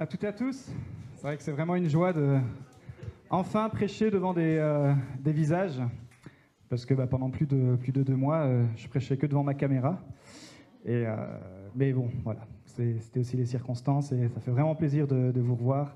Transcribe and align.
À 0.00 0.06
toutes 0.06 0.24
et 0.24 0.28
à 0.28 0.32
tous. 0.32 0.72
C'est 1.16 1.22
vrai 1.24 1.36
que 1.36 1.42
c'est 1.42 1.52
vraiment 1.52 1.74
une 1.76 1.86
joie 1.86 2.14
de 2.14 2.38
enfin 3.28 3.68
prêcher 3.68 4.10
devant 4.10 4.32
des, 4.32 4.56
euh, 4.56 4.94
visages. 5.26 5.78
Parce 6.70 6.86
que 6.86 6.94
bah, 6.94 7.06
pendant 7.06 7.28
plus 7.28 7.44
de, 7.44 7.76
plus 7.76 7.92
de 7.92 8.02
deux 8.02 8.16
mois, 8.16 8.38
euh, 8.38 8.64
je 8.76 8.88
prêchais 8.88 9.18
que 9.18 9.26
devant 9.26 9.42
ma 9.42 9.52
caméra. 9.52 10.00
Et, 10.86 11.04
euh, 11.06 11.16
mais 11.76 11.92
bon, 11.92 12.08
voilà. 12.24 12.40
C'était 12.64 13.20
aussi 13.20 13.36
les 13.36 13.44
circonstances 13.44 14.10
et 14.12 14.28
ça 14.28 14.40
fait 14.40 14.50
vraiment 14.50 14.74
plaisir 14.74 15.06
de, 15.06 15.32
de 15.32 15.40
vous 15.42 15.54
revoir. 15.54 15.94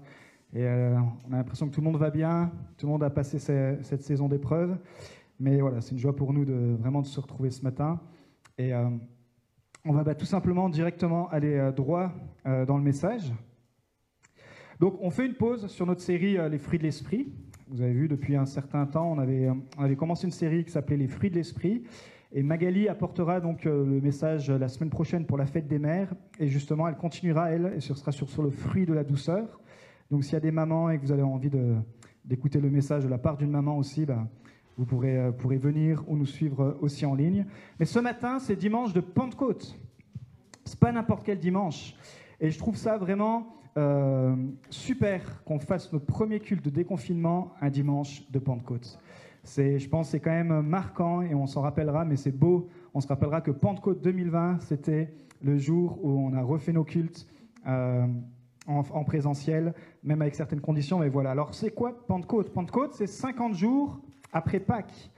Et 0.53 0.67
on 0.67 1.33
a 1.33 1.37
l'impression 1.37 1.67
que 1.67 1.75
tout 1.75 1.81
le 1.81 1.87
monde 1.87 1.97
va 1.97 2.11
bien, 2.11 2.53
tout 2.77 2.85
le 2.85 2.93
monde 2.93 3.05
a 3.05 3.09
passé 3.11 3.39
cette 3.39 4.03
saison 4.03 4.29
d'épreuves. 4.29 4.77
Mais 5.41 5.63
voilà, 5.63 5.81
c'est 5.81 5.93
une 5.93 5.99
joie 5.99 6.15
pour 6.15 6.35
nous 6.35 6.45
de 6.45 6.77
vraiment 6.79 7.01
de 7.01 7.07
se 7.07 7.19
retrouver 7.19 7.51
ce 7.51 7.63
matin. 7.63 7.99
Et 8.59 8.75
on 8.75 9.93
va 9.93 10.05
bah, 10.05 10.15
tout 10.15 10.27
simplement 10.27 10.69
directement 10.69 11.27
aller 11.31 11.73
droit 11.75 12.13
dans 12.45 12.77
le 12.77 12.83
message. 12.83 13.33
Donc 14.85 14.99
on 15.01 15.09
fait 15.09 15.25
une 15.25 15.33
pause 15.33 15.67
sur 15.69 15.87
notre 15.87 16.03
série 16.03 16.37
Les 16.51 16.59
fruits 16.59 16.79
de 16.79 16.83
l'esprit. 16.83 17.33
Vous 17.69 17.81
avez 17.81 17.95
vu, 17.95 18.07
depuis 18.07 18.37
un 18.37 18.45
certain 18.45 18.85
temps, 18.85 19.11
on 19.11 19.19
avait, 19.19 19.49
on 19.79 19.83
avait 19.83 19.97
commencé 19.97 20.27
une 20.27 20.31
série 20.31 20.63
qui 20.63 20.71
s'appelait 20.71 20.99
Les 20.99 21.09
fruits 21.09 21.31
de 21.31 21.37
l'esprit. 21.37 21.85
Et 22.33 22.43
Magali 22.43 22.87
apportera 22.87 23.41
donc 23.41 23.65
le 23.65 24.03
message 24.03 24.51
la 24.51 24.69
semaine 24.69 24.91
prochaine 24.91 25.25
pour 25.25 25.39
la 25.39 25.47
fête 25.47 25.67
des 25.67 25.79
mères. 25.79 26.13
Et 26.39 26.49
justement, 26.49 26.87
elle 26.87 26.97
continuera, 26.97 27.51
elle, 27.51 27.73
et 27.75 27.81
ce 27.81 27.95
sera 27.95 28.13
sur, 28.13 28.29
sur 28.29 28.43
le 28.43 28.51
fruit 28.51 28.85
de 28.85 28.93
la 28.93 29.05
douceur. 29.05 29.59
Donc 30.11 30.23
s'il 30.23 30.35
y 30.35 30.37
a 30.37 30.41
des 30.41 30.51
mamans 30.51 30.91
et 30.91 30.99
que 30.99 31.03
vous 31.07 31.13
avez 31.13 31.23
envie 31.23 31.51
d'écouter 32.23 32.61
le 32.61 32.69
message 32.69 33.05
de 33.05 33.09
la 33.09 33.17
part 33.17 33.39
d'une 33.39 33.53
maman 33.53 33.79
aussi, 33.79 34.05
ben, 34.05 34.29
vous 34.77 34.85
pourrez, 34.85 35.33
pourrez 35.39 35.57
venir 35.57 36.05
ou 36.09 36.15
nous 36.19 36.27
suivre 36.27 36.77
aussi 36.83 37.07
en 37.07 37.15
ligne. 37.15 37.47
Mais 37.81 37.87
ce 37.87 38.01
matin, 38.01 38.39
c'est 38.39 38.55
dimanche 38.55 38.93
de 38.93 39.01
Pentecôte. 39.01 39.81
C'est 40.67 40.79
pas 40.79 40.93
n'importe 40.93 41.25
quel 41.25 41.39
dimanche. 41.39 41.97
Et 42.39 42.51
je 42.51 42.59
trouve 42.59 42.77
ça 42.77 42.99
vraiment 42.99 43.55
euh, 43.77 44.37
super 44.71 45.43
qu'on 45.45 45.59
fasse 45.59 45.93
notre 45.93 46.07
premier 46.07 46.41
culte 46.41 46.65
de 46.65 46.71
déconfinement 46.71 47.53
un 47.61 47.71
dimanche 47.71 48.23
de 48.31 48.39
Pentecôte. 48.39 48.99
C'est, 49.43 49.79
je 49.79 49.89
pense, 49.89 50.11
c'est 50.11 50.21
quand 50.21 50.31
même 50.31 50.63
marquant 50.63 51.21
et 51.21 51.35
on 51.35 51.47
s'en 51.47 51.61
rappellera, 51.61 52.05
mais 52.05 52.17
c'est 52.17 52.33
beau. 52.33 52.69
On 52.95 53.01
se 53.01 53.09
rappellera 53.09 53.41
que 53.41 53.51
Pentecôte 53.51 54.01
2020, 54.01 54.61
c'était 54.61 55.13
le 55.43 55.59
jour 55.59 55.99
où 56.03 56.11
on 56.11 56.33
a 56.33 56.43
refait 56.43 56.73
nos 56.73 56.85
cultes 56.85 57.27
euh, 57.67 58.07
en, 58.67 59.05
présentiel, 59.05 59.75
même 60.03 60.23
avec 60.23 60.35
certaines 60.35 60.61
conditions. 60.61 61.01
Mais 61.01 61.11
voilà. 61.11 61.33
Alors, 61.33 61.55
c'est 61.55 61.71
quoi 61.71 62.07
Pentecôte? 62.07 62.53
Pentecôte, 62.53 62.95
c'est 62.95 63.07
50 63.07 63.55
jours 63.55 64.01
après 64.33 64.61
Pâques. 64.61 65.11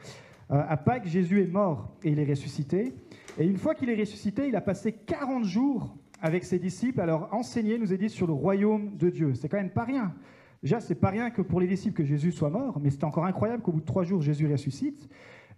Euh, 0.50 0.62
à 0.68 0.76
Pâques, 0.76 1.06
Jésus 1.06 1.42
est 1.42 1.52
mort 1.52 1.90
et 2.02 2.10
il 2.10 2.18
est 2.18 2.28
ressuscité. 2.28 2.94
Et 3.38 3.46
une 3.46 3.56
fois 3.56 3.74
qu'il 3.74 3.90
est 3.90 3.98
ressuscité, 3.98 4.48
il 4.48 4.56
a 4.56 4.60
passé 4.60 4.92
40 4.92 5.44
jours 5.44 5.94
avec 6.20 6.44
ses 6.44 6.58
disciples 6.58 7.04
leur 7.04 7.32
enseigner, 7.34 7.78
nous 7.78 7.92
est 7.92 7.98
dit, 7.98 8.10
sur 8.10 8.26
le 8.26 8.32
royaume 8.32 8.96
de 8.96 9.10
Dieu. 9.10 9.34
C'est 9.34 9.48
quand 9.48 9.56
même 9.56 9.70
pas 9.70 9.84
rien. 9.84 10.14
Déjà, 10.62 10.80
c'est 10.80 10.94
pas 10.94 11.10
rien 11.10 11.30
que 11.30 11.42
pour 11.42 11.60
les 11.60 11.66
disciples 11.66 11.96
que 11.96 12.04
Jésus 12.04 12.32
soit 12.32 12.50
mort, 12.50 12.80
mais 12.80 12.90
c'est 12.90 13.04
encore 13.04 13.26
incroyable 13.26 13.62
qu'au 13.62 13.72
bout 13.72 13.80
de 13.80 13.86
trois 13.86 14.04
jours, 14.04 14.22
Jésus 14.22 14.50
ressuscite. 14.50 15.08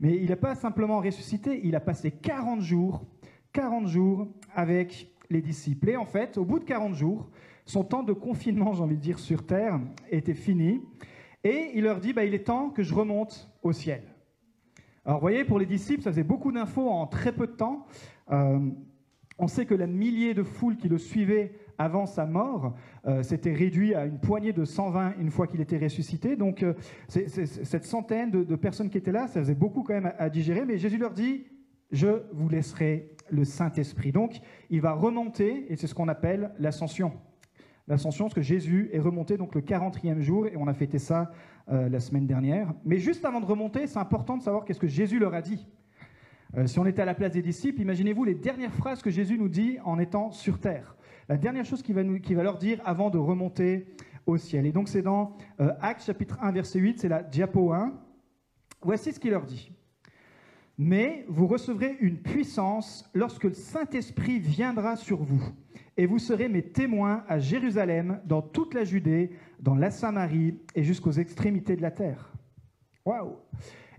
Mais 0.01 0.17
il 0.17 0.29
n'a 0.29 0.37
pas 0.37 0.55
simplement 0.55 1.01
ressuscité, 1.01 1.61
il 1.65 1.75
a 1.75 1.81
passé 1.81 2.11
40 2.11 2.61
jours, 2.61 3.05
40 3.53 3.87
jours 3.89 4.29
avec 4.55 5.11
les 5.31 5.41
disciples. 5.41 5.91
Et 5.91 5.97
en 5.97 6.05
fait, 6.05 6.39
au 6.39 6.45
bout 6.45 6.59
de 6.59 6.65
40 6.65 6.95
jours, 6.95 7.29
son 7.65 7.85
temps 7.85 8.03
de 8.03 8.13
confinement, 8.13 8.73
j'ai 8.73 8.83
envie 8.83 8.97
de 8.97 9.01
dire, 9.01 9.19
sur 9.19 9.47
terre 9.47 9.81
était 10.11 10.35
fini. 10.35 10.81
Et 11.45 11.73
il 11.75 11.85
leur 11.85 12.01
dit, 12.01 12.13
bah, 12.13 12.25
il 12.25 12.35
est 12.35 12.47
temps 12.47 12.71
que 12.71 12.83
je 12.83 12.95
remonte 12.95 13.51
au 13.63 13.73
ciel. 13.73 14.03
Alors, 15.05 15.19
vous 15.19 15.23
voyez, 15.23 15.45
pour 15.45 15.59
les 15.59 15.67
disciples, 15.67 16.03
ça 16.03 16.11
faisait 16.11 16.23
beaucoup 16.23 16.53
d'infos 16.53 16.89
en 16.89 17.07
très 17.07 17.33
peu 17.33 17.47
de 17.47 17.53
temps. 17.53 17.87
Euh, 18.31 18.59
on 19.39 19.47
sait 19.47 19.67
que 19.67 19.75
la 19.75 19.87
millier 19.87 20.35
de 20.35 20.43
foules 20.43 20.77
qui 20.77 20.89
le 20.89 20.99
suivaient 20.99 21.53
avant 21.79 22.07
sa 22.07 22.27
mort 22.27 22.75
euh, 23.07 23.23
s'était 23.23 23.53
réduit 23.53 23.95
à 23.95 24.05
une 24.05 24.19
poignée 24.19 24.53
de 24.53 24.65
120 24.65 25.15
une 25.21 25.31
fois 25.31 25.47
qu'il 25.47 25.61
était 25.61 25.79
ressuscité. 25.79 26.37
Donc 26.37 26.63
euh, 26.63 26.75
cette 27.09 27.85
centaine 27.85 28.31
de, 28.31 28.57
personnes 28.57 28.91
qui 28.91 28.99
étaient 28.99 29.13
là, 29.13 29.29
ça 29.29 29.41
faisait 29.41 29.55
beaucoup 29.55 29.85
quand 29.85 29.95
même 29.95 30.13
à, 30.19 30.29
digérer. 30.29 30.65
Mais 30.65 30.77
Jésus 30.77 30.99
leur 30.99 31.13
dit, 31.13 31.47
je 31.93 32.23
vous 32.33 32.49
laisserai 32.49 33.15
le 33.31 33.45
Saint-Esprit. 33.45 34.11
Donc 34.11 34.41
il 34.71 34.81
va 34.81 34.93
remonter, 34.93 35.73
et 35.73 35.77
c'est 35.77 35.87
ce 35.87 35.95
qu'on 35.95 36.09
appelle 36.09 36.53
l'ascension. 36.59 37.13
L'ascension, 37.87 38.27
parce 38.27 38.35
que 38.35 38.43
Jésus 38.43 38.91
est 38.93 38.99
remonté 38.99 39.37
donc 39.39 39.55
le 39.55 39.63
40e 39.63 40.21
jour, 40.21 40.47
et 40.47 40.57
on 40.57 40.67
a 40.67 40.75
fêté 40.75 40.99
ça 40.99 41.31
euh, 41.71 41.89
la 41.89 42.01
semaine 42.01 42.27
dernière. 42.27 42.75
Mais 42.85 42.99
juste 42.99 43.25
avant 43.25 43.41
de 43.41 43.47
remonter, 43.47 43.87
c'est 43.87 43.99
important 43.99 44.37
de 44.37 44.43
savoir 44.43 44.65
qu'est-ce 44.65 44.81
que 44.81 44.89
Jésus 44.89 45.19
leur 45.19 45.33
a 45.33 45.41
dit. 45.41 45.67
Euh, 46.57 46.67
si 46.67 46.79
on 46.79 46.87
était 46.87 47.03
à 47.03 47.05
la 47.05 47.15
place 47.15 47.33
des 47.33 47.43
disciples, 47.43 47.81
imaginez-vous 47.83 48.25
les 48.25 48.35
dernières 48.35 48.73
phrases 48.73 49.03
que 49.03 49.11
Jésus 49.11 49.39
nous 49.39 49.49
dit 49.49 49.79
en 49.85 49.99
étant 49.99 50.31
sur 50.31 50.59
terre. 50.59 50.97
La 51.29 51.37
dernière 51.37 51.65
chose 51.65 51.83
qu'il 51.83 51.95
va, 51.95 52.43
leur 52.43 52.57
dire 52.57 52.81
avant 52.85 53.11
de 53.11 53.19
remonter 53.19 53.87
au 54.25 54.39
ciel. 54.39 54.65
Et 54.65 54.73
donc 54.73 54.89
c'est 54.89 55.03
dans 55.03 55.37
euh, 55.61 55.73
Actes 55.81 56.05
chapitre 56.05 56.39
1 56.41 56.53
verset 56.53 56.79
8, 56.79 57.01
c'est 57.01 57.09
la 57.09 57.23
diapo 57.23 57.73
1. 57.73 57.93
Voici 58.83 59.13
ce 59.13 59.21
qu'il 59.21 59.33
leur 59.33 59.45
dit. 59.45 59.73
Mais 60.79 61.27
vous 61.29 61.47
recevrez 61.47 61.97
une 62.01 62.23
puissance 62.23 63.11
lorsque 63.13 63.45
le 63.45 63.53
Saint-Esprit 63.53 64.39
viendra 64.39 64.97
sur 64.97 65.23
vous. 65.23 65.43
Et 65.97 66.07
vous 66.07 66.21
serez 66.21 66.49
mes 66.49 66.63
témoins 66.63 67.25
à 67.27 67.41
Jérusalem, 67.41 68.21
dans 68.25 68.41
toute 68.41 68.73
la 68.73 68.85
Judée, 68.85 69.33
dans 69.59 69.75
la 69.75 69.91
Samarie 69.91 70.57
et 70.77 70.85
jusqu'aux 70.85 71.11
extrémités 71.11 71.75
de 71.75 71.83
la 71.83 71.91
terre. 71.91 72.33
Waouh 73.05 73.37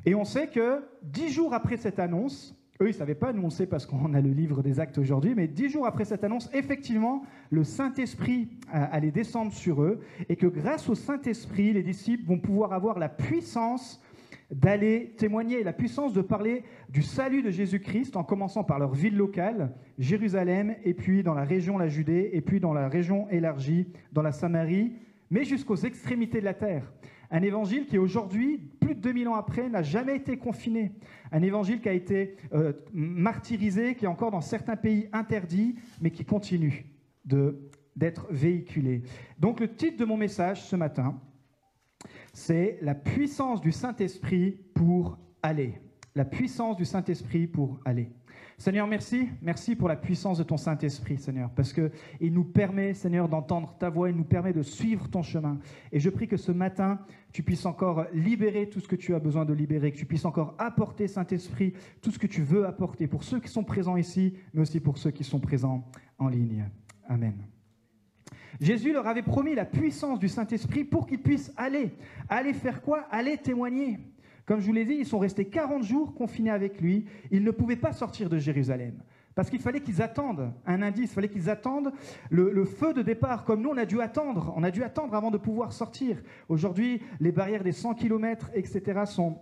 et 0.06 0.16
on 0.16 0.24
sait 0.24 0.48
que 0.48 0.84
dix 1.04 1.30
jours 1.30 1.54
après 1.54 1.78
cette 1.78 2.00
annonce, 2.00 2.56
eux, 2.82 2.86
ils 2.86 2.94
ne 2.94 2.94
savaient 2.94 3.16
pas, 3.16 3.34
nous 3.34 3.44
on 3.44 3.50
sait 3.50 3.68
parce 3.68 3.86
qu'on 3.86 4.14
a 4.14 4.22
le 4.22 4.32
livre 4.32 4.64
des 4.64 4.80
actes 4.80 4.98
aujourd'hui, 4.98 5.34
mais 5.36 5.48
dix 5.48 5.70
jours 5.70 5.86
après 5.86 6.06
cette 6.06 6.24
annonce, 6.24 6.50
effectivement, 6.54 7.24
le 7.50 7.66
Saint-Esprit 7.66 8.50
allait 8.72 9.12
descendre 9.12 9.52
sur 9.52 9.82
eux, 9.84 10.00
et 10.30 10.38
que 10.38 10.48
grâce 10.48 10.88
au 10.88 10.96
Saint-Esprit, 10.96 11.74
les 11.74 11.84
disciples 11.84 12.26
vont 12.26 12.40
pouvoir 12.40 12.72
avoir 12.72 12.98
la 12.98 13.10
puissance 13.10 14.02
d'aller 14.50 15.14
témoigner, 15.18 15.64
la 15.64 15.74
puissance 15.74 16.14
de 16.14 16.22
parler 16.22 16.64
du 16.90 17.04
salut 17.04 17.44
de 17.44 17.52
Jésus-Christ, 17.52 18.16
en 18.16 18.24
commençant 18.24 18.64
par 18.64 18.80
leur 18.80 18.94
ville 18.94 19.16
locale, 19.16 19.76
Jérusalem, 20.00 20.76
et 20.84 20.94
puis 20.94 21.22
dans 21.22 21.34
la 21.36 21.44
région, 21.44 21.78
la 21.78 21.88
Judée, 21.88 22.32
et 22.34 22.42
puis 22.42 22.60
dans 22.60 22.74
la 22.74 22.88
région 22.88 23.30
élargie, 23.30 23.88
dans 24.12 24.22
la 24.22 24.32
Samarie, 24.32 24.94
mais 25.30 25.44
jusqu'aux 25.44 25.76
extrémités 25.76 26.40
de 26.40 26.46
la 26.46 26.56
terre. 26.56 26.92
Un 27.32 27.44
évangile 27.44 27.86
qui 27.86 27.98
aujourd'hui, 27.98 28.58
plus 28.80 28.96
de 28.96 29.02
2000 29.02 29.28
ans 29.28 29.36
après, 29.36 29.70
n'a 29.70 29.84
jamais 29.84 30.16
été 30.16 30.38
confiné. 30.38 30.92
Un 31.32 31.42
évangile 31.42 31.80
qui 31.80 31.90
a 31.90 31.94
été 31.94 32.38
euh, 32.54 32.74
martyrisé, 32.92 33.96
qui 33.96 34.06
est 34.06 34.08
encore 34.08 34.32
dans 34.32 34.42
certains 34.42 34.76
pays 34.76 35.08
interdit, 35.14 35.76
mais 36.02 36.10
qui 36.12 36.26
continue 36.26 36.86
d'être 37.96 38.28
véhiculé. 38.32 39.04
Donc 39.38 39.60
le 39.60 39.76
titre 39.76 39.98
de 39.98 40.06
mon 40.06 40.18
message 40.18 40.64
ce 40.64 40.76
matin, 40.76 41.20
c'est 42.34 42.80
La 42.82 42.96
puissance 42.96 43.62
du 43.62 43.72
Saint-Esprit 43.72 44.58
pour 44.74 45.20
aller. 45.44 45.80
La 46.16 46.26
puissance 46.26 46.78
du 46.78 46.86
Saint-Esprit 46.86 47.46
pour 47.46 47.80
aller. 47.86 48.12
Seigneur, 48.60 48.88
merci. 48.88 49.30
Merci 49.42 49.74
pour 49.74 49.88
la 49.88 49.96
puissance 49.96 50.38
de 50.38 50.44
ton 50.44 50.58
Saint-Esprit, 50.58 51.18
Seigneur, 51.18 51.50
parce 51.52 51.72
qu'il 51.72 52.34
nous 52.34 52.44
permet, 52.44 52.94
Seigneur, 52.94 53.30
d'entendre 53.30 53.74
ta 53.80 53.90
voix, 53.90 54.10
il 54.10 54.18
nous 54.18 54.26
permet 54.26 54.52
de 54.52 54.64
suivre 54.64 55.08
ton 55.08 55.24
chemin. 55.24 55.60
Et 55.94 56.02
je 56.02 56.10
prie 56.10 56.28
que 56.28 56.36
ce 56.36 56.52
matin, 56.52 57.00
tu 57.32 57.42
puisses 57.42 57.66
encore 57.66 58.06
libérer 58.14 58.68
tout 58.68 58.82
ce 58.82 58.88
que 58.90 58.98
tu 58.98 59.16
as 59.16 59.20
besoin 59.20 59.46
de 59.46 59.54
libérer, 59.54 59.94
que 59.94 59.98
tu 59.98 60.06
puisses 60.06 60.26
encore 60.26 60.56
apporter, 60.58 61.08
Saint-Esprit, 61.08 61.72
tout 62.02 62.12
ce 62.12 62.20
que 62.20 62.28
tu 62.28 62.42
veux 62.42 62.68
apporter 62.68 63.08
pour 63.08 63.24
ceux 63.24 63.40
qui 63.40 63.48
sont 63.48 63.64
présents 63.64 63.96
ici, 63.96 64.34
mais 64.54 64.60
aussi 64.64 64.82
pour 64.82 64.98
ceux 64.98 65.12
qui 65.12 65.24
sont 65.24 65.40
présents 65.40 65.90
en 66.18 66.28
ligne. 66.28 66.66
Amen. 67.08 67.36
Jésus 68.60 68.92
leur 68.92 69.08
avait 69.08 69.22
promis 69.22 69.56
la 69.56 69.64
puissance 69.64 70.20
du 70.20 70.28
Saint-Esprit 70.28 70.84
pour 70.84 71.08
qu'ils 71.08 71.22
puissent 71.22 71.54
aller. 71.56 71.94
Aller 72.28 72.52
faire 72.52 72.82
quoi? 72.82 73.08
Aller 73.10 73.38
témoigner. 73.38 74.00
Comme 74.50 74.62
je 74.62 74.66
vous 74.66 74.74
l'ai 74.74 74.84
dit, 74.84 74.96
ils 74.96 75.06
sont 75.06 75.20
restés 75.20 75.46
40 75.46 75.84
jours 75.84 76.16
confinés 76.16 76.50
avec 76.50 76.82
lui. 76.82 77.06
Ils 77.30 77.44
ne 77.44 77.52
pouvaient 77.52 77.76
pas 77.76 77.94
sortir 77.94 78.32
de 78.32 78.40
Jérusalem. 78.40 79.04
Parce 79.36 79.48
qu'il 79.48 79.60
fallait 79.60 79.82
qu'ils 79.82 80.02
attendent 80.02 80.52
un 80.66 80.82
indice, 80.82 81.12
il 81.12 81.14
fallait 81.14 81.30
qu'ils 81.30 81.52
attendent 81.52 81.92
le, 82.32 82.66
feu 82.66 82.96
de 82.96 83.04
départ, 83.04 83.46
comme 83.46 83.62
nous 83.62 83.70
on 83.70 83.78
a 83.78 83.86
dû 83.86 84.02
attendre. 84.02 84.52
On 84.58 84.64
a 84.64 84.72
dû 84.72 84.82
attendre 84.82 85.14
avant 85.14 85.30
de 85.30 85.38
pouvoir 85.38 85.72
sortir. 85.72 86.18
Aujourd'hui, 86.48 87.04
les 87.20 87.32
barrières 87.32 87.64
des 87.64 87.72
100 87.72 87.94
km, 87.94 88.50
etc. 88.56 89.02
sont, 89.06 89.38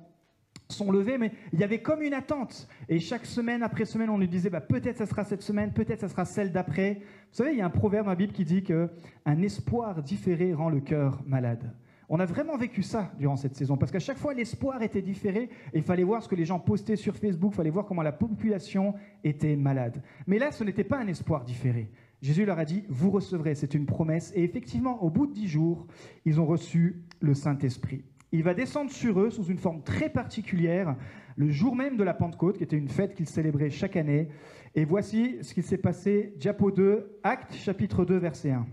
sont 0.67 0.91
levées, 0.91 1.17
mais 1.17 1.31
il 1.53 1.59
y 1.61 1.63
avait 1.63 1.81
comme 1.81 2.01
une 2.01 2.13
attente. 2.13 2.67
Et 2.89 2.99
chaque 2.99 3.25
semaine 3.25 3.63
après 3.63 3.85
semaine, 3.85 4.09
on 4.09 4.17
nous 4.17 4.27
disait 4.27 4.49
bah, 4.49 4.59
peut-être 4.59 4.97
ça 4.97 5.05
sera 5.05 5.23
cette 5.23 5.41
semaine, 5.41 5.71
peut-être 5.71 6.01
ça 6.01 6.09
sera 6.09 6.25
celle 6.25 6.51
d'après. 6.51 6.95
Vous 7.31 7.37
savez, 7.37 7.53
il 7.53 7.59
y 7.59 7.61
a 7.61 7.65
un 7.65 7.69
proverbe 7.69 8.07
dans 8.07 8.11
la 8.11 8.17
Bible 8.17 8.33
qui 8.33 8.43
dit 8.43 8.61
que 8.61 8.89
un 9.25 9.41
espoir 9.41 10.03
différé 10.03 10.53
rend 10.53 10.67
le 10.67 10.81
cœur 10.81 11.23
malade. 11.25 11.71
On 12.09 12.19
a 12.21 12.25
vraiment 12.25 12.55
vécu 12.57 12.83
ça 12.83 13.11
durant 13.19 13.35
cette 13.35 13.55
saison, 13.55 13.75
parce 13.75 13.91
qu'à 13.91 13.99
chaque 13.99 14.17
fois, 14.17 14.33
l'espoir 14.33 14.81
était 14.81 15.01
différé, 15.01 15.49
et 15.73 15.77
il 15.77 15.83
fallait 15.83 16.05
voir 16.05 16.23
ce 16.23 16.29
que 16.29 16.35
les 16.35 16.45
gens 16.45 16.59
postaient 16.59 16.95
sur 16.95 17.15
Facebook, 17.17 17.51
il 17.53 17.57
fallait 17.57 17.69
voir 17.69 17.85
comment 17.85 18.01
la 18.01 18.13
population 18.13 18.93
était 19.25 19.57
malade. 19.57 20.01
Mais 20.25 20.39
là, 20.39 20.51
ce 20.51 20.63
n'était 20.63 20.85
pas 20.85 20.99
un 20.99 21.07
espoir 21.07 21.43
différé. 21.43 21.91
Jésus 22.21 22.45
leur 22.45 22.59
a 22.59 22.65
dit, 22.65 22.85
vous 22.87 23.11
recevrez, 23.11 23.55
c'est 23.55 23.73
une 23.73 23.85
promesse, 23.85 24.31
et 24.35 24.43
effectivement, 24.43 25.03
au 25.03 25.09
bout 25.09 25.27
de 25.27 25.33
dix 25.33 25.49
jours, 25.49 25.85
ils 26.23 26.39
ont 26.39 26.45
reçu 26.45 27.03
le 27.19 27.33
Saint-Esprit. 27.33 28.05
Il 28.31 28.43
va 28.43 28.53
descendre 28.53 28.91
sur 28.91 29.19
eux 29.19 29.29
sous 29.29 29.45
une 29.45 29.57
forme 29.57 29.83
très 29.83 30.09
particulière, 30.09 30.95
le 31.35 31.49
jour 31.49 31.75
même 31.75 31.97
de 31.97 32.03
la 32.03 32.13
Pentecôte, 32.13 32.57
qui 32.57 32.63
était 32.63 32.77
une 32.77 32.89
fête 32.89 33.15
qu'ils 33.15 33.27
célébraient 33.27 33.69
chaque 33.69 33.97
année. 33.97 34.29
Et 34.75 34.85
voici 34.85 35.37
ce 35.41 35.53
qui 35.53 35.61
s'est 35.61 35.77
passé, 35.77 36.33
diapo 36.37 36.71
2, 36.71 37.19
Acte 37.23 37.53
chapitre 37.53 38.05
2, 38.05 38.17
verset 38.17 38.51
1. 38.51 38.65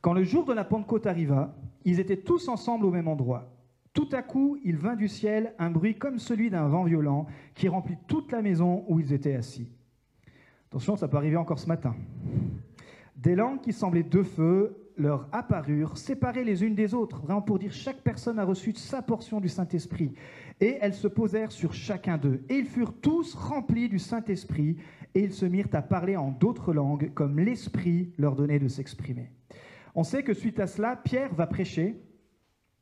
Quand 0.00 0.12
le 0.12 0.24
jour 0.24 0.44
de 0.44 0.52
la 0.52 0.64
Pentecôte 0.64 1.06
arriva, 1.06 1.54
ils 1.84 2.00
étaient 2.00 2.16
tous 2.16 2.48
ensemble 2.48 2.86
au 2.86 2.90
même 2.90 3.08
endroit. 3.08 3.52
Tout 3.92 4.08
à 4.12 4.22
coup, 4.22 4.58
il 4.62 4.76
vint 4.76 4.96
du 4.96 5.08
ciel 5.08 5.54
un 5.58 5.70
bruit 5.70 5.94
comme 5.94 6.18
celui 6.18 6.50
d'un 6.50 6.68
vent 6.68 6.84
violent 6.84 7.26
qui 7.54 7.68
remplit 7.68 7.96
toute 8.06 8.30
la 8.30 8.42
maison 8.42 8.84
où 8.88 9.00
ils 9.00 9.12
étaient 9.12 9.34
assis. 9.34 9.70
Attention, 10.68 10.96
ça 10.96 11.08
peut 11.08 11.16
arriver 11.16 11.36
encore 11.36 11.58
ce 11.58 11.66
matin. 11.66 11.94
Des 13.16 13.34
langues 13.34 13.62
qui 13.62 13.72
semblaient 13.72 14.02
deux 14.02 14.24
feux 14.24 14.76
leur 14.98 15.28
apparurent, 15.32 15.96
séparées 15.96 16.44
les 16.44 16.64
unes 16.64 16.74
des 16.74 16.94
autres, 16.94 17.20
vraiment 17.22 17.42
pour 17.42 17.58
dire 17.58 17.72
chaque 17.72 18.02
personne 18.02 18.38
a 18.38 18.44
reçu 18.44 18.72
sa 18.74 19.02
portion 19.02 19.40
du 19.40 19.48
Saint-Esprit. 19.48 20.12
Et 20.60 20.76
elles 20.80 20.94
se 20.94 21.08
posèrent 21.08 21.52
sur 21.52 21.72
chacun 21.72 22.18
d'eux. 22.18 22.44
Et 22.48 22.56
ils 22.56 22.66
furent 22.66 22.94
tous 22.94 23.34
remplis 23.34 23.88
du 23.88 23.98
Saint-Esprit, 23.98 24.76
et 25.14 25.20
ils 25.20 25.32
se 25.32 25.46
mirent 25.46 25.68
à 25.72 25.82
parler 25.82 26.16
en 26.16 26.30
d'autres 26.30 26.72
langues, 26.72 27.12
comme 27.14 27.38
l'Esprit 27.38 28.12
leur 28.18 28.36
donnait 28.36 28.58
de 28.58 28.68
s'exprimer. 28.68 29.30
On 29.96 30.04
sait 30.04 30.22
que 30.22 30.34
suite 30.34 30.60
à 30.60 30.66
cela, 30.66 30.94
Pierre 30.94 31.34
va 31.34 31.46
prêcher. 31.46 31.96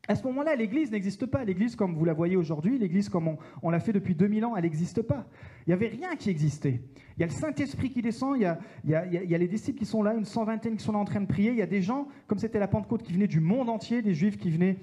À 0.09 0.17
ce 0.17 0.25
moment-là, 0.25 0.57
l'Église 0.57 0.91
n'existe 0.91 1.27
pas. 1.27 1.45
L'Église 1.45 1.77
comme 1.77 1.95
vous 1.95 2.05
la 2.05 2.13
voyez 2.13 2.37
aujourd'hui, 2.37 2.77
l'Église 2.77 3.09
comme 3.09 3.37
on, 3.63 3.71
l'a 3.71 3.79
fait 3.79 3.93
depuis 3.93 4.17
2000 4.17 4.45
ans, 4.45 4.57
elle 4.57 4.65
n'existe 4.65 5.01
pas. 5.01 5.25
Il 5.61 5.71
n'y 5.71 5.75
avait 5.75 5.87
rien 5.87 6.17
qui 6.17 6.29
existait. 6.29 6.83
Il 7.17 7.21
y 7.21 7.23
a 7.23 7.27
le 7.27 7.33
Saint-Esprit 7.33 7.91
qui 7.91 8.03
descend, 8.03 8.37
il 8.37 8.43
y, 8.43 8.95
a, 8.95 9.39
les 9.39 9.49
disciples 9.49 9.79
qui 9.79 9.87
sont 9.87 10.03
là, 10.03 10.13
une 10.13 10.25
cent 10.25 10.45
vingtaine 10.45 10.77
qui 10.77 10.85
sont 10.85 10.93
là 10.93 10.99
en 10.99 11.05
train 11.05 11.21
de 11.21 11.27
prier. 11.27 11.53
Il 11.53 11.57
y 11.57 11.63
a 11.63 11.67
des 11.67 11.83
gens, 11.83 12.09
comme 12.27 12.39
c'était 12.39 12.59
la 12.59 12.69
Pentecôte, 12.69 13.05
qui 13.05 13.13
venaient 13.13 13.29
du 13.29 13.41
monde 13.41 13.71
entier, 13.71 14.03
des 14.03 14.13
Juifs 14.13 14.37
qui 14.37 14.51
venaient 14.51 14.79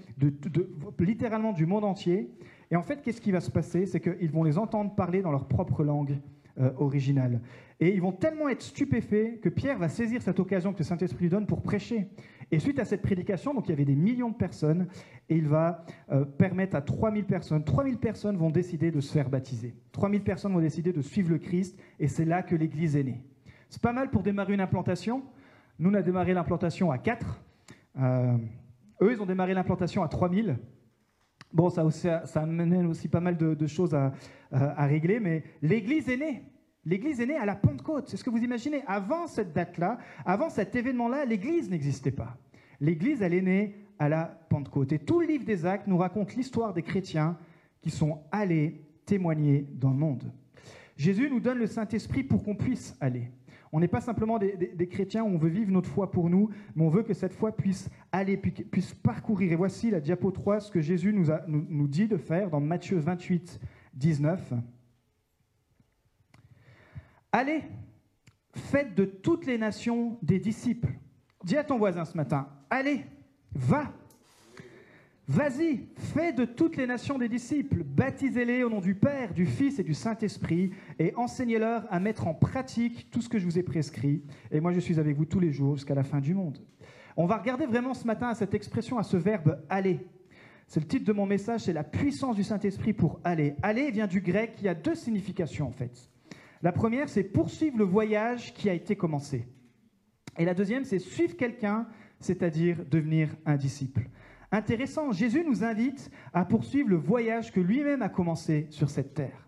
littéralement 1.00 1.52
du 1.52 1.66
monde 1.66 1.84
entier. 1.84 2.32
Et 2.72 2.78
en 2.78 2.82
fait, 2.82 3.02
qu'est-ce 3.02 3.20
qui 3.20 3.32
va 3.32 3.42
se 3.42 3.52
passer? 3.52 3.86
C'est 3.86 4.00
qu'ils 4.00 4.32
vont 4.32 4.44
les 4.44 4.58
entendre 4.58 4.96
parler 4.96 5.22
dans 5.22 5.32
leur 5.32 5.50
propre 5.50 5.84
langue 5.84 6.18
euh, 6.62 6.72
originale. 6.78 7.42
Et 7.80 7.94
ils 7.94 8.02
vont 8.02 8.12
tellement 8.12 8.48
être 8.50 8.62
stupéfaits 8.62 9.40
que 9.42 9.50
Pierre 9.50 9.80
va 9.80 9.90
saisir 9.90 10.22
cette 10.22 10.40
occasion 10.40 10.74
que 10.74 10.80
le 10.80 10.84
Saint-Esprit 10.84 11.24
lui 11.24 11.30
donne 11.30 11.48
pour 11.48 11.62
prêcher. 11.62 12.08
Et 12.52 12.60
suite 12.60 12.80
à 12.80 12.86
cette 12.86 13.02
prédication, 13.02 13.54
donc 13.54 13.68
il 13.68 13.72
y 13.72 13.74
avait 13.74 13.86
des 13.86 13.96
millions 13.96 14.30
de 14.30 14.36
personnes, 14.36 14.88
et 15.30 15.36
il 15.36 15.48
va 15.48 15.86
euh, 16.12 16.26
permettre 16.26 16.76
à 16.76 16.82
3000 16.82 17.26
personnes, 17.26 17.64
3000 17.64 17.98
personnes 17.98 18.38
vont 18.38 18.50
décider 18.50 18.92
de 18.92 19.02
se 19.02 19.12
faire 19.12 19.30
baptiser. 19.30 19.74
3000 19.94 20.22
personnes 20.22 20.54
vont 20.54 20.60
décider 20.60 20.94
de 20.94 21.02
suivre 21.02 21.30
le 21.32 21.40
Christ, 21.40 21.80
et 22.00 22.08
c'est 22.08 22.26
là 22.26 22.44
que 22.44 22.56
l'Église 22.56 22.96
est 22.96 23.04
née. 23.04 23.24
C'est 23.70 23.82
pas 23.82 23.94
mal 23.94 24.10
pour 24.10 24.22
démarrer 24.22 24.54
une 24.54 24.62
implantation. 24.62 25.24
Nous, 25.80 25.90
on 25.90 25.94
a 25.94 26.02
démarré 26.02 26.34
l'implantation 26.34 26.92
à 26.92 26.98
4. 26.98 27.42
Euh, 27.98 28.38
eux, 29.02 29.14
ils 29.14 29.22
ont 29.22 29.26
démarré 29.26 29.54
l'implantation 29.54 30.04
à 30.04 30.08
3000. 30.08 30.58
Bon, 31.54 31.70
ça, 31.70 32.22
amène 32.36 32.86
aussi 32.86 33.08
pas 33.08 33.20
mal 33.20 33.38
de, 33.38 33.68
choses 33.68 33.94
à, 33.94 34.14
à 34.52 34.86
régler, 34.86 35.20
mais 35.20 35.44
l'Église 35.62 36.08
est 36.10 36.18
née. 36.18 36.44
L'Église 36.86 37.22
est 37.22 37.26
née 37.26 37.36
à 37.36 37.46
la 37.46 37.56
Pentecôte. 37.56 38.10
C'est 38.10 38.18
ce 38.18 38.24
que 38.24 38.30
vous 38.30 38.44
imaginez. 38.44 38.84
Avant 38.88 39.28
cette 39.28 39.54
date-là, 39.54 40.00
avant 40.26 40.50
cet 40.50 40.76
événement-là, 40.76 41.26
l'Église 41.26 41.70
n'existait 41.70 42.12
pas. 42.12 42.38
L'Église, 42.80 43.22
elle 43.22 43.36
est 43.36 43.42
née 43.42 43.76
à 44.00 44.10
la 44.10 44.24
Pentecôte. 44.50 44.92
Et 44.92 45.00
tout 45.00 45.22
le 45.22 45.28
livre 45.28 45.46
des 45.46 45.66
Actes 45.66 45.86
nous 45.86 45.98
raconte 45.98 46.36
l'histoire 46.36 46.74
des 46.74 46.82
chrétiens 46.82 47.38
qui 47.82 47.92
sont 47.92 48.20
allés 48.32 48.82
témoigner 49.06 49.68
dans 49.74 49.92
le 49.92 49.98
monde. 49.98 50.32
Jésus 50.98 51.30
nous 51.30 51.40
donne 51.40 51.60
le 51.60 51.68
Saint-Esprit 51.68 52.24
pour 52.24 52.44
qu'on 52.44 52.56
puisse 52.56 52.96
aller. 53.00 53.30
On 53.74 53.80
n'est 53.80 53.88
pas 53.88 54.02
simplement 54.02 54.38
des, 54.38 54.88
chrétiens 54.90 55.24
où 55.24 55.28
on 55.28 55.38
veut 55.38 55.50
vivre 55.50 55.72
notre 55.72 55.90
foi 55.90 56.12
pour 56.12 56.30
nous, 56.30 56.50
mais 56.76 56.84
on 56.84 56.90
veut 56.90 57.04
que 57.04 57.14
cette 57.14 57.34
foi 57.34 57.56
puisse 57.56 57.90
aller, 58.12 58.36
puisse 58.36 58.94
parcourir. 58.94 59.54
Et 59.54 59.56
voici 59.56 59.90
la 59.90 60.02
diapo 60.02 60.32
3, 60.32 60.60
ce 60.60 60.72
que 60.72 60.82
Jésus 60.82 61.14
nous, 61.14 61.88
dit 61.88 62.08
de 62.08 62.18
faire 62.18 62.50
dans 62.50 62.60
Matthieu 62.60 62.98
28, 62.98 63.60
19. 63.94 64.54
Allez, 67.32 67.64
faites 68.54 68.94
de 68.94 69.06
toutes 69.06 69.46
les 69.46 69.58
nations 69.58 70.18
des 70.22 70.40
disciples. 70.40 70.92
Dis 71.46 71.56
à 71.56 71.64
ton 71.64 71.78
voisin 71.78 72.04
ce 72.04 72.18
matin, 72.18 72.50
allez, 72.70 73.06
va. 73.54 73.94
Vas-y, 75.32 75.88
fais 75.96 76.34
de 76.34 76.44
toutes 76.44 76.76
les 76.76 76.86
nations 76.86 77.18
des 77.18 77.30
disciples, 77.30 77.86
baptisez-les 77.86 78.66
au 78.66 78.70
nom 78.70 78.82
du 78.82 78.96
Père, 78.96 79.34
du 79.34 79.46
Fils 79.46 79.80
et 79.80 79.84
du 79.84 79.94
Saint-Esprit, 79.94 80.72
et 81.00 81.14
enseignez-leur 81.16 81.86
à 81.90 82.02
mettre 82.02 82.28
en 82.28 82.34
pratique 82.34 83.10
tout 83.12 83.22
ce 83.22 83.30
que 83.30 83.40
je 83.40 83.46
vous 83.46 83.58
ai 83.58 83.64
prescrit. 83.64 84.24
Et 84.52 84.60
moi, 84.60 84.74
je 84.74 84.82
suis 84.82 85.00
avec 85.00 85.16
vous 85.16 85.24
tous 85.24 85.40
les 85.40 85.54
jours 85.54 85.78
jusqu'à 85.78 85.96
la 85.96 86.04
fin 86.04 86.20
du 86.20 86.34
monde. 86.34 86.58
On 87.16 87.28
va 87.28 87.38
regarder 87.38 87.66
vraiment 87.66 87.94
ce 87.94 88.06
matin 88.06 88.28
à 88.28 88.36
cette 88.36 88.54
expression, 88.54 88.98
à 88.98 89.04
ce 89.04 89.16
verbe 89.16 89.64
aller. 89.70 90.06
C'est 90.68 90.82
le 90.82 90.86
titre 90.86 91.06
de 91.06 91.14
mon 91.14 91.26
message, 91.26 91.62
c'est 91.62 91.72
la 91.72 91.86
puissance 91.86 92.36
du 92.36 92.44
Saint-Esprit 92.44 92.92
pour 92.92 93.22
aller. 93.24 93.56
Aller 93.62 93.90
vient 93.90 94.08
du 94.08 94.20
grec 94.20 94.56
qui 94.58 94.68
a 94.68 94.76
deux 94.76 94.96
significations 94.96 95.68
en 95.70 95.72
fait. 95.72 96.10
La 96.62 96.74
première, 96.74 97.08
c'est 97.08 97.24
poursuivre 97.24 97.78
le 97.78 97.86
voyage 97.86 98.54
qui 98.54 98.70
a 98.70 98.74
été 98.74 98.98
commencé. 98.98 99.48
Et 100.38 100.44
la 100.44 100.54
deuxième, 100.54 100.84
c'est 100.84 101.00
suivre 101.00 101.38
quelqu'un, 101.38 101.88
c'est-à-dire 102.20 102.84
devenir 102.86 103.30
un 103.46 103.56
disciple. 103.56 104.10
Intéressant, 104.52 105.12
Jésus 105.14 105.44
nous 105.48 105.64
invite 105.64 106.12
à 106.34 106.44
poursuivre 106.44 106.90
le 106.90 106.98
voyage 106.98 107.52
que 107.52 107.60
lui-même 107.60 108.02
a 108.02 108.10
commencé 108.10 108.68
sur 108.70 108.90
cette 108.90 109.14
terre. 109.14 109.48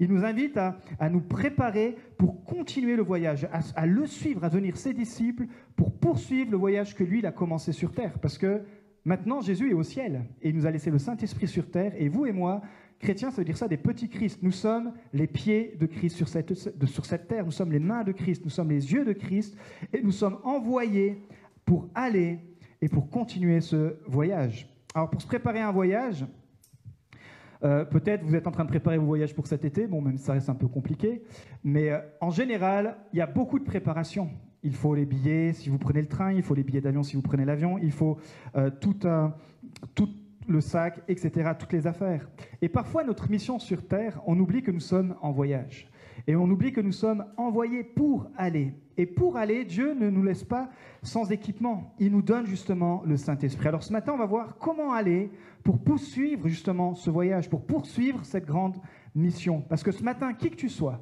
Il 0.00 0.12
nous 0.12 0.24
invite 0.24 0.56
à, 0.56 0.76
nous 1.10 1.20
préparer 1.20 1.96
pour 2.18 2.44
continuer 2.44 2.96
le 2.96 3.02
voyage, 3.02 3.46
à, 3.52 3.60
à, 3.76 3.86
le 3.86 4.06
suivre, 4.06 4.44
à 4.44 4.48
devenir 4.48 4.76
ses 4.76 4.92
disciples, 4.92 5.46
pour 5.76 5.92
poursuivre 5.92 6.50
le 6.50 6.56
voyage 6.56 6.94
que 6.94 7.04
lui, 7.04 7.24
a 7.24 7.32
commencé 7.32 7.72
sur 7.72 7.92
terre. 7.92 8.18
Parce 8.20 8.38
que 8.38 8.62
maintenant, 9.04 9.40
Jésus 9.40 9.70
est 9.70 9.74
au 9.74 9.82
ciel 9.82 10.24
et 10.42 10.48
il 10.48 10.56
nous 10.56 10.66
a 10.66 10.70
laissé 10.70 10.90
le 10.90 10.98
Saint-Esprit 10.98 11.48
sur 11.48 11.70
terre. 11.70 11.92
Et 11.96 12.08
vous 12.08 12.26
et 12.26 12.32
moi, 12.32 12.62
Chrétien, 12.98 13.30
ça 13.30 13.38
veut 13.38 13.44
dire 13.44 13.56
ça, 13.56 13.68
des 13.68 13.76
petits 13.76 14.08
Christ. 14.08 14.40
Nous 14.42 14.52
sommes 14.52 14.92
les 15.12 15.26
pieds 15.26 15.76
de 15.78 15.86
Christ 15.86 16.16
sur 16.16 16.28
cette, 16.28 16.54
sur 16.54 17.04
cette 17.04 17.28
terre, 17.28 17.44
nous 17.44 17.52
sommes 17.52 17.72
les 17.72 17.80
mains 17.80 18.04
de 18.04 18.12
Christ, 18.12 18.44
nous 18.44 18.50
sommes 18.50 18.70
les 18.70 18.92
yeux 18.92 19.04
de 19.04 19.12
Christ, 19.12 19.56
et 19.92 20.02
nous 20.02 20.12
sommes 20.12 20.38
envoyés 20.42 21.22
pour 21.64 21.88
aller 21.94 22.38
et 22.84 22.88
pour 22.90 23.08
continuer 23.08 23.62
ce 23.62 23.96
voyage. 24.06 24.68
Alors 24.94 25.08
pour 25.08 25.22
se 25.22 25.26
préparer 25.26 25.60
à 25.60 25.68
un 25.68 25.72
voyage, 25.72 26.26
euh, 27.64 27.82
peut-être 27.86 28.22
vous 28.22 28.34
êtes 28.34 28.46
en 28.46 28.50
train 28.50 28.64
de 28.64 28.68
préparer 28.68 28.98
vos 28.98 29.06
voyages 29.06 29.34
pour 29.34 29.46
cet 29.46 29.64
été, 29.64 29.86
bon 29.86 30.02
même 30.02 30.18
ça 30.18 30.34
reste 30.34 30.50
un 30.50 30.54
peu 30.54 30.68
compliqué, 30.68 31.22
mais 31.64 31.88
euh, 31.88 31.98
en 32.20 32.28
général, 32.28 32.98
il 33.14 33.20
y 33.20 33.22
a 33.22 33.26
beaucoup 33.26 33.58
de 33.58 33.64
préparation. 33.64 34.28
Il 34.62 34.74
faut 34.74 34.94
les 34.94 35.06
billets 35.06 35.54
si 35.54 35.70
vous 35.70 35.78
prenez 35.78 36.02
le 36.02 36.08
train, 36.08 36.30
il 36.32 36.42
faut 36.42 36.54
les 36.54 36.62
billets 36.62 36.82
d'avion 36.82 37.02
si 37.02 37.16
vous 37.16 37.22
prenez 37.22 37.46
l'avion, 37.46 37.78
il 37.78 37.90
faut 37.90 38.18
euh, 38.54 38.68
tout, 38.68 38.98
le 40.46 40.60
sac, 40.60 41.00
etc., 41.08 41.52
toutes 41.58 41.72
les 41.72 41.86
affaires. 41.86 42.28
Et 42.60 42.68
parfois, 42.68 43.02
notre 43.02 43.30
mission 43.30 43.58
sur 43.58 43.88
Terre, 43.88 44.20
on 44.26 44.38
oublie 44.38 44.62
que 44.62 44.70
nous 44.70 44.80
sommes 44.80 45.16
en 45.22 45.32
voyage. 45.32 45.88
Et 46.26 46.36
on 46.36 46.48
oublie 46.50 46.72
que 46.72 46.80
nous 46.80 46.92
sommes 46.92 47.24
envoyés 47.36 47.84
pour 47.84 48.28
aller. 48.36 48.74
Et 48.96 49.06
pour 49.06 49.36
aller, 49.36 49.64
Dieu 49.64 49.94
ne 49.94 50.08
nous 50.10 50.22
laisse 50.22 50.44
pas 50.44 50.70
sans 51.02 51.32
équipement. 51.32 51.94
Il 51.98 52.12
nous 52.12 52.22
donne 52.22 52.46
justement 52.46 53.02
le 53.04 53.16
Saint-Esprit. 53.16 53.68
Alors 53.68 53.82
ce 53.82 53.92
matin, 53.92 54.12
on 54.14 54.18
va 54.18 54.26
voir 54.26 54.56
comment 54.58 54.92
aller 54.92 55.30
pour 55.62 55.78
poursuivre 55.78 56.46
justement 56.46 56.94
ce 56.94 57.10
voyage, 57.10 57.50
pour 57.50 57.66
poursuivre 57.66 58.24
cette 58.24 58.46
grande 58.46 58.76
mission. 59.14 59.62
Parce 59.62 59.82
que 59.82 59.92
ce 59.92 60.02
matin, 60.02 60.32
qui 60.34 60.50
que 60.50 60.56
tu 60.56 60.68
sois, 60.68 61.00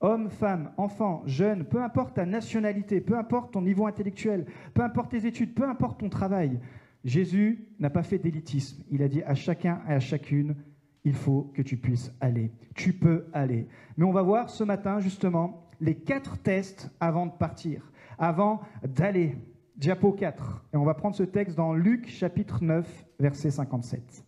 homme, 0.00 0.30
femme, 0.30 0.72
enfant, 0.76 1.22
jeune, 1.26 1.64
peu 1.64 1.82
importe 1.82 2.14
ta 2.14 2.26
nationalité, 2.26 3.00
peu 3.00 3.16
importe 3.16 3.52
ton 3.52 3.62
niveau 3.62 3.86
intellectuel, 3.86 4.46
peu 4.74 4.82
importe 4.82 5.10
tes 5.10 5.26
études, 5.26 5.54
peu 5.54 5.68
importe 5.68 6.00
ton 6.00 6.08
travail, 6.08 6.60
Jésus 7.04 7.68
n'a 7.78 7.90
pas 7.90 8.02
fait 8.02 8.18
d'élitisme. 8.18 8.82
Il 8.90 9.02
a 9.02 9.08
dit 9.08 9.22
à 9.22 9.34
chacun 9.34 9.80
et 9.88 9.92
à 9.92 10.00
chacune, 10.00 10.54
il 11.04 11.14
faut 11.14 11.50
que 11.54 11.62
tu 11.62 11.76
puisses 11.76 12.12
aller. 12.20 12.50
Tu 12.74 12.92
peux 12.92 13.26
aller. 13.32 13.66
Mais 13.96 14.04
on 14.04 14.12
va 14.12 14.22
voir 14.22 14.50
ce 14.50 14.64
matin 14.64 15.00
justement 15.00 15.66
les 15.80 15.94
quatre 15.94 16.38
tests 16.38 16.90
avant 17.00 17.26
de 17.26 17.32
partir, 17.32 17.90
avant 18.18 18.60
d'aller. 18.82 19.36
Diapo 19.76 20.12
4. 20.12 20.66
Et 20.74 20.76
on 20.76 20.84
va 20.84 20.92
prendre 20.92 21.16
ce 21.16 21.22
texte 21.22 21.56
dans 21.56 21.72
Luc 21.72 22.06
chapitre 22.06 22.62
9, 22.62 23.06
verset 23.18 23.50
57. 23.50 24.26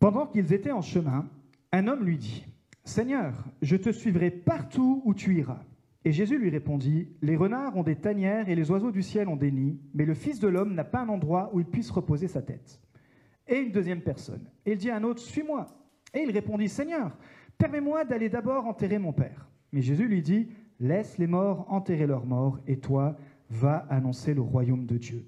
Pendant 0.00 0.26
qu'ils 0.26 0.52
étaient 0.52 0.72
en 0.72 0.80
chemin, 0.80 1.28
un 1.70 1.86
homme 1.86 2.02
lui 2.02 2.18
dit, 2.18 2.44
Seigneur, 2.82 3.34
je 3.62 3.76
te 3.76 3.92
suivrai 3.92 4.32
partout 4.32 5.00
où 5.04 5.14
tu 5.14 5.36
iras. 5.36 5.62
Et 6.04 6.12
Jésus 6.12 6.38
lui 6.38 6.48
répondit, 6.48 7.08
Les 7.20 7.36
renards 7.36 7.76
ont 7.76 7.82
des 7.82 7.96
tanières 7.96 8.48
et 8.48 8.54
les 8.54 8.70
oiseaux 8.70 8.90
du 8.90 9.02
ciel 9.02 9.28
ont 9.28 9.36
des 9.36 9.50
nids, 9.50 9.78
mais 9.92 10.06
le 10.06 10.14
Fils 10.14 10.40
de 10.40 10.48
l'homme 10.48 10.74
n'a 10.74 10.84
pas 10.84 11.00
un 11.00 11.08
endroit 11.08 11.50
où 11.52 11.60
il 11.60 11.66
puisse 11.66 11.90
reposer 11.90 12.28
sa 12.28 12.40
tête. 12.40 12.80
Et 13.46 13.58
une 13.58 13.72
deuxième 13.72 14.00
personne. 14.00 14.48
Et 14.64 14.72
il 14.72 14.78
dit 14.78 14.90
à 14.90 14.96
un 14.96 15.04
autre, 15.04 15.20
Suis-moi. 15.20 15.66
Et 16.14 16.20
il 16.20 16.30
répondit, 16.30 16.68
Seigneur, 16.68 17.16
permets-moi 17.58 18.04
d'aller 18.04 18.28
d'abord 18.28 18.66
enterrer 18.66 18.98
mon 18.98 19.12
Père. 19.12 19.48
Mais 19.72 19.82
Jésus 19.82 20.08
lui 20.08 20.22
dit, 20.22 20.48
Laisse 20.78 21.18
les 21.18 21.26
morts 21.26 21.66
enterrer 21.70 22.06
leurs 22.06 22.24
morts, 22.24 22.58
et 22.66 22.78
toi, 22.78 23.16
va 23.50 23.86
annoncer 23.90 24.32
le 24.32 24.40
royaume 24.40 24.86
de 24.86 24.96
Dieu. 24.96 25.26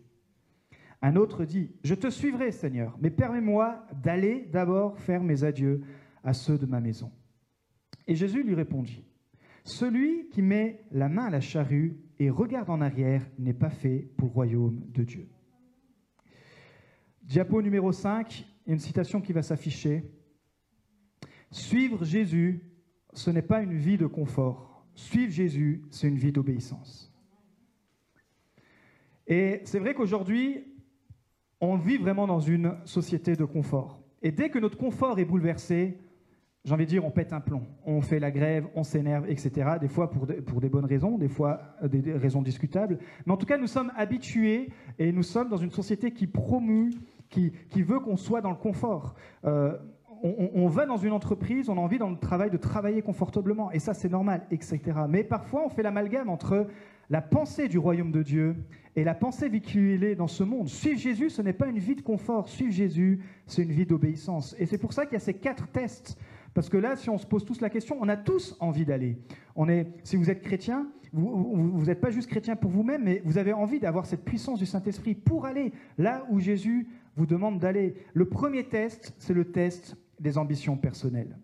Un 1.03 1.17
autre 1.17 1.45
dit, 1.45 1.71
Je 1.85 1.95
te 1.95 2.09
suivrai, 2.09 2.51
Seigneur, 2.51 2.97
mais 3.01 3.11
permets-moi 3.11 3.85
d'aller 4.03 4.49
d'abord 4.51 4.97
faire 4.99 5.23
mes 5.23 5.45
adieux 5.45 5.83
à 6.25 6.33
ceux 6.33 6.57
de 6.57 6.67
ma 6.67 6.81
maison. 6.81 7.11
Et 8.07 8.15
Jésus 8.15 8.43
lui 8.43 8.55
répondit, 8.55 9.05
celui 9.65 10.29
qui 10.31 10.43
met 10.43 10.85
la 10.91 11.09
main 11.09 11.27
à 11.27 11.31
la 11.31 11.41
charrue 11.41 11.97
et 12.19 12.31
regarde 12.31 12.71
en 12.71 12.81
arrière 12.81 13.23
n'est 13.39 13.55
pas 13.55 13.71
fait 13.71 14.09
pour 14.17 14.29
le 14.29 14.35
royaume 14.35 14.81
de 14.89 15.05
Dieu. 15.05 15.29
Diapo 17.23 17.63
numéro 17.63 17.93
5, 17.93 18.47
il 18.67 18.69
y 18.69 18.71
a 18.71 18.75
une 18.75 18.81
citation 18.81 19.21
qui 19.21 19.33
va 19.33 19.43
s'afficher. 19.43 20.05
Suivre 21.51 22.05
Jésus, 22.05 22.65
ce 23.13 23.31
n'est 23.31 23.43
pas 23.43 23.63
une 23.63 23.75
vie 23.75 23.99
de 23.99 24.07
confort. 24.07 24.85
Suivre 24.95 25.33
Jésus, 25.33 25.83
c'est 25.91 26.09
une 26.09 26.19
vie 26.19 26.33
d'obéissance. 26.33 27.13
Et 29.27 29.61
c'est 29.65 29.79
vrai 29.79 29.95
qu'aujourd'hui, 29.95 30.65
on 31.61 31.77
vit 31.77 31.97
vraiment 31.97 32.27
dans 32.27 32.41
une 32.41 32.77
société 32.85 33.37
de 33.37 33.45
confort. 33.45 34.03
Et 34.21 34.33
dès 34.33 34.51
que 34.51 34.59
notre 34.59 34.77
confort 34.77 35.19
est 35.19 35.25
bouleversé, 35.25 35.99
j'ai 36.65 36.73
envie 36.73 36.85
de 36.85 36.91
dire, 36.91 37.05
on 37.05 37.11
pète 37.11 37.33
un 37.33 37.41
plomb. 37.41 37.67
On 37.85 38.01
fait 38.03 38.21
la 38.21 38.31
grève, 38.31 38.69
on 38.77 38.85
s'énerve, 38.85 39.29
etc. 39.29 39.73
Des 39.81 39.89
fois 39.89 40.11
pour, 40.11 40.27
pour 40.47 40.61
des 40.61 40.69
bonnes 40.69 40.85
raisons, 40.85 41.19
des 41.19 41.29
fois 41.29 41.61
euh, 41.83 41.89
des 41.89 42.13
raisons 42.13 42.41
discutables. 42.41 42.99
Mais 43.27 43.33
en 43.33 43.37
tout 43.37 43.47
cas, 43.47 43.59
nous 43.59 43.67
sommes 43.67 43.93
habitués 43.97 44.71
et 44.99 45.11
nous 45.11 45.25
sommes 45.25 45.49
dans 45.49 45.57
une 45.57 45.73
société 45.73 46.13
qui 46.13 46.29
promue, 46.29 46.93
qui, 47.29 47.53
qui 47.69 47.83
veut 47.83 47.99
qu'on 47.99 48.17
soit 48.17 48.41
dans 48.41 48.51
le 48.51 48.57
confort. 48.57 49.15
Euh, 49.45 49.77
on, 50.23 50.69
va 50.69 50.87
dans 50.87 50.97
une 50.97 51.13
entreprise, 51.13 51.69
on 51.69 51.77
a 51.77 51.81
envie 51.81 51.99
dans 51.99 52.11
le 52.11 52.17
travail 52.17 52.49
de 52.49 52.57
travailler 52.57 53.03
confortablement, 53.03 53.73
et 53.73 53.81
ça 53.81 53.93
c'est 53.93 54.09
normal, 54.09 54.47
etc. 54.53 54.81
Mais 55.09 55.25
parfois 55.25 55.65
on 55.67 55.69
fait 55.69 55.83
l'amalgame 55.83 56.29
entre 56.29 56.69
la 57.11 57.21
pensée 57.21 57.67
du 57.67 57.77
royaume 57.79 58.13
de 58.13 58.23
Dieu 58.23 58.55
et 58.95 59.03
la 59.03 59.15
pensée 59.15 59.49
véhiculée 59.49 60.15
dans 60.15 60.29
ce 60.29 60.45
monde. 60.45 60.69
Suivre 60.69 60.99
Jésus, 60.99 61.31
ce 61.31 61.43
n'est 61.43 61.53
pas 61.53 61.67
une 61.67 61.79
vie 61.79 61.97
de 61.97 62.03
confort, 62.03 62.49
suivre 62.49 62.73
Jésus, 62.73 63.21
c'est 63.47 63.63
une 63.63 63.73
vie 63.73 63.85
d'obéissance. 63.85 64.55
Et 64.59 64.67
c'est 64.67 64.79
pour 64.79 64.93
ça 64.93 65.07
qu'il 65.07 65.15
y 65.15 65.17
a 65.17 65.21
ces 65.21 65.35
quatre 65.35 65.67
tests. 65.69 66.17
Parce 66.55 66.69
que 66.69 66.77
là, 66.77 66.97
si 66.97 67.09
on 67.11 67.19
se 67.19 67.27
pose 67.27 67.45
tous 67.45 67.61
la 67.61 67.71
question, 67.71 67.97
on 68.01 68.09
a 68.09 68.17
tous 68.17 68.57
envie 68.61 68.85
d'aller. 68.85 69.19
On 69.57 69.69
est, 69.69 69.87
si 70.05 70.17
vous 70.17 70.31
êtes 70.31 70.43
chrétien, 70.43 70.89
vous 71.13 71.85
n'êtes 71.85 72.01
pas 72.01 72.11
juste 72.11 72.29
chrétien 72.29 72.57
pour 72.57 72.71
vous-même, 72.71 73.05
mais 73.05 73.21
vous 73.25 73.37
avez 73.37 73.53
envie 73.53 73.79
d'avoir 73.79 74.07
cette 74.07 74.25
puissance 74.25 74.59
du 74.59 74.67
Saint-Esprit 74.67 75.15
pour 75.15 75.45
aller 75.45 75.73
là 75.99 76.25
où 76.31 76.41
Jésus 76.41 76.89
vous 77.17 77.27
demande 77.27 77.59
d'aller. 77.59 77.95
Le 78.15 78.27
premier 78.27 78.65
test, 78.65 79.15
c'est 79.19 79.35
le 79.35 79.45
test 79.45 79.97
des 80.21 80.39
ambitions 80.39 80.77
personnelles. 80.77 81.37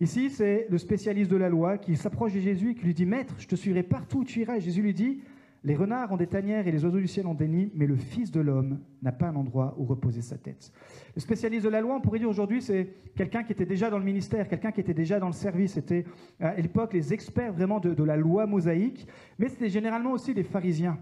Ici, 0.00 0.28
c'est 0.28 0.66
le 0.68 0.76
spécialiste 0.76 1.30
de 1.30 1.36
la 1.36 1.48
loi 1.48 1.78
qui 1.78 1.96
s'approche 1.96 2.34
de 2.34 2.40
Jésus 2.40 2.72
et 2.72 2.74
qui 2.74 2.84
lui 2.84 2.92
dit 2.92 3.06
Maître, 3.06 3.34
je 3.38 3.46
te 3.46 3.54
suivrai 3.54 3.82
partout 3.82 4.18
où 4.18 4.24
tu 4.24 4.40
iras. 4.40 4.58
Jésus 4.58 4.82
lui 4.82 4.92
dit 4.92 5.22
Les 5.66 5.74
renards 5.74 6.12
ont 6.12 6.16
des 6.16 6.28
tanières 6.28 6.68
et 6.68 6.70
les 6.70 6.84
oiseaux 6.84 7.00
du 7.00 7.08
ciel 7.08 7.26
ont 7.26 7.34
des 7.34 7.48
nids, 7.48 7.72
mais 7.74 7.88
le 7.88 7.96
Fils 7.96 8.30
de 8.30 8.38
l'homme 8.38 8.78
n'a 9.02 9.10
pas 9.10 9.26
un 9.26 9.34
endroit 9.34 9.74
où 9.76 9.84
reposer 9.84 10.22
sa 10.22 10.38
tête. 10.38 10.72
Le 11.16 11.20
spécialiste 11.20 11.64
de 11.64 11.68
la 11.68 11.80
loi, 11.80 11.96
on 11.96 12.00
pourrait 12.00 12.20
dire 12.20 12.28
aujourd'hui, 12.28 12.62
c'est 12.62 12.88
quelqu'un 13.16 13.42
qui 13.42 13.50
était 13.50 13.66
déjà 13.66 13.90
dans 13.90 13.98
le 13.98 14.04
ministère, 14.04 14.46
quelqu'un 14.46 14.70
qui 14.70 14.78
était 14.80 14.94
déjà 14.94 15.18
dans 15.18 15.26
le 15.26 15.32
service. 15.32 15.72
C'était 15.72 16.04
à 16.38 16.54
l'époque 16.54 16.92
les 16.92 17.12
experts 17.12 17.52
vraiment 17.52 17.80
de, 17.80 18.04
la 18.04 18.16
loi 18.16 18.46
mosaïque, 18.46 19.08
mais 19.40 19.48
c'était 19.48 19.68
généralement 19.68 20.12
aussi 20.12 20.34
des 20.34 20.44
pharisiens. 20.44 21.00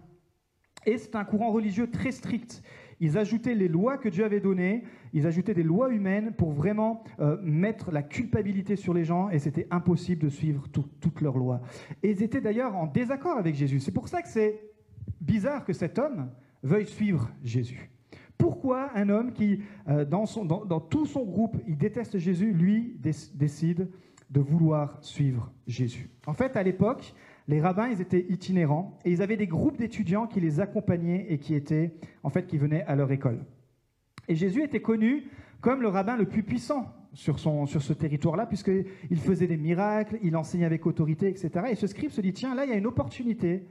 Et 0.87 0.97
c'est 0.97 1.14
un 1.14 1.25
courant 1.25 1.52
religieux 1.52 1.90
très 1.90 2.11
strict. 2.11 2.62
Ils 3.00 3.18
ajoutaient 3.18 3.54
les 3.54 3.68
lois 3.68 3.99
que 3.99 4.09
Dieu 4.09 4.25
avait 4.25 4.40
données, 4.40 4.85
ils 5.14 5.26
ajoutaient 5.26 5.54
des 5.54 5.62
lois 5.62 5.90
humaines 5.90 6.33
pour 6.37 6.50
vraiment 6.50 7.02
euh, 7.21 7.38
mettre 7.40 7.90
la 7.92 8.02
culpabilité 8.02 8.76
sur 8.76 8.92
les 8.92 9.04
gens 9.04 9.30
et 9.30 9.38
c'était 9.38 9.68
impossible 9.71 10.23
de 10.23 10.28
suivre 10.28 10.66
toutes 10.68 11.21
leurs 11.21 11.38
lois. 11.38 11.62
Et 12.02 12.11
ils 12.11 12.23
étaient 12.23 12.40
d'ailleurs 12.40 12.76
en 12.76 12.87
désaccord 12.87 13.38
avec 13.38 13.54
Jésus. 13.54 13.80
C'est 13.80 13.92
pour 13.92 14.09
ça 14.09 14.21
que 14.21 14.28
c'est 14.28 14.61
bizarre 15.21 15.64
que 15.64 15.73
cet 15.73 15.99
homme 15.99 16.30
veuille 16.62 16.87
suivre 16.87 17.30
Jésus. 17.44 17.90
Pourquoi 18.37 18.90
un 18.97 19.09
homme 19.09 19.33
qui, 19.33 19.61
euh, 19.88 20.04
dans, 20.04 20.26
tout 20.80 21.06
son 21.06 21.25
groupe, 21.25 21.56
il 21.68 21.78
déteste 21.78 22.18
Jésus, 22.18 22.52
lui 22.52 22.99
décide 23.00 23.88
de 24.30 24.40
vouloir 24.40 24.99
suivre 25.00 25.52
Jésus? 25.68 26.11
En 26.26 26.35
fait, 26.35 26.56
à 26.56 26.62
l'époque, 26.64 27.14
les 27.47 27.61
rabbins, 27.61 27.88
étaient 27.88 28.26
itinérants 28.28 28.99
et 29.04 29.12
ils 29.12 29.23
avaient 29.23 29.37
des 29.37 29.47
groupes 29.47 29.78
d'étudiants 29.78 30.26
qui 30.26 30.40
les 30.40 30.59
accompagnaient 30.59 31.26
et 31.28 31.38
qui 31.38 31.54
étaient, 31.54 31.94
en 32.25 32.30
fait, 32.30 32.47
qui 32.47 32.59
venaient 32.59 32.83
à 32.85 32.97
leur 32.97 33.12
école. 33.12 33.44
Et 34.28 34.35
Jésus 34.35 34.62
était 34.62 34.81
connu 34.81 35.25
comme 35.61 35.81
le 35.81 35.88
rabbin 35.88 36.16
le 36.16 36.26
plus 36.26 36.43
puissant 36.43 36.93
sur, 37.14 37.38
son, 37.38 37.66
sur 37.66 37.83
ce 37.83 37.93
territoire-là, 37.93 38.47
puisqu'il 38.47 39.19
faisait 39.19 39.47
des 39.47 39.57
miracles, 39.57 40.19
il 40.23 40.37
enseignait 40.37 40.66
avec 40.66 40.85
autorité, 40.87 41.28
etc. 41.28 41.50
Et 41.71 41.75
ce 41.75 41.87
scribe 41.87 42.11
se 42.11 42.21
dit, 42.21 42.33
tiens, 42.33 42.54
là, 42.54 42.64
il 42.64 42.71
y 42.71 42.75
a 42.75 42.76
une 42.76 42.87
opportunité 42.87 43.66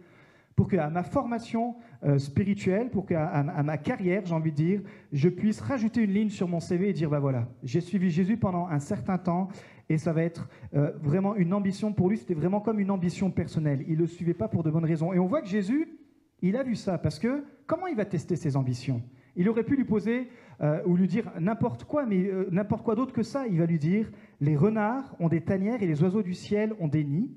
pour 0.56 0.68
qu'à 0.68 0.90
ma 0.90 1.04
formation 1.04 1.76
euh, 2.04 2.18
spirituelle, 2.20 2.90
pour 2.90 3.06
qu'à 3.06 3.28
à 3.28 3.64
ma 3.64 3.78
carrière, 3.78 4.24
j'ai 4.26 4.34
envie 4.34 4.52
de 4.52 4.56
dire, 4.56 4.82
je 5.12 5.30
puisse 5.30 5.60
rajouter 5.62 6.02
une 6.02 6.14
ligne 6.14 6.30
sur 6.30 6.48
mon 6.48 6.60
CV 6.60 6.90
et 6.90 6.94
dire, 6.94 7.10
bah 7.10 7.20
voilà, 7.20 7.48
j'ai 7.64 7.82
suivi 7.82 8.12
Jésus 8.12 8.38
pendant 8.38 8.68
un 8.68 8.80
certain 8.80 9.18
temps 9.18 9.50
et 9.90 9.98
ça 9.98 10.14
va 10.14 10.24
être 10.24 10.48
euh, 10.76 10.92
vraiment 11.02 11.36
une 11.36 11.54
ambition 11.54 11.92
pour 11.92 12.10
lui, 12.10 12.18
c'était 12.18 12.34
vraiment 12.34 12.62
comme 12.62 12.80
une 12.80 12.92
ambition 12.92 13.32
personnelle. 13.32 13.84
Il 13.88 13.96
ne 13.96 14.00
le 14.00 14.08
suivait 14.08 14.34
pas 14.34 14.48
pour 14.48 14.64
de 14.64 14.72
bonnes 14.72 14.86
raisons. 14.86 15.14
Et 15.14 15.20
on 15.20 15.26
voit 15.26 15.42
que 15.42 15.48
Jésus, 15.48 16.00
il 16.42 16.56
a 16.56 16.64
vu 16.64 16.76
ça, 16.76 16.98
parce 16.98 17.20
que 17.20 17.44
comment 17.66 17.88
il 17.88 17.96
va 17.96 18.06
tester 18.06 18.36
ses 18.36 18.56
ambitions? 18.56 19.02
Il 19.36 19.50
aurait 19.50 19.64
pu 19.64 19.76
lui 19.76 19.86
poser 19.86 20.30
euh, 20.62 20.82
ou 20.86 20.96
lui 20.96 21.08
dire 21.08 21.32
n'importe 21.40 21.86
quoi, 21.86 22.06
mais 22.06 22.26
euh, 22.26 22.48
n'importe 22.52 22.84
quoi 22.84 22.96
d'autre 22.96 23.14
que 23.14 23.24
ça. 23.24 23.48
Il 23.48 23.58
va 23.58 23.66
lui 23.66 23.80
dire, 23.80 24.12
les 24.40 24.56
renards 24.56 25.16
ont 25.20 25.30
des 25.30 25.42
tanières 25.42 25.82
et 25.82 25.88
les 25.88 26.02
oiseaux 26.04 26.24
du 26.24 26.34
ciel 26.34 26.74
ont 26.80 26.88
des 26.88 27.04
nids, 27.04 27.32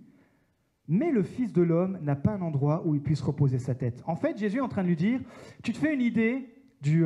mais 0.88 1.10
le 1.10 1.22
Fils 1.22 1.52
de 1.52 1.62
l'homme 1.62 1.98
n'a 2.02 2.16
pas 2.16 2.32
un 2.32 2.42
endroit 2.42 2.82
où 2.86 2.94
il 2.94 3.02
puisse 3.02 3.22
reposer 3.22 3.58
sa 3.58 3.74
tête. 3.74 4.02
En 4.06 4.16
fait, 4.16 4.38
Jésus 4.38 4.58
est 4.58 4.60
en 4.60 4.68
train 4.68 4.82
de 4.82 4.88
lui 4.88 4.96
dire, 4.96 5.20
tu 5.62 5.72
te 5.72 5.78
fais 5.78 5.94
une 5.94 6.02
idée 6.02 6.48
du, 6.82 7.04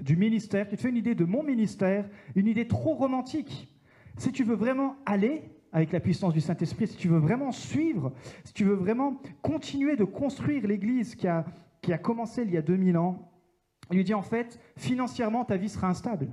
du 0.00 0.16
ministère, 0.16 0.68
tu 0.68 0.76
te 0.76 0.80
fais 0.80 0.88
une 0.88 0.96
idée 0.96 1.14
de 1.14 1.24
mon 1.24 1.42
ministère, 1.42 2.08
une 2.34 2.46
idée 2.46 2.66
trop 2.66 2.94
romantique. 2.94 3.68
Si 4.16 4.32
tu 4.32 4.44
veux 4.44 4.54
vraiment 4.54 4.96
aller 5.04 5.42
avec 5.72 5.92
la 5.92 6.00
puissance 6.00 6.32
du 6.32 6.40
Saint-Esprit, 6.40 6.86
si 6.86 6.96
tu 6.96 7.08
veux 7.08 7.18
vraiment 7.18 7.52
suivre, 7.52 8.12
si 8.44 8.52
tu 8.52 8.64
veux 8.64 8.74
vraiment 8.74 9.20
continuer 9.42 9.96
de 9.96 10.04
construire 10.04 10.66
l'Église 10.66 11.14
qui 11.14 11.26
a, 11.26 11.44
qui 11.82 11.92
a 11.92 11.98
commencé 11.98 12.42
il 12.42 12.50
y 12.50 12.56
a 12.56 12.62
2000 12.62 12.96
ans, 12.96 13.30
il 13.90 13.96
lui 13.96 14.04
dit 14.04 14.14
en 14.14 14.22
fait, 14.22 14.60
financièrement, 14.76 15.44
ta 15.44 15.56
vie 15.56 15.68
sera 15.68 15.88
instable. 15.88 16.28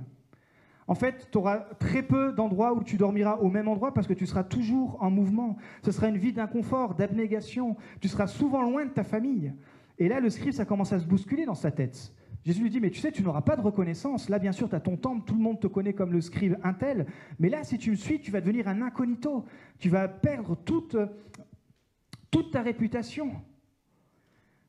En 0.88 0.94
fait, 0.94 1.28
tu 1.32 1.38
auras 1.38 1.58
très 1.80 2.02
peu 2.02 2.32
d'endroits 2.32 2.72
où 2.72 2.84
tu 2.84 2.96
dormiras 2.96 3.36
au 3.38 3.50
même 3.50 3.66
endroit 3.66 3.92
parce 3.92 4.06
que 4.06 4.14
tu 4.14 4.26
seras 4.26 4.44
toujours 4.44 5.02
en 5.02 5.10
mouvement. 5.10 5.56
Ce 5.84 5.90
sera 5.90 6.08
une 6.08 6.16
vie 6.16 6.32
d'inconfort, 6.32 6.94
d'abnégation. 6.94 7.76
Tu 8.00 8.08
seras 8.08 8.28
souvent 8.28 8.62
loin 8.62 8.84
de 8.84 8.90
ta 8.90 9.02
famille. 9.02 9.52
Et 9.98 10.08
là, 10.08 10.20
le 10.20 10.30
scribe, 10.30 10.52
ça 10.52 10.64
commence 10.64 10.92
à 10.92 11.00
se 11.00 11.06
bousculer 11.06 11.44
dans 11.44 11.54
sa 11.54 11.72
tête. 11.72 12.12
Jésus 12.44 12.62
lui 12.62 12.70
dit, 12.70 12.78
mais 12.78 12.90
tu 12.90 13.00
sais, 13.00 13.10
tu 13.10 13.24
n'auras 13.24 13.40
pas 13.40 13.56
de 13.56 13.60
reconnaissance. 13.62 14.28
Là, 14.28 14.38
bien 14.38 14.52
sûr, 14.52 14.68
tu 14.68 14.76
as 14.76 14.80
ton 14.80 14.96
temple, 14.96 15.24
tout 15.26 15.34
le 15.34 15.40
monde 15.40 15.58
te 15.58 15.66
connaît 15.66 15.94
comme 15.94 16.12
le 16.12 16.20
scribe 16.20 16.56
intel. 16.62 17.06
Mais 17.40 17.48
là, 17.48 17.64
si 17.64 17.78
tu 17.78 17.90
me 17.90 17.96
suis, 17.96 18.20
tu 18.20 18.30
vas 18.30 18.40
devenir 18.40 18.68
un 18.68 18.82
incognito. 18.82 19.44
Tu 19.80 19.88
vas 19.88 20.06
perdre 20.06 20.54
toute, 20.54 20.96
toute 22.30 22.52
ta 22.52 22.62
réputation. 22.62 23.32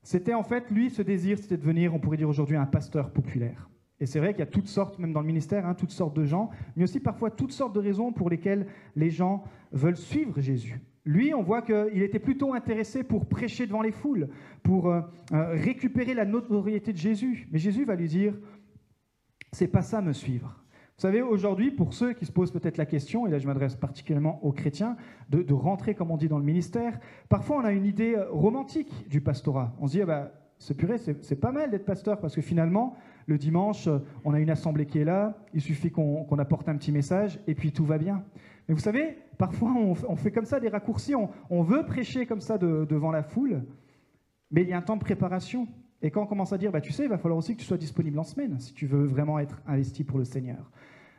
C'était 0.07 0.33
en 0.33 0.43
fait, 0.43 0.71
lui, 0.71 0.89
ce 0.89 1.01
désir, 1.01 1.37
c'était 1.37 1.57
de 1.57 1.61
devenir, 1.63 1.93
on 1.93 1.99
pourrait 1.99 2.15
dire 2.15 2.29
aujourd'hui, 2.29 2.55
un 2.55 2.65
pasteur 2.65 3.11
populaire. 3.11 3.69
Et 3.99 4.05
c'est 4.05 4.19
vrai 4.19 4.31
qu'il 4.31 4.39
y 4.39 4.43
a 4.43 4.45
toutes 4.45 4.69
sortes, 4.69 4.99
même 4.99 5.11
dans 5.11 5.19
le 5.19 5.27
ministère, 5.27 5.65
hein, 5.65 5.73
toutes 5.73 5.91
sortes 5.91 6.15
de 6.15 6.23
gens, 6.23 6.49
mais 6.77 6.85
aussi 6.85 7.01
parfois 7.01 7.29
toutes 7.29 7.51
sortes 7.51 7.75
de 7.75 7.81
raisons 7.81 8.13
pour 8.13 8.29
lesquelles 8.29 8.67
les 8.95 9.09
gens 9.09 9.43
veulent 9.73 9.97
suivre 9.97 10.39
Jésus. 10.39 10.79
Lui, 11.03 11.33
on 11.33 11.43
voit 11.43 11.61
qu'il 11.61 12.01
était 12.01 12.19
plutôt 12.19 12.53
intéressé 12.53 13.03
pour 13.03 13.25
prêcher 13.25 13.67
devant 13.67 13.81
les 13.81 13.91
foules, 13.91 14.29
pour 14.63 14.89
euh, 14.89 15.01
euh, 15.33 15.49
récupérer 15.55 16.13
la 16.13 16.23
notoriété 16.23 16.93
de 16.93 16.97
Jésus. 16.97 17.45
Mais 17.51 17.59
Jésus 17.59 17.83
va 17.83 17.95
lui 17.95 18.07
dire, 18.07 18.33
c'est 19.51 19.67
pas 19.67 19.81
ça 19.81 20.01
me 20.01 20.13
suivre. 20.13 20.63
Vous 20.97 21.03
savez, 21.03 21.21
aujourd'hui, 21.21 21.69
pour 21.69 21.93
ceux 21.93 22.13
qui 22.13 22.25
se 22.25 22.31
posent 22.31 22.49
peut-être 22.49 22.77
la 22.77 22.87
question, 22.87 23.27
et 23.27 23.29
là 23.29 23.37
je 23.37 23.45
m'adresse 23.45 23.75
particulièrement 23.75 24.43
aux 24.43 24.51
chrétiens, 24.51 24.97
de, 25.29 25.53
rentrer, 25.53 25.93
comme 25.93 26.09
on 26.09 26.17
dit, 26.17 26.27
dans 26.27 26.39
le 26.39 26.43
ministère, 26.43 26.99
parfois 27.29 27.57
on 27.57 27.65
a 27.65 27.71
une 27.71 27.85
idée 27.85 28.15
euh, 28.15 28.25
romantique 28.31 29.07
du 29.07 29.21
pastorat. 29.21 29.75
On 29.79 29.85
se 29.85 29.91
dit, 29.91 30.01
ah 30.01 30.07
bah, 30.07 30.31
c'est 30.57 30.75
purée, 30.75 30.97
c'est 30.97 31.39
pas 31.39 31.51
mal 31.51 31.69
d'être 31.69 31.85
pasteur, 31.85 32.19
parce 32.19 32.33
que 32.33 32.41
finalement, 32.41 32.95
le 33.27 33.37
dimanche, 33.37 33.87
on 34.25 34.33
a 34.33 34.39
une 34.39 34.49
assemblée 34.49 34.87
qui 34.87 34.97
est 34.97 35.05
là, 35.05 35.37
il 35.53 35.61
suffit 35.61 35.91
qu'on 35.91 36.39
apporte 36.39 36.67
un 36.67 36.75
petit 36.75 36.91
message, 36.91 37.39
et 37.45 37.53
puis 37.53 37.71
tout 37.71 37.85
va 37.85 37.99
bien. 37.99 38.23
Mais 38.67 38.73
vous 38.73 38.81
savez, 38.81 39.19
parfois 39.37 39.75
on, 39.75 40.15
fait 40.15 40.31
comme 40.31 40.45
ça 40.45 40.59
des 40.59 40.69
raccourcis, 40.69 41.13
on, 41.13 41.61
veut 41.61 41.85
prêcher 41.85 42.25
comme 42.25 42.41
ça 42.41 42.57
devant 42.57 43.11
la 43.11 43.21
foule, 43.21 43.61
mais 44.49 44.63
il 44.63 44.69
y 44.69 44.73
a 44.73 44.77
un 44.79 44.81
temps 44.81 44.97
de 44.97 45.03
préparation. 45.03 45.67
Et 46.01 46.11
quand 46.11 46.21
on 46.21 46.27
commence 46.27 46.53
à 46.53 46.57
dire, 46.57 46.71
bah, 46.71 46.81
tu 46.81 46.91
sais, 46.91 47.03
il 47.03 47.09
va 47.09 47.17
falloir 47.17 47.37
aussi 47.37 47.55
que 47.55 47.59
tu 47.59 47.65
sois 47.65 47.77
disponible 47.77 48.19
en 48.19 48.23
semaine 48.23 48.59
si 48.59 48.73
tu 48.73 48.85
veux 48.85 49.05
vraiment 49.05 49.39
être 49.39 49.61
investi 49.67 50.03
pour 50.03 50.19
le 50.19 50.25
Seigneur. 50.25 50.71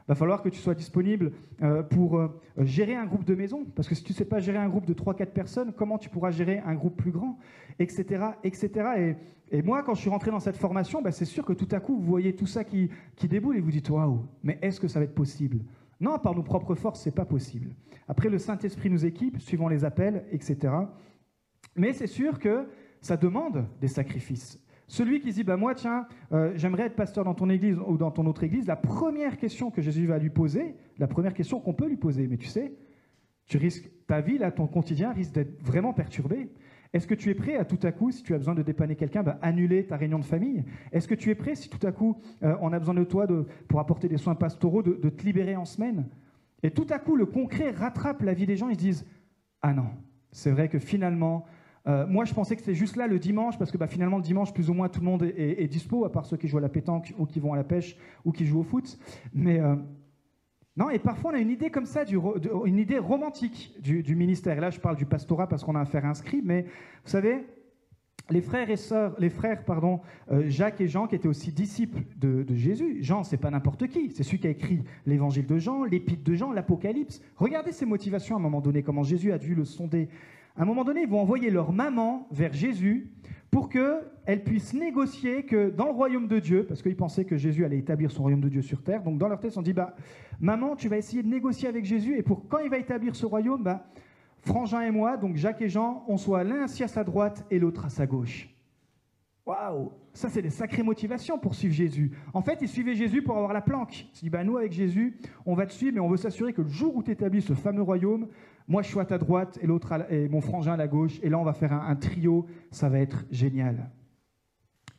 Il 0.08 0.12
va 0.12 0.14
falloir 0.14 0.40
que 0.40 0.49
tu 0.49 0.58
sois 0.58 0.75
disponible 0.75 1.32
euh, 1.62 1.82
pour 1.82 2.16
euh, 2.16 2.28
gérer 2.61 2.94
un 2.94 3.04
groupe 3.04 3.25
de 3.25 3.35
maison. 3.35 3.66
Parce 3.75 3.88
que 3.88 3.94
si 3.94 4.02
tu 4.02 4.12
ne 4.12 4.16
sais 4.16 4.25
pas 4.25 4.38
gérer 4.38 4.56
un 4.56 4.68
groupe 4.68 4.87
de 4.87 4.94
3-4 4.94 5.26
personnes, 5.26 5.73
comment 5.76 5.99
tu 5.99 6.08
pourras 6.08 6.30
gérer 6.30 6.61
un 6.64 6.75
groupe 6.75 6.97
plus 6.97 7.11
grand 7.11 7.38
Etc. 7.78 8.25
etc. 8.42 9.16
Et, 9.50 9.62
moi, 9.62 9.82
quand 9.82 9.94
je 9.94 10.00
suis 10.00 10.11
rentré 10.11 10.30
dans 10.30 10.40
cette 10.40 10.56
formation, 10.56 11.02
bah, 11.02 11.12
c'est 11.12 11.25
sûr 11.25 11.44
que 11.44 11.52
tout 11.52 11.68
à 11.73 11.80
coup, 11.80 11.99
vous 11.99 12.06
voyez 12.06 12.35
tout 12.35 12.47
ça 12.47 12.64
qui, 12.64 12.90
qui 13.16 13.28
déboule 13.28 13.56
et 13.56 13.61
vous 13.61 13.70
dites 13.70 13.90
Waouh, 13.90 14.25
mais 14.42 14.58
est-ce 14.62 14.80
que 14.80 14.88
ça 14.88 14.99
va 14.99 15.04
être 15.04 15.14
possible? 15.14 15.58
Non, 16.00 16.18
par 16.18 16.35
nos 16.35 16.42
propres 16.42 16.75
forces, 16.75 17.02
ce 17.02 17.08
n'est 17.08 17.14
pas 17.14 17.25
possible. 17.25 17.75
Après, 18.06 18.30
le 18.30 18.38
Saint-Esprit 18.38 18.88
nous 18.88 19.04
équipe, 19.04 19.38
suivant 19.40 19.68
les 19.68 19.85
appels, 19.85 20.25
etc. 20.30 20.73
Mais 21.76 21.92
c'est 21.92 22.06
sûr 22.06 22.38
que 22.38 22.66
ça 23.00 23.16
demande 23.16 23.66
des 23.80 23.88
sacrifices. 23.88 24.58
Celui 24.88 25.21
qui 25.21 25.33
dit, 25.33 25.45
bah 25.45 25.57
moi, 25.57 25.75
tiens, 25.75 26.07
euh, 26.33 26.52
j'aimerais 26.57 26.85
être 26.85 26.97
pasteur 26.97 27.23
dans 27.23 27.35
ton 27.35 27.50
église 27.50 27.78
ou 27.87 27.99
dans 27.99 28.11
ton 28.11 28.26
autre 28.26 28.42
église, 28.42 28.66
la 28.66 28.76
première 28.76 29.37
question 29.37 29.71
que 29.71 29.83
Jésus 29.83 30.07
va 30.07 30.18
lui 30.18 30.30
poser, 30.30 30.75
la 30.99 31.07
première 31.07 31.35
question 31.35 31.61
qu'on 31.61 31.75
peut 31.75 31.87
lui 31.87 31.99
poser, 31.99 32.26
mais 32.26 32.38
tu 32.38 32.47
sais, 32.47 32.73
tu 33.45 33.59
risques, 33.59 33.90
ta 34.07 34.23
vie, 34.23 34.38
là, 34.38 34.50
ton 34.50 34.66
quotidien 34.66 35.12
risque 35.12 35.33
d'être 35.33 35.62
vraiment 35.62 35.92
perturbé. 35.92 36.50
Est-ce 36.95 37.07
que 37.07 37.14
tu 37.14 37.28
es 37.28 37.35
prêt 37.35 37.57
à 37.57 37.66
tout 37.66 37.78
à 37.83 37.92
coup, 37.92 38.11
si 38.11 38.23
tu 38.23 38.35
as 38.35 38.38
besoin 38.38 38.54
de 38.54 38.62
dépanner 38.62 38.97
quelqu'un, 38.97 39.23
bah, 39.23 39.38
annuler 39.42 39.85
ta 39.87 39.97
réunion 39.97 40.18
de 40.18 40.25
famille? 40.25 40.64
Est-ce 40.90 41.07
que 41.07 41.14
tu 41.14 41.28
es 41.28 41.35
prêt, 41.35 41.54
si 41.54 41.68
tout 41.68 41.87
à 41.87 41.92
coup 41.92 42.16
euh, 42.42 42.57
on 42.62 42.73
a 42.73 42.78
besoin 42.78 42.95
de 42.95 43.04
toi 43.04 43.26
pour 43.68 43.80
apporter 43.80 44.09
des 44.09 44.16
soins 44.16 44.35
pastoraux, 44.35 44.83
de, 44.83 45.09
te 45.11 45.23
libérer 45.23 45.54
en 45.57 45.66
semaine? 45.66 46.07
Et 46.62 46.71
tout 46.71 46.87
à 46.88 46.99
coup, 46.99 47.14
le 47.14 47.26
concret 47.26 47.71
rattrape 47.71 48.23
la 48.23 48.33
vie 48.33 48.47
des 48.47 48.57
gens, 48.57 48.71
ils 48.71 48.75
se 48.75 48.80
disent 48.80 49.07
Ah 49.61 49.75
non, 49.75 49.90
c'est 50.33 50.50
vrai 50.50 50.68
que 50.68 50.78
finalement, 50.78 51.45
Euh, 51.88 52.07
moi, 52.07 52.25
je 52.25 52.35
pensais 52.35 52.54
que 52.54 52.61
c'était 52.61 52.75
juste 52.75 52.97
là 52.97 53.07
le 53.07 53.18
dimanche, 53.18 53.59
parce 53.59 53.71
que 53.71 53.78
bah, 53.78 53.87
finalement, 53.87 54.18
le 54.18 54.23
dimanche, 54.23 54.52
plus 54.52 54.68
ou 54.68 54.75
moins, 54.75 54.88
tout 54.88 55.00
le 55.00 55.07
monde 55.07 55.23
est, 55.23 55.68
dispo, 55.68 56.04
à 56.04 56.12
part 56.12 56.26
ceux 56.26 56.37
qui 56.37 56.49
jouent 56.49 56.59
à 56.59 56.62
la 56.62 56.68
pétanque 56.68 57.14
ou 57.18 57.25
qui 57.25 57.40
vont 57.40 57.52
à 57.52 57.57
la 57.57 57.64
pêche 57.64 57.97
ou 58.25 58.33
qui 58.33 58.47
jouent 58.47 58.61
au 58.61 58.64
foot. 58.64 58.99
Mais 59.33 59.59
euh, 59.59 59.76
non, 60.76 60.90
et 60.90 60.99
parfois, 60.99 61.33
on 61.33 61.35
a 61.35 61.38
une 61.38 61.50
idée 61.50 61.71
comme 61.71 61.87
ça, 61.87 62.04
une 62.64 62.78
idée 62.78 62.99
romantique 62.99 63.75
du, 63.80 64.14
ministère. 64.14 64.59
Et 64.59 64.61
là, 64.61 64.71
je 64.71 64.80
parle 64.80 64.97
du 64.97 65.07
pastorat 65.07 65.49
parce 65.49 65.64
qu'on 65.64 65.75
a 65.75 65.80
affaire 65.80 66.04
à 66.04 66.11
un 66.11 66.12
mais 66.45 66.62
vous 66.62 67.11
savez, 67.11 67.47
les 68.30 68.42
frères 68.42 68.68
et 68.68 68.76
sœurs, 68.76 69.14
les 69.18 69.30
frères, 69.30 69.64
pardon, 69.64 70.00
euh, 70.30 70.45
Jacques 70.49 70.83
et 70.83 70.88
Jean, 70.88 71.07
qui 71.07 71.14
étaient 71.14 71.28
aussi 71.28 71.52
disciples 71.52 72.02
de, 72.16 72.45
Jésus. 72.54 72.99
Jean, 73.00 73.25
c'est 73.25 73.38
pas 73.38 73.50
n'importe 73.50 73.88
qui, 73.88 74.11
c'est 74.11 74.23
celui 74.23 74.38
qui 74.38 74.47
a 74.47 74.50
écrit 74.50 74.83
l'évangile 75.07 75.47
de 75.47 75.59
Jean, 75.59 75.85
l'épître 75.85 76.23
de 76.23 76.35
Jean, 76.35 76.52
l'Apocalypse. 76.52 77.23
Regardez 77.37 77.73
ses 77.73 77.87
motivations 77.87 78.37
à 78.37 78.38
un 78.38 78.42
moment 78.42 78.61
donné, 78.61 78.83
comment 78.83 79.02
Jésus 79.02 79.33
a 79.33 79.38
dû 79.38 79.54
le 79.54 79.64
sonder. 79.64 80.09
À 80.59 80.62
un 80.62 80.65
moment 80.65 80.83
donné, 80.83 81.03
ils 81.03 81.09
vont 81.09 81.21
envoyer 81.21 81.50
leur 81.50 81.73
maman 81.73 82.27
vers 82.33 82.53
Jésus 82.53 83.12
pour 83.49 83.69
qu'elle 83.69 84.43
puisse 84.45 84.75
négocier 84.75 85.45
que 85.45 85.71
dans 85.71 85.87
le 85.87 85.93
royaume 85.93 86.27
de 86.27 86.41
Dieu, 86.41 86.67
parce 86.67 86.83
qu'ils 86.83 86.97
pensaient 86.97 87.25
que 87.25 87.37
Jésus 87.37 87.65
allait 87.65 87.79
établir 87.79 88.11
son 88.11 88.23
royaume 88.23 88.41
de 88.41 88.49
Dieu 88.49 88.61
sur 88.61 88.83
terre, 88.83 89.05
donc 89.05 89.19
dans 89.19 89.29
leur 89.29 89.38
tête, 89.38 89.57
on 89.57 89.62
dit, 89.62 89.73
bah, 89.73 89.95
maman, 90.41 90.75
tu 90.75 90.88
vas 90.88 90.97
essayer 90.97 91.23
de 91.23 91.29
négocier 91.29 91.69
avec 91.69 91.85
Jésus, 91.85 92.19
et 92.19 92.25
pour 92.25 92.49
quand 92.49 92.59
il 92.59 92.71
va 92.71 92.79
établir 92.79 93.15
ce 93.15 93.25
royaume, 93.25 93.62
bah, 93.62 93.87
Frangin 94.41 94.81
et 94.81 94.91
moi, 94.91 95.17
donc 95.17 95.37
Jacques 95.37 95.62
et 95.62 95.69
Jean, 95.69 96.05
on 96.09 96.17
soit 96.17 96.43
l'un 96.43 96.62
assis 96.62 96.83
à 96.83 96.88
sa 96.88 97.05
droite 97.05 97.47
et 97.53 97.61
l'autre 97.61 97.85
à 97.85 97.88
sa 97.88 98.07
gauche. 98.07 98.49
Waouh 99.47 99.93
Ça, 100.12 100.29
c'est 100.29 100.43
des 100.43 100.50
sacrées 100.50 100.83
motivations 100.83 101.38
pour 101.38 101.55
suivre 101.55 101.73
Jésus. 101.73 102.11
En 102.35 102.43
fait, 102.43 102.59
ils 102.61 102.69
suivaient 102.69 102.95
Jésus 102.95 103.23
pour 103.23 103.37
avoir 103.37 103.53
la 103.53 103.62
planque. 103.62 104.00
Ils 104.12 104.17
se 104.17 104.21
disent, 104.23 104.31
bah, 104.31 104.45
nous, 104.45 104.57
avec 104.57 104.73
Jésus, 104.73 105.17
on 105.47 105.55
va 105.55 105.67
te 105.67 105.73
suivre, 105.73 105.95
mais 105.95 106.00
on 106.00 106.09
veut 106.09 106.17
s'assurer 106.17 106.53
que 106.53 106.62
le 106.62 106.69
jour 106.69 106.97
où 106.97 107.03
tu 107.03 107.12
établis 107.12 107.43
ce 107.43 107.55
fameux 107.55 107.83
royaume, 107.83 108.27
moi, 108.69 108.83
je 108.83 108.89
suis 108.89 109.01
à 109.01 109.05
ta 109.07 109.17
droite 109.17 109.59
et 109.63 109.67
l'autre 109.67 109.95
mon 110.31 110.43
frangin 110.43 110.75
à 110.75 110.77
la 110.77 110.87
gauche, 110.87 111.19
et 111.23 111.31
là, 111.31 111.39
on 111.39 111.45
va 111.45 111.55
faire 111.55 111.73
un, 111.73 111.97
trio, 111.97 112.47
ça 112.71 112.91
va 112.91 113.01
être 113.01 113.25
génial. 113.31 113.91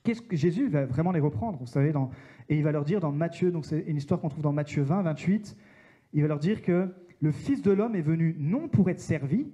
Qu'est-ce 0.04 0.22
que 0.22 0.36
Jésus 0.36 0.70
va 0.70 0.88
vraiment 0.88 1.12
les 1.12 1.20
reprendre, 1.20 1.60
vous 1.60 1.68
savez, 1.68 1.92
dans, 1.92 2.10
et 2.50 2.58
il 2.58 2.64
va 2.64 2.72
leur 2.72 2.84
dire 2.84 3.00
dans 3.00 3.12
Matthieu, 3.12 3.52
donc 3.52 3.66
c'est 3.66 3.82
une 3.82 3.98
histoire 3.98 4.20
qu'on 4.20 4.30
trouve 4.30 4.44
dans 4.44 4.54
Matthieu 4.54 4.82
20, 4.82 5.04
28, 5.04 5.56
il 6.14 6.22
va 6.24 6.28
leur 6.28 6.40
dire 6.40 6.64
que 6.64 6.90
le 7.22 7.32
Fils 7.32 7.62
de 7.62 7.72
l'homme 7.72 7.96
est 7.96 8.02
venu 8.02 8.36
non 8.40 8.68
pour 8.68 8.90
être 8.90 9.00
servi, 9.00 9.48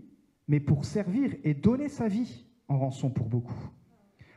mais 0.48 0.62
pour 0.62 0.86
servir 0.86 1.36
et 1.44 1.54
donner 1.54 1.90
sa 1.90 2.08
vie 2.08 2.46
en 2.70 2.78
rançon 2.78 3.10
pour 3.10 3.28
beaucoup. 3.28 3.70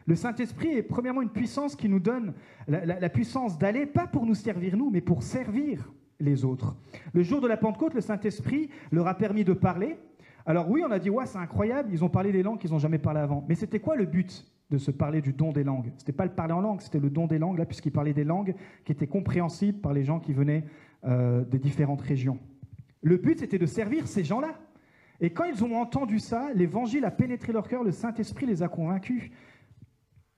Le 0.06 0.14
Saint-Esprit 0.16 0.70
est 0.70 0.82
premièrement 0.82 1.22
une 1.22 1.30
puissance 1.30 1.76
qui 1.76 1.88
nous 1.88 2.00
donne 2.00 2.32
la, 2.66 3.08
puissance 3.10 3.58
d'aller, 3.58 3.84
pas 3.86 4.06
pour 4.06 4.24
nous 4.24 4.34
servir 4.34 4.76
nous, 4.76 4.90
mais 4.90 5.02
pour 5.02 5.22
servir 5.22 5.92
les 6.20 6.44
autres. 6.44 6.76
Le 7.12 7.22
jour 7.22 7.40
de 7.40 7.46
la 7.46 7.56
Pentecôte, 7.56 7.94
le 7.94 8.00
Saint-Esprit 8.00 8.70
leur 8.90 9.06
a 9.06 9.14
permis 9.14 9.44
de 9.44 9.52
parler. 9.52 9.98
Alors 10.46 10.70
oui, 10.70 10.82
on 10.86 10.90
a 10.90 10.98
dit, 10.98 11.10
ouais, 11.10 11.26
c'est 11.26 11.38
incroyable, 11.38 11.90
ils 11.92 12.04
ont 12.04 12.08
parlé 12.08 12.32
des 12.32 12.42
langues 12.42 12.58
qu'ils 12.58 12.70
n'ont 12.70 12.78
jamais 12.78 12.98
parlé 12.98 13.20
avant. 13.20 13.44
Mais 13.48 13.54
c'était 13.54 13.80
quoi 13.80 13.96
le 13.96 14.06
but 14.06 14.46
de 14.70 14.78
se 14.78 14.90
parler 14.90 15.20
du 15.20 15.32
don 15.32 15.52
des 15.52 15.64
langues? 15.64 15.92
Ce 15.96 16.02
n'était 16.02 16.12
pas 16.12 16.24
le 16.24 16.32
parler 16.32 16.54
en 16.54 16.60
langue, 16.60 16.80
c'était 16.80 17.00
le 17.00 17.10
don 17.10 17.26
des 17.26 17.38
langues, 17.38 17.58
là, 17.58 17.66
puisqu'ils 17.66 17.92
parlaient 17.92 18.14
des 18.14 18.24
langues 18.24 18.54
qui 18.84 18.92
étaient 18.92 19.06
compréhensibles 19.06 19.80
par 19.80 19.92
les 19.92 20.04
gens 20.04 20.20
qui 20.20 20.32
venaient 20.32 20.64
euh, 21.04 21.44
des 21.44 21.58
différentes 21.58 22.00
régions. 22.00 22.38
Le 23.02 23.16
but, 23.16 23.38
c'était 23.38 23.58
de 23.58 23.66
servir 23.66 24.06
ces 24.08 24.24
gens-là. 24.24 24.54
Et 25.20 25.30
quand 25.30 25.44
ils 25.44 25.64
ont 25.64 25.76
entendu 25.76 26.18
ça, 26.18 26.50
l'évangile 26.54 27.04
a 27.04 27.10
pénétré 27.10 27.52
leur 27.52 27.68
cœur, 27.68 27.84
le 27.84 27.92
Saint-Esprit 27.92 28.46
les 28.46 28.62
a 28.62 28.68
convaincus. 28.68 29.30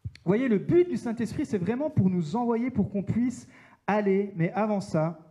Vous 0.05 0.29
voyez, 0.29 0.49
le 0.49 0.59
but 0.59 0.89
du 0.89 0.97
Saint-Esprit, 0.97 1.47
c'est 1.47 1.59
vraiment 1.59 1.89
pour 1.89 2.11
nous 2.11 2.37
envoyer, 2.37 2.71
pour 2.71 2.91
qu'on 2.91 3.03
puisse 3.03 3.47
aller. 3.87 4.33
Mais 4.37 4.53
avant 4.53 4.81
ça, 4.81 5.30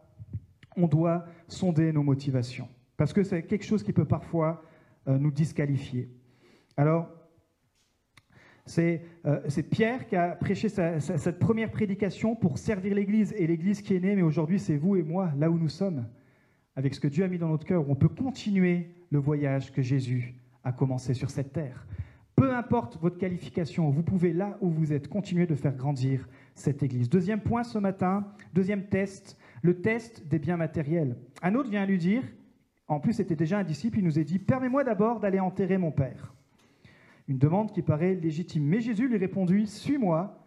on 0.81 0.87
doit 0.87 1.25
sonder 1.47 1.91
nos 1.91 2.03
motivations. 2.03 2.67
Parce 2.97 3.13
que 3.13 3.23
c'est 3.23 3.43
quelque 3.43 3.65
chose 3.65 3.83
qui 3.83 3.93
peut 3.93 4.05
parfois 4.05 4.63
euh, 5.07 5.17
nous 5.17 5.31
disqualifier. 5.31 6.09
Alors, 6.77 7.09
c'est 8.65 9.01
euh, 9.25 9.39
Pierre 9.71 10.05
qui 10.05 10.15
a 10.15 10.35
prêché 10.35 10.69
cette 10.69 11.39
première 11.39 11.71
prédication 11.71 12.35
pour 12.35 12.57
servir 12.57 12.93
l'Église. 12.93 13.33
Et 13.37 13.47
l'Église 13.47 13.81
qui 13.81 13.95
est 13.95 13.99
née, 13.99 14.15
mais 14.15 14.21
aujourd'hui, 14.21 14.59
c'est 14.59 14.77
vous 14.77 14.95
et 14.95 15.03
moi, 15.03 15.31
là 15.37 15.49
où 15.49 15.57
nous 15.57 15.69
sommes 15.69 16.05
avec 16.75 16.93
ce 16.93 16.99
que 16.99 17.07
Dieu 17.07 17.23
a 17.23 17.27
mis 17.27 17.37
dans 17.37 17.49
notre 17.49 17.65
cœur, 17.65 17.89
on 17.89 17.95
peut 17.95 18.07
continuer 18.07 18.91
le 19.09 19.19
voyage 19.19 19.71
que 19.71 19.81
Jésus 19.81 20.35
a 20.63 20.71
commencé 20.71 21.13
sur 21.13 21.29
cette 21.29 21.51
terre. 21.51 21.85
Peu 22.35 22.55
importe 22.55 22.97
votre 23.01 23.17
qualification, 23.17 23.89
vous 23.89 24.03
pouvez, 24.03 24.31
là 24.31 24.57
où 24.61 24.69
vous 24.69 24.93
êtes, 24.93 25.09
continuer 25.09 25.45
de 25.45 25.55
faire 25.55 25.75
grandir 25.75 26.29
cette 26.55 26.81
Église. 26.83 27.09
Deuxième 27.09 27.41
point 27.41 27.63
ce 27.63 27.79
matin, 27.79 28.25
deuxième 28.53 28.85
test, 28.85 29.37
le 29.61 29.81
test 29.81 30.27
des 30.27 30.39
biens 30.39 30.57
matériels. 30.57 31.17
Un 31.41 31.55
autre 31.55 31.69
vient 31.69 31.85
lui 31.85 31.97
dire, 31.97 32.23
en 32.87 32.99
plus 32.99 33.13
c'était 33.13 33.35
déjà 33.35 33.59
un 33.59 33.63
disciple, 33.63 33.99
il 33.99 34.05
nous 34.05 34.19
a 34.19 34.23
dit, 34.23 34.39
permets-moi 34.39 34.83
d'abord 34.83 35.19
d'aller 35.19 35.39
enterrer 35.39 35.77
mon 35.77 35.91
Père. 35.91 36.33
Une 37.27 37.37
demande 37.37 37.71
qui 37.71 37.81
paraît 37.81 38.15
légitime. 38.15 38.65
Mais 38.65 38.81
Jésus 38.81 39.07
lui 39.07 39.17
répondit, 39.17 39.67
suis-moi 39.67 40.38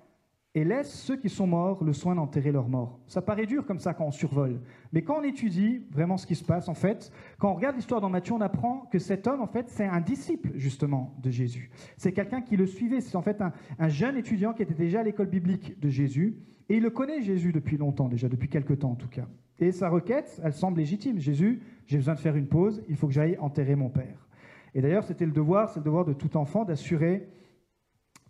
et 0.54 0.64
laisse 0.64 0.92
ceux 0.92 1.16
qui 1.16 1.30
sont 1.30 1.46
morts 1.46 1.82
le 1.82 1.92
soin 1.94 2.14
d'enterrer 2.14 2.52
leurs 2.52 2.68
morts. 2.68 2.98
Ça 3.06 3.22
paraît 3.22 3.46
dur 3.46 3.64
comme 3.64 3.78
ça 3.78 3.94
quand 3.94 4.04
on 4.04 4.10
survole. 4.10 4.60
Mais 4.92 5.02
quand 5.02 5.20
on 5.20 5.22
étudie 5.22 5.80
vraiment 5.90 6.18
ce 6.18 6.26
qui 6.26 6.34
se 6.34 6.44
passe, 6.44 6.68
en 6.68 6.74
fait, 6.74 7.10
quand 7.38 7.50
on 7.50 7.54
regarde 7.54 7.76
l'histoire 7.76 8.02
dans 8.02 8.10
Matthieu, 8.10 8.34
on 8.34 8.40
apprend 8.40 8.86
que 8.92 8.98
cet 8.98 9.26
homme, 9.26 9.40
en 9.40 9.46
fait, 9.46 9.70
c'est 9.70 9.86
un 9.86 10.00
disciple, 10.00 10.50
justement, 10.54 11.14
de 11.22 11.30
Jésus. 11.30 11.70
C'est 11.96 12.12
quelqu'un 12.12 12.42
qui 12.42 12.56
le 12.56 12.66
suivait. 12.66 13.00
C'est 13.00 13.16
en 13.16 13.22
fait 13.22 13.40
un, 13.40 13.88
jeune 13.88 14.16
étudiant 14.16 14.52
qui 14.52 14.62
était 14.62 14.74
déjà 14.74 15.00
à 15.00 15.02
l'école 15.02 15.28
biblique 15.28 15.80
de 15.80 15.88
Jésus. 15.88 16.36
Et 16.68 16.76
il 16.76 16.82
le 16.82 16.90
connaît, 16.90 17.22
Jésus, 17.22 17.52
depuis 17.52 17.78
longtemps, 17.78 18.08
déjà, 18.08 18.28
depuis 18.28 18.48
quelque 18.48 18.74
temps 18.74 18.90
en 18.90 18.96
tout 18.96 19.08
cas. 19.08 19.26
Et 19.58 19.72
sa 19.72 19.88
requête, 19.88 20.40
elle 20.44 20.52
semble 20.52 20.78
légitime. 20.78 21.18
Jésus, 21.18 21.62
j'ai 21.86 21.96
besoin 21.96 22.14
de 22.14 22.20
faire 22.20 22.36
une 22.36 22.46
pause, 22.46 22.82
il 22.88 22.96
faut 22.96 23.06
que 23.06 23.12
j'aille 23.12 23.38
enterrer 23.38 23.74
mon 23.74 23.88
père. 23.88 24.28
Et 24.74 24.80
d'ailleurs, 24.80 25.04
c'était 25.04 25.26
le 25.26 25.32
devoir, 25.32 25.70
c'est 25.70 25.80
le 25.80 25.84
devoir 25.84 26.04
de 26.04 26.12
tout 26.12 26.36
enfant 26.36 26.64
d'assurer 26.64 27.28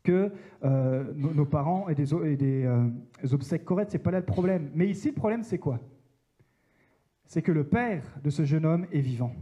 que 0.03 0.33
euh, 0.65 1.05
nos, 1.15 1.45
parents 1.45 1.89
aient 1.89 1.95
des, 1.95 2.13
euh, 2.13 2.89
des 3.23 3.35
obsèques 3.35 3.65
correctes. 3.65 3.93
Ce 3.93 3.97
n'est 3.97 4.03
pas 4.03 4.11
là 4.11 4.19
le 4.19 4.25
problème. 4.25 4.71
Mais 4.75 4.89
ici, 4.89 5.09
le 5.09 5.15
problème, 5.15 5.43
c'est 5.43 5.59
quoi? 5.59 5.81
C'est 7.27 7.43
que 7.43 7.53
le 7.53 7.65
père 7.65 8.03
de 8.23 8.31
ce 8.31 8.45
jeune 8.45 8.67
homme 8.67 8.87
est 8.93 9.01
vivant. 9.01 9.33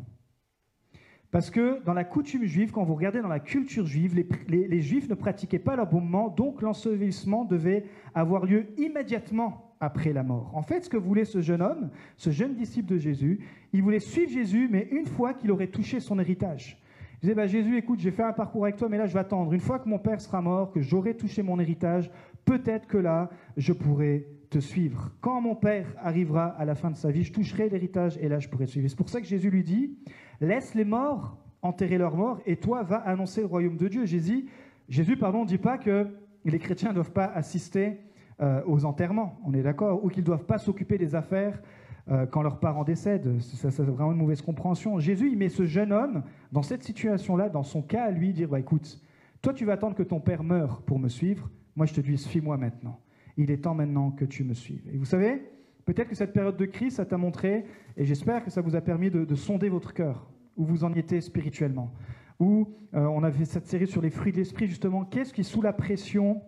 Parce 1.30 1.50
que 1.50 1.82
dans 1.84 1.94
la 1.94 2.04
coutume 2.04 2.44
juive, 2.44 2.72
quand 2.72 2.82
vous 2.82 2.94
regardez 2.94 3.20
dans 3.20 3.28
la 3.28 3.38
culture 3.38 3.86
juive, 3.86 4.24
les, 4.48 4.80
juifs 4.80 5.08
ne 5.08 5.14
pratiquaient 5.14 5.60
pas 5.60 5.76
moment, 5.90 6.28
donc 6.28 6.60
l'ensevelissement 6.60 7.44
devait 7.44 7.84
avoir 8.14 8.46
lieu 8.46 8.66
immédiatement 8.78 9.76
après 9.78 10.12
la 10.12 10.24
mort. 10.24 10.50
En 10.54 10.62
fait, 10.62 10.84
ce 10.84 10.90
que 10.90 10.96
voulait 10.96 11.24
ce 11.24 11.40
jeune 11.40 11.62
homme, 11.62 11.90
ce 12.16 12.30
jeune 12.30 12.54
disciple 12.54 12.92
de 12.92 12.98
Jésus, 12.98 13.40
il 13.72 13.82
voulait 13.82 14.00
suivre 14.00 14.30
Jésus, 14.30 14.68
mais 14.70 14.88
une 14.90 15.06
fois 15.06 15.32
qu'il 15.32 15.52
aurait 15.52 15.68
touché 15.68 16.00
son 16.00 16.18
héritage. 16.18 16.82
Bah, 17.22 17.46
Jésus, 17.46 17.76
écoute, 17.76 18.00
j'ai 18.00 18.10
fait 18.10 18.22
un 18.22 18.32
parcours 18.32 18.64
avec 18.64 18.76
toi, 18.76 18.88
mais 18.88 18.96
là, 18.96 19.06
je 19.06 19.12
vais 19.12 19.20
attendre. 19.20 19.52
Une 19.52 19.60
fois 19.60 19.78
que 19.78 19.88
mon 19.88 19.98
Père 19.98 20.20
sera 20.20 20.40
mort, 20.40 20.70
que 20.70 20.80
j'aurai 20.80 21.14
touché 21.16 21.42
mon 21.42 21.60
héritage, 21.60 22.10
peut-être 22.44 22.86
que 22.86 22.96
là, 22.96 23.28
je 23.56 23.72
pourrai 23.72 24.26
te 24.48 24.58
suivre. 24.58 25.10
Quand 25.20 25.40
mon 25.40 25.54
Père 25.54 25.86
arrivera 25.98 26.46
à 26.46 26.64
la 26.64 26.74
fin 26.74 26.90
de 26.90 26.96
sa 26.96 27.10
vie, 27.10 27.22
je 27.22 27.32
toucherai 27.32 27.68
l'héritage 27.68 28.16
et 28.18 28.28
là, 28.28 28.38
je 28.38 28.48
pourrai 28.48 28.64
te 28.64 28.70
suivre. 28.70 28.88
C'est 28.88 28.96
pour 28.96 29.10
ça 29.10 29.20
que 29.20 29.26
Jésus 29.26 29.50
lui 29.50 29.62
dit, 29.62 29.98
laisse 30.40 30.74
les 30.74 30.84
morts 30.84 31.36
enterrer 31.62 31.98
leurs 31.98 32.16
morts 32.16 32.40
et 32.46 32.56
toi, 32.56 32.82
va 32.82 32.96
annoncer 32.96 33.42
le 33.42 33.46
royaume 33.46 33.76
de 33.76 33.86
Dieu. 33.86 34.06
Jésus, 34.06 34.46
Jésus 34.88 35.16
pardon, 35.16 35.42
ne 35.42 35.46
dit 35.46 35.58
pas 35.58 35.76
que 35.76 36.08
les 36.44 36.58
chrétiens 36.58 36.88
ne 36.88 36.94
doivent 36.94 37.12
pas 37.12 37.26
assister 37.26 38.00
euh, 38.40 38.62
aux 38.66 38.86
enterrements, 38.86 39.38
on 39.44 39.52
est 39.52 39.62
d'accord, 39.62 40.02
ou 40.02 40.08
qu'ils 40.08 40.22
ne 40.22 40.26
doivent 40.26 40.46
pas 40.46 40.56
s'occuper 40.56 40.96
des 40.96 41.14
affaires 41.14 41.60
euh, 42.08 42.26
quand 42.26 42.42
leurs 42.42 42.58
parents 42.58 42.84
décèdent. 42.84 43.40
C'est 43.40 43.80
vraiment 43.80 44.12
une 44.12 44.18
mauvaise 44.18 44.42
compréhension. 44.42 44.98
Jésus, 44.98 45.30
il 45.30 45.38
met 45.38 45.48
ce 45.48 45.64
jeune 45.66 45.92
homme 45.92 46.22
dans 46.52 46.62
cette 46.62 46.82
situation-là, 46.82 47.48
dans 47.48 47.62
son 47.62 47.82
cas 47.82 48.04
à 48.04 48.10
lui, 48.10 48.32
dire 48.32 48.48
bah, 48.48 48.58
écoute, 48.58 49.00
toi, 49.42 49.54
tu 49.54 49.64
vas 49.64 49.74
attendre 49.74 49.94
que 49.94 50.02
ton 50.02 50.20
père 50.20 50.42
meure 50.42 50.82
pour 50.82 50.98
me 50.98 51.08
suivre. 51.08 51.50
Moi, 51.76 51.86
je 51.86 51.94
te 51.94 52.00
dis 52.00 52.18
suis-moi 52.18 52.56
maintenant. 52.56 53.00
Il 53.36 53.50
est 53.50 53.58
temps 53.58 53.74
maintenant 53.74 54.10
que 54.10 54.24
tu 54.24 54.44
me 54.44 54.54
suives. 54.54 54.86
Et 54.92 54.96
vous 54.96 55.04
savez, 55.04 55.42
peut-être 55.84 56.08
que 56.08 56.14
cette 56.14 56.32
période 56.32 56.56
de 56.56 56.66
crise, 56.66 56.96
ça 56.96 57.06
t'a 57.06 57.16
montré, 57.16 57.64
et 57.96 58.04
j'espère 58.04 58.44
que 58.44 58.50
ça 58.50 58.60
vous 58.60 58.76
a 58.76 58.80
permis 58.80 59.10
de, 59.10 59.34
sonder 59.34 59.68
votre 59.68 59.94
cœur, 59.94 60.28
où 60.56 60.64
vous 60.64 60.84
en 60.84 60.92
étiez 60.94 61.20
spirituellement. 61.20 61.92
Où 62.38 62.68
euh, 62.94 63.04
on 63.06 63.22
avait 63.22 63.44
cette 63.44 63.66
série 63.66 63.86
sur 63.86 64.02
les 64.02 64.10
fruits 64.10 64.32
de 64.32 64.38
l'esprit, 64.38 64.66
justement. 64.66 65.04
Qu'est-ce 65.04 65.32
qui, 65.32 65.44
sous 65.44 65.62
la 65.62 65.72
pression, 65.72 66.42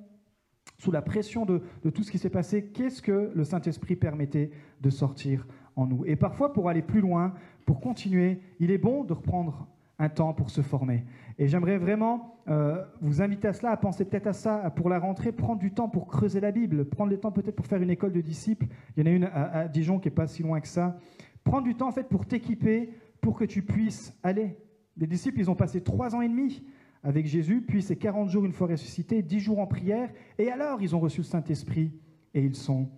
sous 0.78 0.90
la 0.90 1.02
pression 1.02 1.46
de, 1.46 1.62
tout 1.94 2.02
ce 2.02 2.10
qui 2.10 2.18
s'est 2.18 2.30
passé, 2.30 2.64
qu'est-ce 2.66 3.02
que 3.02 3.30
le 3.34 3.44
Saint-Esprit 3.44 3.94
permettait 3.94 4.50
de 4.80 4.90
sortir 4.90 5.46
en 5.76 5.86
nous? 5.86 6.04
Et 6.06 6.16
parfois, 6.16 6.52
pour 6.52 6.68
aller 6.68 6.82
plus 6.82 7.00
loin, 7.00 7.34
pour 7.66 7.80
continuer, 7.80 8.40
il 8.58 8.72
est 8.72 8.78
bon 8.78 9.04
de 9.04 9.12
reprendre 9.12 9.68
un 10.00 10.08
temps 10.08 10.32
pour 10.34 10.50
se 10.50 10.60
former. 10.60 11.04
Et 11.38 11.46
j'aimerais 11.46 11.78
vraiment 11.78 12.40
euh, 12.48 12.84
vous 13.00 13.22
inviter 13.22 13.46
à 13.46 13.52
cela, 13.52 13.70
à 13.70 13.76
penser 13.76 14.04
peut-être 14.04 14.26
à 14.26 14.32
ça, 14.32 14.70
pour 14.74 14.88
la 14.88 14.98
rentrée, 14.98 15.30
prendre 15.30 15.60
du 15.60 15.72
temps 15.72 15.88
pour 15.88 16.08
creuser 16.08 16.40
la 16.40 16.50
Bible, 16.50 16.84
prendre 16.86 17.10
le 17.10 17.18
temps 17.18 17.30
peut-être 17.30 17.54
pour 17.54 17.66
faire 17.66 17.80
une 17.80 17.90
école 17.90 18.12
de 18.12 18.20
disciples. 18.20 18.66
Il 18.96 19.06
y 19.06 19.08
en 19.08 19.12
a 19.12 19.14
une 19.14 19.24
à, 19.32 19.68
Dijon 19.68 20.00
qui 20.00 20.08
n'est 20.08 20.14
pas 20.14 20.26
si 20.26 20.42
loin 20.42 20.60
que 20.60 20.66
ça. 20.66 20.98
Prendre 21.44 21.62
du 21.62 21.76
temps 21.76 21.88
en 21.88 21.92
fait 21.92 22.08
pour 22.08 22.26
t'équiper, 22.26 22.90
pour 23.20 23.38
que 23.38 23.44
tu 23.44 23.62
puisses 23.62 24.18
aller. 24.24 24.56
Les 24.96 25.06
disciples, 25.06 25.38
ils 25.38 25.50
ont 25.50 25.54
passé 25.54 25.80
trois 25.80 26.16
ans 26.16 26.22
et 26.22 26.28
demi 26.28 26.64
avec 27.02 27.26
Jésus, 27.26 27.62
puis 27.62 27.82
ces 27.82 27.96
40 27.96 28.28
jours 28.28 28.44
une 28.44 28.52
fois 28.52 28.68
ressuscité, 28.68 29.22
10 29.22 29.40
jours 29.40 29.58
en 29.58 29.66
prière, 29.66 30.10
et 30.38 30.50
alors 30.50 30.82
ils 30.82 30.94
ont 30.94 31.00
reçu 31.00 31.20
le 31.20 31.26
Saint-Esprit 31.26 31.92
et 32.34 32.42
ils 32.42 32.54
sont 32.54 32.88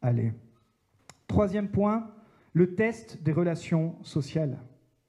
allés. 0.00 0.32
Troisième 1.26 1.68
point, 1.68 2.10
le 2.52 2.74
test 2.74 3.22
des 3.22 3.32
relations 3.32 3.96
sociales. 4.02 4.58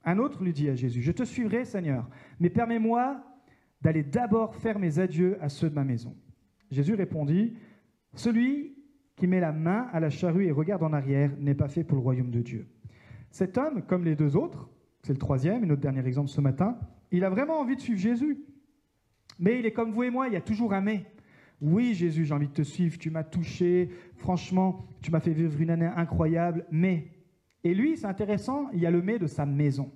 Un 0.03 0.17
autre 0.17 0.43
lui 0.43 0.53
dit 0.53 0.69
à 0.69 0.75
Jésus, 0.75 1.01
je 1.01 1.11
te 1.11 1.23
suivrai 1.23 1.65
Seigneur, 1.65 2.09
mais 2.39 2.49
permets-moi 2.49 3.23
d'aller 3.81 4.03
d'abord 4.03 4.55
faire 4.55 4.79
mes 4.79 4.99
adieux 4.99 5.37
à 5.41 5.49
ceux 5.49 5.69
de 5.69 5.75
ma 5.75 5.83
maison. 5.83 6.15
Jésus 6.69 6.93
répondit, 6.93 7.55
Celui 8.13 8.75
qui 9.15 9.27
met 9.27 9.39
la 9.39 9.51
main 9.51 9.87
à 9.91 9.99
la 9.99 10.09
charrue 10.09 10.45
et 10.45 10.51
regarde 10.51 10.83
en 10.83 10.93
arrière 10.93 11.31
n'est 11.39 11.55
pas 11.55 11.67
fait 11.67 11.83
pour 11.83 11.97
le 11.97 12.03
royaume 12.03 12.31
de 12.31 12.41
Dieu. 12.41 12.67
Cet 13.29 13.57
homme, 13.57 13.83
comme 13.83 14.03
les 14.03 14.15
deux 14.15 14.35
autres, 14.35 14.69
c'est 15.03 15.13
le 15.13 15.19
troisième 15.19 15.63
et 15.63 15.67
notre 15.67 15.81
dernier 15.81 16.05
exemple 16.05 16.29
ce 16.29 16.41
matin, 16.41 16.77
il 17.12 17.24
a 17.24 17.30
vraiment 17.30 17.60
envie 17.60 17.76
de 17.76 17.82
suivre 17.82 18.00
Jésus. 18.00 18.45
Mais 19.39 19.60
il 19.60 19.65
est 19.65 19.71
comme 19.71 19.91
vous 19.91 20.04
et 20.04 20.10
moi, 20.10 20.28
il 20.28 20.34
y 20.34 20.38
a 20.38 20.41
toujours 20.41 20.74
un 20.74 20.82
mais. 20.82 21.06
Oui, 21.62 21.93
Jésus, 21.93 22.26
j'ai 22.26 22.34
envie 22.34 22.47
de 22.47 22.54
te 22.54 22.63
suivre, 22.63 22.97
tu 22.97 23.12
m'as 23.12 23.24
touché, 23.24 23.89
franchement, 24.15 24.88
tu 25.02 25.12
m'as 25.12 25.19
fait 25.19 25.34
vivre 25.34 25.62
une 25.62 25.69
année 25.69 25.86
incroyable, 25.86 26.65
mais. 26.71 27.08
Et 27.63 27.76
lui, 27.76 27.97
c'est 27.97 28.08
intéressant, 28.08 28.69
il 28.74 28.80
y 28.80 28.88
a 28.88 28.91
le 28.91 29.02
mais 29.02 29.19
de 29.19 29.28
sa 29.28 29.45
maison. 29.45 29.91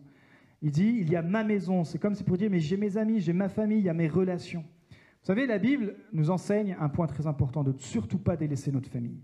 Il 0.61 0.71
dit, 0.71 0.97
il 0.99 1.09
y 1.09 1.15
a 1.15 1.23
ma 1.23 1.43
maison, 1.43 1.83
c'est 1.83 1.97
comme 1.97 2.13
si 2.13 2.23
pour 2.23 2.37
dire, 2.37 2.49
mais 2.51 2.59
j'ai 2.59 2.77
mes 2.77 2.97
amis, 2.97 3.19
j'ai 3.19 3.33
ma 3.33 3.49
famille, 3.49 3.79
il 3.79 3.85
y 3.85 3.89
a 3.89 3.93
mes 3.93 4.07
relations. 4.07 4.63
Vous 4.91 5.27
savez, 5.27 5.47
la 5.47 5.57
Bible 5.57 5.95
nous 6.13 6.29
enseigne 6.29 6.77
un 6.79 6.89
point 6.89 7.07
très 7.07 7.25
important, 7.25 7.63
de 7.63 7.73
surtout 7.77 8.19
pas 8.19 8.37
délaisser 8.37 8.71
notre 8.71 8.89
famille. 8.89 9.23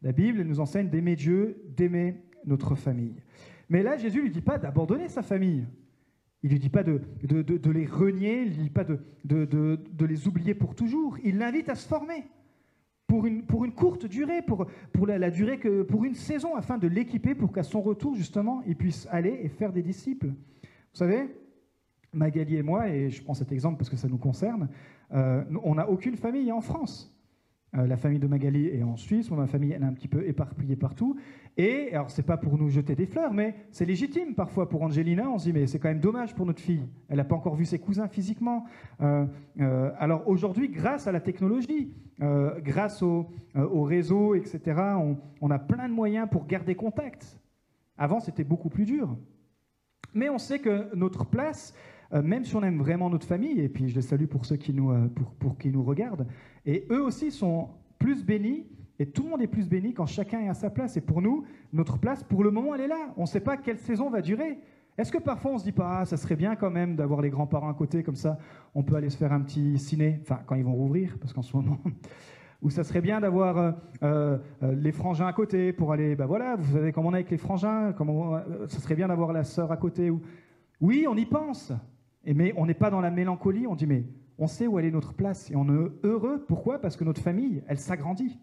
La 0.00 0.12
Bible 0.12 0.42
nous 0.42 0.60
enseigne 0.60 0.88
d'aimer 0.88 1.14
Dieu, 1.14 1.62
d'aimer 1.76 2.22
notre 2.46 2.74
famille. 2.74 3.22
Mais 3.68 3.82
là, 3.82 3.96
Jésus 3.96 4.18
ne 4.18 4.22
lui 4.24 4.30
dit 4.30 4.40
pas 4.40 4.58
d'abandonner 4.58 5.08
sa 5.08 5.22
famille. 5.22 5.66
Il 6.42 6.48
ne 6.48 6.54
lui 6.54 6.58
dit 6.58 6.68
pas 6.70 6.82
de, 6.82 7.00
les 7.70 7.86
renier, 7.86 8.42
il 8.42 8.50
ne 8.50 8.54
lui 8.56 8.62
dit 8.64 8.70
pas 8.70 8.84
de, 8.84 10.04
les 10.04 10.26
oublier 10.26 10.54
pour 10.54 10.74
toujours. 10.74 11.16
Il 11.22 11.38
l'invite 11.38 11.68
à 11.68 11.74
se 11.74 11.86
former 11.86 12.24
pour 13.06 13.26
une, 13.26 13.72
courte 13.72 14.06
durée, 14.06 14.42
pour 14.42 14.66
une 16.04 16.14
saison, 16.14 16.56
afin 16.56 16.78
de 16.78 16.88
l'équiper 16.88 17.34
pour 17.34 17.52
qu'à 17.52 17.62
son 17.62 17.82
retour, 17.82 18.14
justement, 18.14 18.62
il 18.66 18.76
puisse 18.76 19.06
aller 19.10 19.40
et 19.42 19.48
faire 19.48 19.72
des 19.72 19.82
disciples. 19.82 20.28
Vous 20.28 20.98
savez, 20.98 21.28
Magali 22.12 22.56
et 22.56 22.62
moi, 22.62 22.88
et 22.88 23.10
je 23.10 23.22
prends 23.22 23.34
cet 23.34 23.52
exemple 23.52 23.78
parce 23.78 23.88
que 23.88 23.96
ça 23.96 24.08
nous 24.08 24.18
concerne, 24.18 24.68
euh, 25.12 25.44
on 25.62 25.74
n'a 25.74 25.88
aucune 25.88 26.16
famille 26.16 26.52
en 26.52 26.60
France. 26.60 27.14
Euh, 27.74 27.86
la 27.86 27.96
famille 27.96 28.18
de 28.18 28.26
Magali 28.26 28.66
est 28.66 28.82
en 28.82 28.96
Suisse, 28.96 29.30
ma 29.30 29.46
famille 29.46 29.72
elle 29.72 29.82
est 29.82 29.86
un 29.86 29.94
petit 29.94 30.08
peu 30.08 30.26
éparpillée 30.26 30.76
partout. 30.76 31.16
Et 31.56 31.94
alors 31.94 32.10
c'est 32.10 32.22
pas 32.22 32.36
pour 32.36 32.58
nous 32.58 32.68
jeter 32.68 32.94
des 32.94 33.06
fleurs, 33.06 33.32
mais 33.32 33.54
c'est 33.70 33.86
légitime 33.86 34.34
parfois 34.34 34.68
pour 34.68 34.82
Angelina. 34.82 35.30
On 35.30 35.38
se 35.38 35.44
dit 35.44 35.52
mais 35.54 35.66
c'est 35.66 35.78
quand 35.78 35.88
même 35.88 36.00
dommage 36.00 36.34
pour 36.34 36.44
notre 36.44 36.60
fille. 36.60 36.86
Elle 37.08 37.16
n'a 37.16 37.24
pas 37.24 37.34
encore 37.34 37.54
vu 37.54 37.64
ses 37.64 37.78
cousins 37.78 38.08
physiquement. 38.08 38.64
Euh, 39.00 39.24
euh, 39.60 39.90
alors 39.98 40.28
aujourd'hui, 40.28 40.68
grâce 40.68 41.06
à 41.06 41.12
la 41.12 41.20
technologie, 41.20 41.92
grâce 42.60 43.02
au, 43.02 43.26
réseau, 43.82 44.36
etc., 44.36 44.80
on 45.40 45.50
a 45.50 45.58
plein 45.58 45.88
de 45.88 45.92
moyens 45.92 46.28
pour 46.30 46.46
garder 46.46 46.76
contact. 46.76 47.36
Avant 47.98 48.20
c'était 48.20 48.44
beaucoup 48.44 48.68
plus 48.68 48.84
dur. 48.84 49.16
Mais 50.14 50.28
on 50.28 50.38
sait 50.38 50.60
que 50.60 50.94
notre 50.94 51.24
place, 51.24 51.74
même 52.12 52.44
si 52.44 52.54
on 52.56 52.62
aime 52.62 52.78
vraiment 52.78 53.08
notre 53.08 53.26
famille, 53.26 53.60
et 53.60 53.68
puis 53.68 53.88
je 53.88 53.94
les 53.94 54.02
salue 54.02 54.26
pour 54.26 54.44
ceux 54.44 54.56
qui 54.56 54.72
nous, 54.74 54.92
pour, 55.10 55.30
pour 55.34 55.58
qui 55.58 55.70
nous 55.70 55.82
regardent, 55.82 56.26
et 56.66 56.86
eux 56.90 57.02
aussi 57.02 57.30
sont 57.30 57.68
plus 57.98 58.24
bénis, 58.24 58.66
et 58.98 59.06
tout 59.06 59.22
le 59.24 59.30
monde 59.30 59.42
est 59.42 59.46
plus 59.46 59.68
béni 59.68 59.94
quand 59.94 60.06
chacun 60.06 60.40
est 60.40 60.48
à 60.48 60.54
sa 60.54 60.70
place. 60.70 60.96
Et 60.96 61.00
pour 61.00 61.22
nous, 61.22 61.44
notre 61.72 61.98
place, 61.98 62.22
pour 62.22 62.44
le 62.44 62.50
moment, 62.50 62.74
elle 62.74 62.82
est 62.82 62.88
là. 62.88 63.12
On 63.16 63.22
ne 63.22 63.26
sait 63.26 63.40
pas 63.40 63.56
quelle 63.56 63.78
saison 63.78 64.10
va 64.10 64.20
durer. 64.20 64.58
Est-ce 64.98 65.10
que 65.10 65.18
parfois 65.18 65.52
on 65.52 65.58
se 65.58 65.64
dit 65.64 65.72
pas, 65.72 66.00
ah, 66.00 66.04
ça 66.04 66.18
serait 66.18 66.36
bien 66.36 66.54
quand 66.54 66.70
même 66.70 66.96
d'avoir 66.96 67.22
les 67.22 67.30
grands-parents 67.30 67.70
à 67.70 67.74
côté, 67.74 68.02
comme 68.02 68.14
ça 68.14 68.38
on 68.74 68.82
peut 68.82 68.94
aller 68.94 69.08
se 69.08 69.16
faire 69.16 69.32
un 69.32 69.40
petit 69.40 69.78
ciné, 69.78 70.20
enfin 70.20 70.40
quand 70.46 70.54
ils 70.54 70.64
vont 70.64 70.74
rouvrir, 70.74 71.16
parce 71.18 71.32
qu'en 71.32 71.40
ce 71.40 71.56
moment, 71.56 71.78
ou 72.62 72.68
ça 72.68 72.84
serait 72.84 73.00
bien 73.00 73.18
d'avoir 73.18 73.56
euh, 73.56 73.72
euh, 74.02 74.38
les 74.74 74.92
frangins 74.92 75.26
à 75.26 75.32
côté 75.32 75.72
pour 75.72 75.92
aller, 75.92 76.14
ben 76.14 76.26
voilà, 76.26 76.56
vous 76.56 76.74
savez 76.74 76.92
comment 76.92 77.08
on 77.08 77.12
est 77.12 77.16
avec 77.16 77.30
les 77.30 77.38
frangins, 77.38 77.92
comment, 77.96 78.36
euh, 78.36 78.40
ça 78.68 78.80
serait 78.80 78.94
bien 78.94 79.08
d'avoir 79.08 79.32
la 79.32 79.44
sœur 79.44 79.72
à 79.72 79.78
côté. 79.78 80.10
Ou... 80.10 80.20
Oui, 80.80 81.06
on 81.08 81.16
y 81.16 81.24
pense, 81.24 81.72
mais 82.24 82.52
on 82.56 82.66
n'est 82.66 82.74
pas 82.74 82.90
dans 82.90 83.00
la 83.00 83.10
mélancolie, 83.10 83.66
on 83.66 83.74
dit 83.74 83.86
mais 83.86 84.04
on 84.38 84.46
sait 84.46 84.66
où 84.66 84.78
elle 84.78 84.86
est 84.86 84.90
notre 84.90 85.14
place 85.14 85.50
et 85.50 85.56
on 85.56 85.68
est 85.68 85.90
heureux. 86.02 86.44
Pourquoi? 86.46 86.80
Parce 86.80 86.96
que 86.96 87.04
notre 87.04 87.20
famille, 87.20 87.62
elle 87.66 87.78
s'agrandit. 87.78 88.38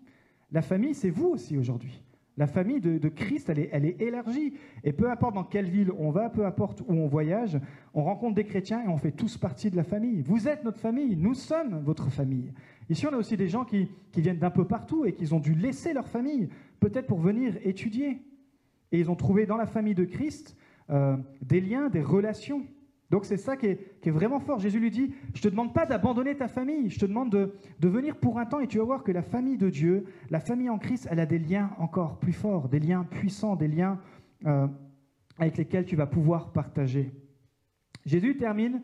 La 0.52 0.62
famille, 0.62 0.94
c'est 0.94 1.10
vous 1.10 1.28
aussi 1.28 1.58
aujourd'hui. 1.58 2.02
La 2.38 2.48
famille 2.48 2.80
de, 2.80 3.10
Christ, 3.10 3.50
elle 3.50 3.60
est, 3.60 3.70
elle 3.74 3.84
est, 3.84 4.02
élargie. 4.02 4.54
Et 4.86 4.94
peu 4.94 5.12
importe 5.12 5.36
dans 5.36 5.44
quelle 5.44 5.70
ville 5.70 5.92
on 5.98 6.10
va, 6.10 6.30
peu 6.30 6.46
importe 6.46 6.82
où 6.88 6.94
on 6.94 7.06
voyage, 7.06 7.60
on 7.94 8.02
rencontre 8.02 8.36
des 8.36 8.46
chrétiens 8.46 8.82
et 8.82 8.88
on 8.88 8.96
fait 8.96 9.12
tous 9.12 9.38
partie 9.38 9.70
de 9.70 9.76
la 9.76 9.84
famille. 9.84 10.22
Vous 10.22 10.48
êtes 10.48 10.63
notre 10.63 10.80
famille, 10.80 11.18
nous 11.18 11.34
sommes 11.34 11.82
votre 11.84 12.10
famille. 12.10 12.54
Ici, 12.89 13.06
on 13.06 13.13
a 13.13 13.18
aussi 13.18 13.36
des 13.36 13.50
gens 13.50 13.65
qui, 13.65 13.89
viennent 14.15 14.39
d'un 14.39 14.52
peu 14.52 14.65
partout 14.65 15.04
et 15.04 15.12
qui 15.13 15.34
ont 15.34 15.39
dû 15.39 15.54
laisser 15.54 15.92
leur 15.92 16.08
famille, 16.08 16.48
peut-être 16.80 17.08
pour 17.08 17.20
venir 17.20 17.58
étudier. 17.63 18.22
Et 18.94 19.00
ils 19.00 19.12
ont 19.12 19.15
trouvé 19.15 19.46
dans 19.46 19.58
la 19.58 19.65
famille 19.65 19.96
de 19.96 20.06
Christ 20.06 20.56
euh, 20.89 21.18
des 21.42 21.60
liens, 21.60 21.89
des 21.89 22.02
relations. 22.02 22.63
Donc 23.10 23.26
c'est 23.26 23.38
ça 23.38 23.58
qui 23.58 23.65
est, 23.65 24.10
vraiment 24.10 24.39
fort. 24.39 24.60
Jésus 24.60 24.80
lui 24.80 24.91
dit, 24.91 25.13
je 25.34 25.39
ne 25.39 25.43
te 25.43 25.48
demande 25.48 25.74
pas 25.74 25.86
d'abandonner 25.86 26.36
ta 26.36 26.48
famille, 26.48 26.89
je 26.89 27.00
te 27.00 27.06
demande 27.06 27.32
de, 27.32 27.88
venir 27.88 28.15
pour 28.17 28.38
un 28.38 28.45
temps 28.45 28.60
et 28.60 28.67
tu 28.67 28.78
vas 28.78 28.84
voir 28.84 29.04
que 29.04 29.12
la 29.12 29.24
famille 29.24 29.58
de 29.58 29.69
Dieu, 29.69 30.06
la 30.30 30.39
famille 30.39 30.69
en 30.69 30.78
Christ, 30.78 31.08
elle 31.10 31.19
a 31.19 31.26
des 31.26 31.39
liens 31.39 31.72
encore 31.80 32.19
plus 32.19 32.34
forts, 32.34 32.69
des 32.69 32.80
liens 32.80 33.04
puissants, 33.04 33.56
des 33.56 33.67
liens 33.67 34.00
euh, 34.45 34.67
avec 35.39 35.58
lesquels 35.58 35.86
tu 35.86 35.95
vas 35.95 36.06
pouvoir 36.06 36.52
partager. 36.52 37.12
Jésus 38.06 38.38
termine 38.38 38.82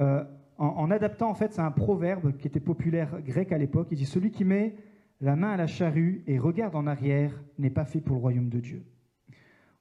euh, 0.00 0.24
en, 0.56 0.90
adaptant, 0.90 1.30
en 1.30 1.34
fait, 1.34 1.52
c'est 1.52 1.60
un 1.60 1.70
proverbe 1.70 2.36
qui 2.36 2.48
était 2.48 2.58
populaire 2.60 3.22
grec 3.22 3.52
à 3.52 3.58
l'époque. 3.58 3.88
Il 3.92 3.96
dit, 3.96 4.06
celui 4.06 4.32
qui 4.32 4.44
met 4.44 4.74
la 5.20 5.36
main 5.36 5.50
à 5.50 5.56
la 5.56 5.68
charrue 5.68 6.24
et 6.26 6.38
regarde 6.38 6.74
en 6.74 6.86
arrière 6.88 7.32
n'est 7.58 7.70
pas 7.70 7.84
fait 7.84 8.00
pour 8.00 8.16
le 8.16 8.22
royaume 8.22 8.48
de 8.48 8.58
Dieu. 8.58 8.82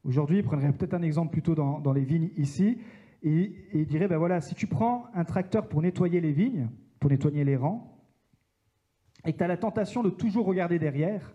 Aujourd'hui, 0.04 0.38
je 0.38 0.44
prendrais 0.44 0.72
peut-être 0.72 0.94
un 0.94 1.02
exemple 1.02 1.32
plutôt 1.32 1.56
dans 1.56 1.94
les 1.94 2.06
vignes 2.06 2.30
ici. 2.38 2.78
Et, 3.24 3.54
il 3.74 3.86
dirait, 3.86 4.08
ben 4.08 4.18
voilà, 4.18 4.42
si 4.42 4.56
tu 4.56 4.68
prends 4.68 5.06
un 5.14 5.24
tracteur 5.24 5.68
pour 5.68 5.82
nettoyer 5.82 6.22
les 6.22 6.32
vignes, 6.32 6.70
pour 7.00 7.10
nettoyer 7.10 7.44
les 7.44 7.56
rangs, 7.56 7.94
et 9.26 9.34
que 9.34 9.38
tu 9.38 9.44
as 9.44 9.48
la 9.48 9.58
tentation 9.58 10.04
de 10.04 10.10
toujours 10.10 10.46
regarder 10.46 10.80
derrière, 10.80 11.34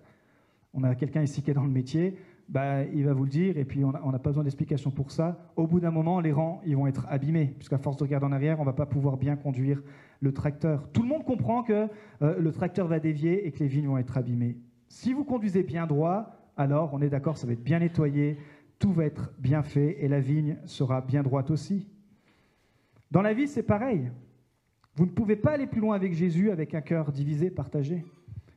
on 0.72 0.84
a 0.84 0.94
quelqu'un 0.94 1.22
ici 1.22 1.42
qui 1.42 1.50
est 1.50 1.54
dans 1.54 1.64
le 1.64 1.70
métier, 1.70 2.16
bah, 2.48 2.84
il 2.84 3.04
va 3.04 3.12
vous 3.12 3.24
le 3.24 3.30
dire, 3.30 3.56
et 3.58 3.64
puis 3.64 3.84
on 3.84 3.92
n'a 3.92 4.18
pas 4.18 4.30
besoin 4.30 4.44
d'explication 4.44 4.90
pour 4.90 5.10
ça. 5.10 5.50
Au 5.56 5.66
bout 5.66 5.80
d'un 5.80 5.90
moment, 5.90 6.20
les 6.20 6.32
rangs, 6.32 6.60
ils 6.64 6.76
vont 6.76 6.86
être 6.86 7.06
abîmés, 7.08 7.54
puisqu'à 7.56 7.78
force 7.78 7.96
de 7.96 8.04
regarder 8.04 8.26
en 8.26 8.32
arrière, 8.32 8.58
on 8.58 8.62
ne 8.62 8.66
va 8.66 8.72
pas 8.72 8.86
pouvoir 8.86 9.16
bien 9.16 9.36
conduire 9.36 9.82
le 10.20 10.32
tracteur. 10.32 10.88
Tout 10.92 11.02
le 11.02 11.08
monde 11.08 11.24
comprend 11.24 11.62
que 11.62 11.88
euh, 12.22 12.38
le 12.38 12.52
tracteur 12.52 12.86
va 12.86 13.00
dévier 13.00 13.46
et 13.46 13.52
que 13.52 13.60
les 13.60 13.68
vignes 13.68 13.86
vont 13.86 13.98
être 13.98 14.16
abîmées. 14.16 14.56
Si 14.88 15.12
vous 15.12 15.24
conduisez 15.24 15.62
bien 15.62 15.86
droit, 15.86 16.42
alors 16.56 16.90
on 16.92 17.00
est 17.00 17.08
d'accord, 17.08 17.38
ça 17.38 17.46
va 17.46 17.54
être 17.54 17.64
bien 17.64 17.78
nettoyé, 17.78 18.36
tout 18.82 18.92
va 18.92 19.04
être 19.04 19.32
bien 19.38 19.62
fait 19.62 20.02
et 20.02 20.08
la 20.08 20.18
vigne 20.18 20.58
sera 20.64 21.00
bien 21.00 21.22
droite 21.22 21.52
aussi. 21.52 21.86
Dans 23.12 23.22
la 23.22 23.32
vie, 23.32 23.46
c'est 23.46 23.62
pareil. 23.62 24.10
Vous 24.96 25.06
ne 25.06 25.10
pouvez 25.12 25.36
pas 25.36 25.52
aller 25.52 25.68
plus 25.68 25.80
loin 25.80 25.94
avec 25.94 26.12
Jésus 26.14 26.50
avec 26.50 26.74
un 26.74 26.80
cœur 26.80 27.12
divisé, 27.12 27.48
partagé. 27.48 28.04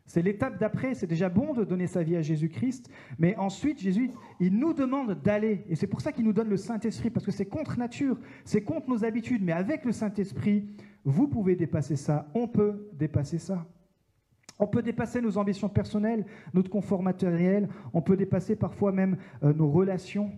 C'est 0.07 0.23
l'étape 0.23 0.59
d'après. 0.59 0.95
C'est 0.95 1.05
déjà 1.05 1.29
bon 1.29 1.53
de 1.53 1.63
donner 1.63 1.85
sa 1.85 2.01
vie 2.01 2.15
à 2.15 2.23
Jésus-Christ, 2.23 2.89
mais 3.19 3.35
ensuite, 3.35 3.79
Jésus, 3.79 4.09
il 4.39 4.57
nous 4.57 4.73
demande 4.73 5.21
d'aller. 5.21 5.63
Et 5.69 5.75
c'est 5.75 5.85
pour 5.85 6.01
ça 6.01 6.11
qu'il 6.11 6.25
nous 6.25 6.33
donne 6.33 6.49
le 6.49 6.57
Saint-Esprit, 6.57 7.11
parce 7.11 7.25
que 7.25 7.31
c'est 7.31 7.45
contre 7.45 7.77
nature, 7.77 8.17
c'est 8.45 8.63
contre 8.63 8.89
nos 8.89 9.05
habitudes. 9.05 9.43
Mais 9.43 9.51
avec 9.51 9.85
le 9.85 9.91
Saint-Esprit, 9.91 10.67
vous 11.03 11.27
pouvez 11.27 11.55
dépasser 11.55 11.97
ça. 11.97 12.31
On 12.33 12.47
peut 12.47 12.89
dépasser 12.93 13.37
ça. 13.37 13.63
On 14.59 14.67
peut 14.67 14.81
dépasser 14.81 15.21
nos 15.21 15.37
ambitions 15.37 15.69
personnelles, 15.69 16.25
notre 16.53 16.69
confort 16.69 17.03
matériel, 17.03 17.67
on 17.93 18.01
peut 18.01 18.15
dépasser 18.15 18.55
parfois 18.55 18.91
même 18.91 19.17
euh, 19.43 19.53
nos 19.53 19.69
relations. 19.69 20.31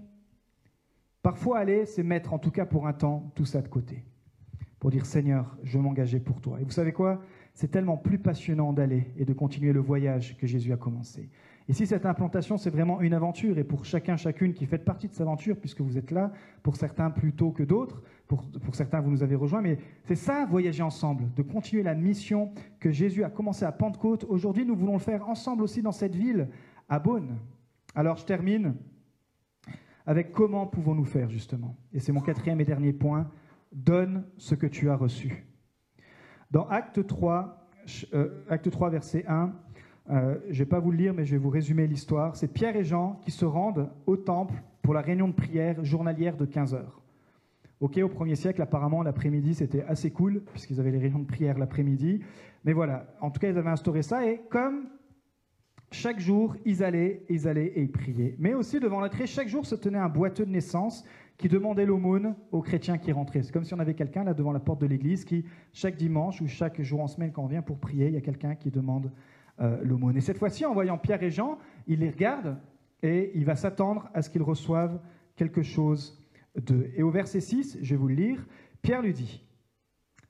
Parfois, 1.21 1.59
aller, 1.59 1.85
c'est 1.85 2.03
mettre, 2.03 2.33
en 2.33 2.39
tout 2.39 2.51
cas 2.51 2.65
pour 2.65 2.87
un 2.87 2.93
temps, 2.93 3.31
tout 3.35 3.45
ça 3.45 3.61
de 3.61 3.67
côté. 3.67 4.03
Pour 4.79 4.91
dire, 4.91 5.05
Seigneur, 5.05 5.57
je 5.63 5.77
m'engager 5.77 6.19
pour 6.19 6.41
toi. 6.41 6.59
Et 6.61 6.63
vous 6.63 6.71
savez 6.71 6.93
quoi? 6.93 7.21
C'est 7.53 7.69
tellement 7.69 7.97
plus 7.97 8.19
passionnant 8.19 8.73
d'aller 8.73 9.11
et 9.17 9.25
de 9.25 9.33
continuer 9.33 9.73
le 9.73 9.79
voyage 9.79 10.37
que 10.37 10.45
Jésus 10.45 10.71
a 10.71 10.77
commencé. 10.77 11.29
Et 11.69 11.73
si 11.73 11.85
cette 11.85 12.05
implantation, 12.05 12.57
c'est 12.57 12.69
vraiment 12.69 13.01
une 13.01 13.13
aventure, 13.13 13.57
et 13.57 13.65
pour 13.65 13.83
chacun, 13.83 14.15
chacune 14.15 14.53
qui 14.53 14.65
fait 14.65 14.77
partie 14.77 15.07
de 15.07 15.11
cette 15.11 15.21
aventure, 15.21 15.57
puisque 15.57 15.81
vous 15.81 15.97
êtes 15.97 16.11
là, 16.11 16.31
pour 16.63 16.77
certains 16.77 17.09
plus 17.09 17.33
tôt 17.33 17.51
que 17.51 17.63
d'autres, 17.63 18.01
pour, 18.27 18.45
certains, 18.73 19.01
vous 19.01 19.11
nous 19.11 19.21
avez 19.23 19.35
rejoints, 19.35 19.61
mais 19.61 19.77
c'est 20.05 20.15
ça, 20.15 20.45
voyager 20.45 20.83
ensemble, 20.83 21.25
de 21.35 21.41
continuer 21.41 21.83
la 21.83 21.93
mission 21.93 22.51
que 22.79 22.91
Jésus 22.91 23.23
a 23.23 23.29
commencé 23.29 23.65
à 23.65 23.71
Pentecôte. 23.73 24.25
Aujourd'hui, 24.29 24.65
nous 24.65 24.75
voulons 24.75 24.93
le 24.93 24.99
faire 24.99 25.27
ensemble 25.27 25.63
aussi 25.63 25.81
dans 25.81 25.91
cette 25.91 26.15
ville, 26.15 26.47
à 26.87 26.99
Beaune. 26.99 27.37
Alors, 27.95 28.15
je 28.15 28.25
termine 28.25 28.75
avec 30.05 30.31
comment 30.31 30.67
pouvons-nous 30.67 31.05
faire, 31.05 31.29
justement. 31.29 31.75
Et 31.91 31.99
c'est 31.99 32.13
mon 32.13 32.21
quatrième 32.21 32.61
et 32.61 32.65
dernier 32.65 32.93
point. 32.93 33.29
Donne 33.73 34.23
ce 34.37 34.55
que 34.55 34.67
tu 34.67 34.89
as 34.89 34.95
reçu. 34.95 35.45
Dans 36.49 36.65
Acte 36.69 37.05
3, 37.05 37.69
euh, 38.13 38.43
Acte 38.49 38.69
3 38.71 38.89
verset 38.89 39.25
1, 39.27 39.53
euh, 40.09 40.37
je 40.45 40.53
ne 40.53 40.57
vais 40.59 40.65
pas 40.65 40.79
vous 40.79 40.91
le 40.91 40.97
lire, 40.97 41.13
mais 41.13 41.25
je 41.25 41.31
vais 41.31 41.37
vous 41.37 41.49
résumer 41.49 41.87
l'histoire. 41.87 42.35
C'est 42.35 42.47
Pierre 42.47 42.75
et 42.75 42.83
Jean 42.83 43.19
qui 43.21 43.31
se 43.31 43.45
rendent 43.45 43.89
au 44.05 44.15
temple 44.15 44.55
pour 44.81 44.93
la 44.93 45.01
réunion 45.01 45.27
de 45.27 45.33
prière 45.33 45.83
journalière 45.83 46.37
de 46.37 46.45
15 46.45 46.73
heures. 46.73 47.01
Ok, 47.79 47.97
au 47.97 48.09
premier 48.09 48.35
siècle, 48.35 48.61
apparemment, 48.61 49.03
l'après-midi, 49.03 49.53
c'était 49.53 49.83
assez 49.83 50.09
cool, 50.09 50.41
puisqu'ils 50.51 50.79
avaient 50.79 50.91
les 50.91 50.97
réunions 50.97 51.19
de 51.19 51.27
prière 51.27 51.57
l'après-midi. 51.57 52.21
Mais 52.63 52.73
voilà, 52.73 53.05
en 53.21 53.29
tout 53.29 53.39
cas, 53.39 53.49
ils 53.49 53.57
avaient 53.57 53.69
instauré 53.69 54.01
ça. 54.01 54.25
Et 54.25 54.41
comme 54.49 54.87
chaque 55.91 56.19
jour, 56.19 56.55
ils 56.65 56.83
allaient, 56.83 57.23
ils 57.29 57.47
allaient 57.47 57.67
et 57.75 57.81
ils 57.81 57.91
priaient. 57.91 58.35
Mais 58.39 58.53
aussi, 58.53 58.79
devant 58.79 58.99
l'entrée, 58.99 59.27
chaque 59.27 59.47
jour 59.47 59.65
se 59.65 59.75
tenait 59.75 59.99
un 59.99 60.09
boiteux 60.09 60.45
de 60.45 60.51
naissance 60.51 61.05
qui 61.37 61.49
demandait 61.49 61.85
l'aumône 61.85 62.35
aux 62.51 62.61
chrétiens 62.61 62.97
qui 62.97 63.11
rentraient. 63.11 63.43
C'est 63.43 63.51
comme 63.51 63.63
si 63.63 63.73
on 63.73 63.79
avait 63.79 63.93
quelqu'un 63.93 64.23
là 64.23 64.33
devant 64.33 64.51
la 64.51 64.59
porte 64.59 64.81
de 64.81 64.87
l'église 64.87 65.23
qui, 65.23 65.45
chaque 65.71 65.95
dimanche 65.95 66.41
ou 66.41 66.47
chaque 66.47 66.81
jour 66.81 67.01
en 67.01 67.07
semaine, 67.07 67.31
quand 67.31 67.43
on 67.43 67.47
vient 67.47 67.61
pour 67.61 67.77
prier, 67.77 68.07
il 68.07 68.13
y 68.13 68.17
a 68.17 68.21
quelqu'un 68.21 68.55
qui 68.55 68.71
demande 68.71 69.11
euh. 69.59 70.13
Et 70.15 70.21
cette 70.21 70.37
fois-ci, 70.37 70.65
en 70.65 70.73
voyant 70.73 70.97
Pierre 70.97 71.23
et 71.23 71.31
Jean, 71.31 71.57
il 71.87 71.99
les 71.99 72.09
regarde 72.09 72.57
et 73.01 73.31
il 73.35 73.45
va 73.45 73.55
s'attendre 73.55 74.09
à 74.13 74.21
ce 74.21 74.29
qu'ils 74.29 74.43
reçoivent 74.43 74.99
quelque 75.35 75.61
chose 75.61 76.23
d'eux. 76.55 76.91
Et 76.95 77.03
au 77.03 77.09
verset 77.09 77.39
6, 77.39 77.79
je 77.81 77.89
vais 77.95 77.99
vous 77.99 78.07
le 78.07 78.15
lire, 78.15 78.45
Pierre 78.81 79.01
lui 79.01 79.13
dit, 79.13 79.45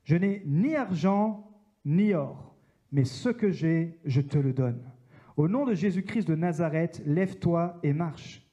Je 0.03 0.15
n'ai 0.15 0.43
ni 0.45 0.75
argent 0.75 1.49
ni 1.85 2.13
or, 2.13 2.55
mais 2.91 3.05
ce 3.05 3.29
que 3.29 3.51
j'ai, 3.51 3.99
je 4.05 4.21
te 4.21 4.37
le 4.37 4.53
donne. 4.53 4.81
Au 5.37 5.47
nom 5.47 5.65
de 5.65 5.73
Jésus-Christ 5.73 6.27
de 6.27 6.35
Nazareth, 6.35 7.01
lève-toi 7.05 7.79
et 7.83 7.93
marche. 7.93 8.43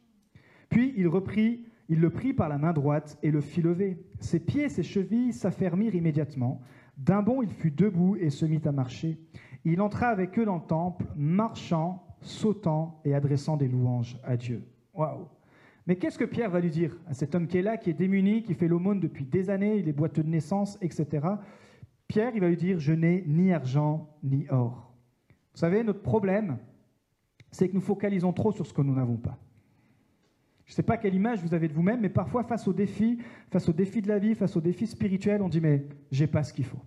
Puis 0.69 0.93
il 0.97 1.09
reprit, 1.09 1.65
il 1.89 2.01
le 2.01 2.11
prit 2.11 2.35
par 2.35 2.49
la 2.49 2.59
main 2.59 2.73
droite 2.73 3.19
et 3.23 3.31
le 3.31 3.41
fit 3.41 3.63
lever. 3.63 3.99
Ses 4.21 4.41
pieds 4.41 4.69
ses 4.69 4.83
chevilles 4.83 5.33
s'affermirent 5.33 5.95
immédiatement. 5.95 6.61
D'un 6.97 7.23
bond, 7.23 7.43
il 7.43 7.51
fut 7.51 7.71
debout 7.71 8.17
et 8.17 8.31
se 8.31 8.45
mit 8.45 8.61
à 8.65 8.73
marcher. 8.73 9.19
Il 9.65 9.81
entra 9.81 10.09
avec 10.09 10.39
eux 10.39 10.45
dans 10.45 10.57
le 10.57 10.67
temple, 10.67 11.07
marchant, 11.17 12.07
sautant 12.21 13.01
et 13.05 13.15
adressant 13.15 13.57
des 13.57 13.69
louanges 13.69 14.19
à 14.25 14.37
Dieu. 14.37 14.63
Waouh 14.95 15.29
Mais 15.87 15.97
qu'est-ce 15.97 16.19
que 16.19 16.25
Pierre 16.25 16.51
va 16.51 16.61
lui 16.61 16.71
dire 16.71 16.97
à 17.07 17.15
cet 17.15 17.35
homme 17.35 17.47
qui 17.47 17.59
est 17.59 17.63
là, 17.63 17.77
qui 17.77 17.91
est 17.91 17.95
démuni, 17.95 18.43
qui 18.43 18.55
fait 18.55 18.69
l'aumône 18.69 19.01
depuis 19.01 19.25
des 19.25 19.51
années, 19.51 19.77
il 19.77 19.89
est 19.89 19.93
boiteux 19.93 20.23
de 20.23 20.29
naissance, 20.29 20.79
etc. 20.81 21.27
Pierre, 22.07 22.33
il 22.35 22.41
va 22.41 22.49
lui 22.49 22.57
dire, 22.57 22.79
je 22.79 22.93
n'ai 22.93 23.25
ni 23.27 23.53
argent 23.53 24.09
ni 24.23 24.47
or. 24.51 24.93
Vous 25.55 25.61
savez, 25.61 25.83
notre 25.83 26.03
problème, 26.03 26.59
c'est 27.51 27.69
que 27.69 27.75
nous 27.75 27.81
focalisons 27.81 28.33
trop 28.33 28.53
sur 28.53 28.67
ce 28.67 28.75
que 28.75 28.83
nous 28.83 28.95
n'avons 28.95 29.17
pas. 29.17 29.39
Je 30.67 30.73
ne 30.73 30.77
sais 30.77 30.83
pas 30.83 30.97
quelle 30.97 31.15
image 31.15 31.43
vous 31.43 31.55
avez 31.55 31.69
de 31.69 31.75
vous-même, 31.75 32.01
mais 32.01 32.09
parfois 32.09 32.43
face 32.43 32.67
aux 32.67 32.73
défis, 32.73 33.19
face 33.51 33.69
aux 33.69 33.73
défis 33.73 34.03
de 34.03 34.09
la 34.09 34.19
vie, 34.19 34.35
face 34.35 34.57
aux 34.57 34.61
défis 34.61 34.87
spirituels, 34.87 35.43
on 35.43 35.49
dit 35.49 35.61
mais 35.61 35.87
j'ai 36.11 36.27
pas 36.27 36.43
ce 36.43 36.53
qu'il 36.53 36.65
faut. 36.65 36.81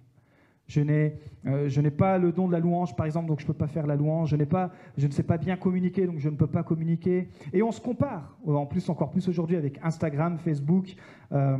Je 0.67 0.81
n'ai, 0.81 1.17
euh, 1.45 1.69
je 1.69 1.79
n'ai 1.79 1.91
pas 1.91 2.17
le 2.17 2.33
don 2.33 2.47
de 2.47 2.51
la 2.51 2.59
louange, 2.59 2.95
par 2.95 3.05
exemple, 3.05 3.27
donc 3.27 3.39
je 3.39 3.45
ne 3.45 3.47
peux 3.47 3.53
pas 3.53 3.67
faire 3.67 3.87
la 3.87 3.95
louange. 3.95 4.29
Je, 4.29 4.35
n'ai 4.35 4.45
pas, 4.45 4.71
je 4.97 5.07
ne 5.07 5.11
sais 5.11 5.23
pas 5.23 5.37
bien 5.37 5.55
communiquer, 5.55 6.05
donc 6.05 6.19
je 6.19 6.29
ne 6.29 6.35
peux 6.35 6.47
pas 6.47 6.63
communiquer. 6.63 7.29
Et 7.53 7.63
on 7.63 7.71
se 7.71 7.79
compare, 7.79 8.37
en 8.45 8.65
plus, 8.65 8.89
encore 8.89 9.09
plus 9.09 9.27
aujourd'hui 9.29 9.55
avec 9.55 9.79
Instagram, 9.81 10.37
Facebook. 10.37 10.93
Euh, 11.31 11.57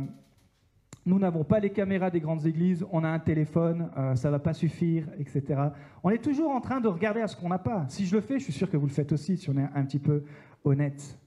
nous 1.06 1.18
n'avons 1.18 1.42
pas 1.42 1.58
les 1.58 1.70
caméras 1.70 2.10
des 2.10 2.20
grandes 2.20 2.44
églises, 2.44 2.84
on 2.92 3.02
a 3.02 3.08
un 3.08 3.18
téléphone, 3.18 3.90
euh, 3.96 4.14
ça 4.14 4.28
ne 4.28 4.32
va 4.32 4.38
pas 4.40 4.52
suffire, 4.52 5.08
etc. 5.18 5.70
On 6.02 6.10
est 6.10 6.22
toujours 6.22 6.50
en 6.50 6.60
train 6.60 6.80
de 6.80 6.88
regarder 6.88 7.22
à 7.22 7.28
ce 7.28 7.34
qu'on 7.34 7.48
n'a 7.48 7.58
pas. 7.58 7.86
Si 7.88 8.04
je 8.04 8.14
le 8.14 8.20
fais, 8.20 8.38
je 8.38 8.44
suis 8.44 8.52
sûr 8.52 8.70
que 8.70 8.76
vous 8.76 8.86
le 8.86 8.92
faites 8.92 9.10
aussi, 9.12 9.38
si 9.38 9.48
on 9.48 9.56
est 9.56 9.68
un 9.74 9.84
petit 9.84 10.00
peu 10.00 10.24
honnête. 10.64 11.18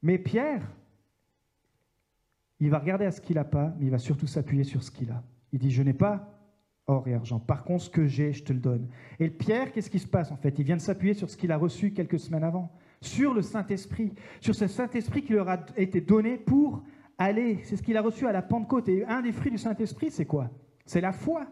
Mais 0.00 0.16
Pierre, 0.16 0.62
il 2.60 2.70
va 2.70 2.78
regarder 2.78 3.04
à 3.04 3.10
ce 3.10 3.20
qu'il 3.20 3.34
n'a 3.34 3.44
pas, 3.44 3.74
mais 3.78 3.86
il 3.86 3.90
va 3.90 3.98
surtout 3.98 4.28
s'appuyer 4.28 4.62
sur 4.62 4.84
ce 4.84 4.92
qu'il 4.92 5.10
a. 5.10 5.24
Il 5.52 5.58
dit, 5.58 5.72
je 5.72 5.82
n'ai 5.82 5.92
pas 5.92 6.33
or 6.86 7.08
et 7.08 7.14
argent. 7.14 7.38
Par 7.38 7.64
contre, 7.64 7.84
ce 7.84 7.90
que 7.90 8.06
j'ai, 8.06 8.32
je 8.32 8.44
te 8.44 8.52
le 8.52 8.58
donne. 8.58 8.88
Et 9.18 9.30
Pierre, 9.30 9.72
qu'est-ce 9.72 9.90
qui 9.90 9.98
se 9.98 10.06
passe 10.06 10.30
en 10.30 10.36
fait? 10.36 10.58
Il 10.58 10.64
vient 10.64 10.76
de 10.76 10.82
s'appuyer 10.82 11.14
sur 11.14 11.30
ce 11.30 11.36
qu'il 11.36 11.52
a 11.52 11.56
reçu 11.56 11.92
quelques 11.92 12.18
semaines 12.18 12.44
avant, 12.44 12.70
sur 13.00 13.34
le 13.34 13.42
Saint-Esprit, 13.42 14.12
sur 14.40 14.54
ce 14.54 14.66
Saint-Esprit 14.66 15.22
qui 15.22 15.32
leur 15.32 15.48
a 15.48 15.58
été 15.76 16.00
donné 16.00 16.36
pour 16.36 16.82
aller. 17.18 17.60
C'est 17.64 17.76
ce 17.76 17.82
qu'il 17.82 17.96
a 17.96 18.02
reçu 18.02 18.26
à 18.26 18.32
la 18.32 18.42
Pentecôte. 18.42 18.88
Et 18.88 19.04
un 19.06 19.22
des 19.22 19.32
fruits 19.32 19.50
du 19.50 19.58
Saint-Esprit, 19.58 20.10
c'est 20.10 20.26
quoi? 20.26 20.50
C'est 20.84 21.00
la 21.00 21.12
foi. 21.12 21.46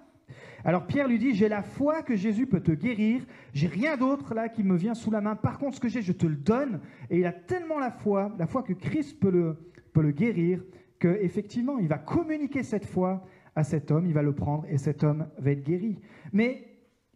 Alors 0.64 0.86
Pierre 0.86 1.08
lui 1.08 1.18
dit, 1.18 1.34
j'ai 1.34 1.48
la 1.48 1.62
foi 1.62 2.02
que 2.02 2.14
Jésus 2.14 2.46
peut 2.46 2.60
te 2.60 2.70
guérir, 2.72 3.26
j'ai 3.52 3.66
rien 3.66 3.96
d'autre 3.96 4.32
là 4.32 4.48
qui 4.48 4.62
me 4.62 4.76
vient 4.76 4.94
sous 4.94 5.10
la 5.10 5.20
main, 5.20 5.34
par 5.34 5.58
contre 5.58 5.76
ce 5.76 5.80
que 5.80 5.88
j'ai, 5.88 6.02
je 6.02 6.12
te 6.12 6.26
le 6.26 6.36
donne, 6.36 6.80
et 7.10 7.18
il 7.18 7.26
a 7.26 7.32
tellement 7.32 7.80
la 7.80 7.90
foi, 7.90 8.32
la 8.38 8.46
foi 8.46 8.62
que 8.62 8.72
Christ 8.72 9.18
peut 9.18 9.30
le, 9.30 9.56
peut 9.92 10.02
le 10.02 10.12
guérir, 10.12 10.62
qu'effectivement 11.00 11.78
il 11.78 11.88
va 11.88 11.98
communiquer 11.98 12.62
cette 12.62 12.86
foi 12.86 13.24
à 13.54 13.64
cet 13.64 13.90
homme, 13.90 14.06
il 14.06 14.14
va 14.14 14.22
le 14.22 14.34
prendre 14.34 14.64
et 14.68 14.78
cet 14.78 15.04
homme 15.04 15.26
va 15.38 15.50
être 15.50 15.64
guéri. 15.64 15.98
Mais 16.32 16.64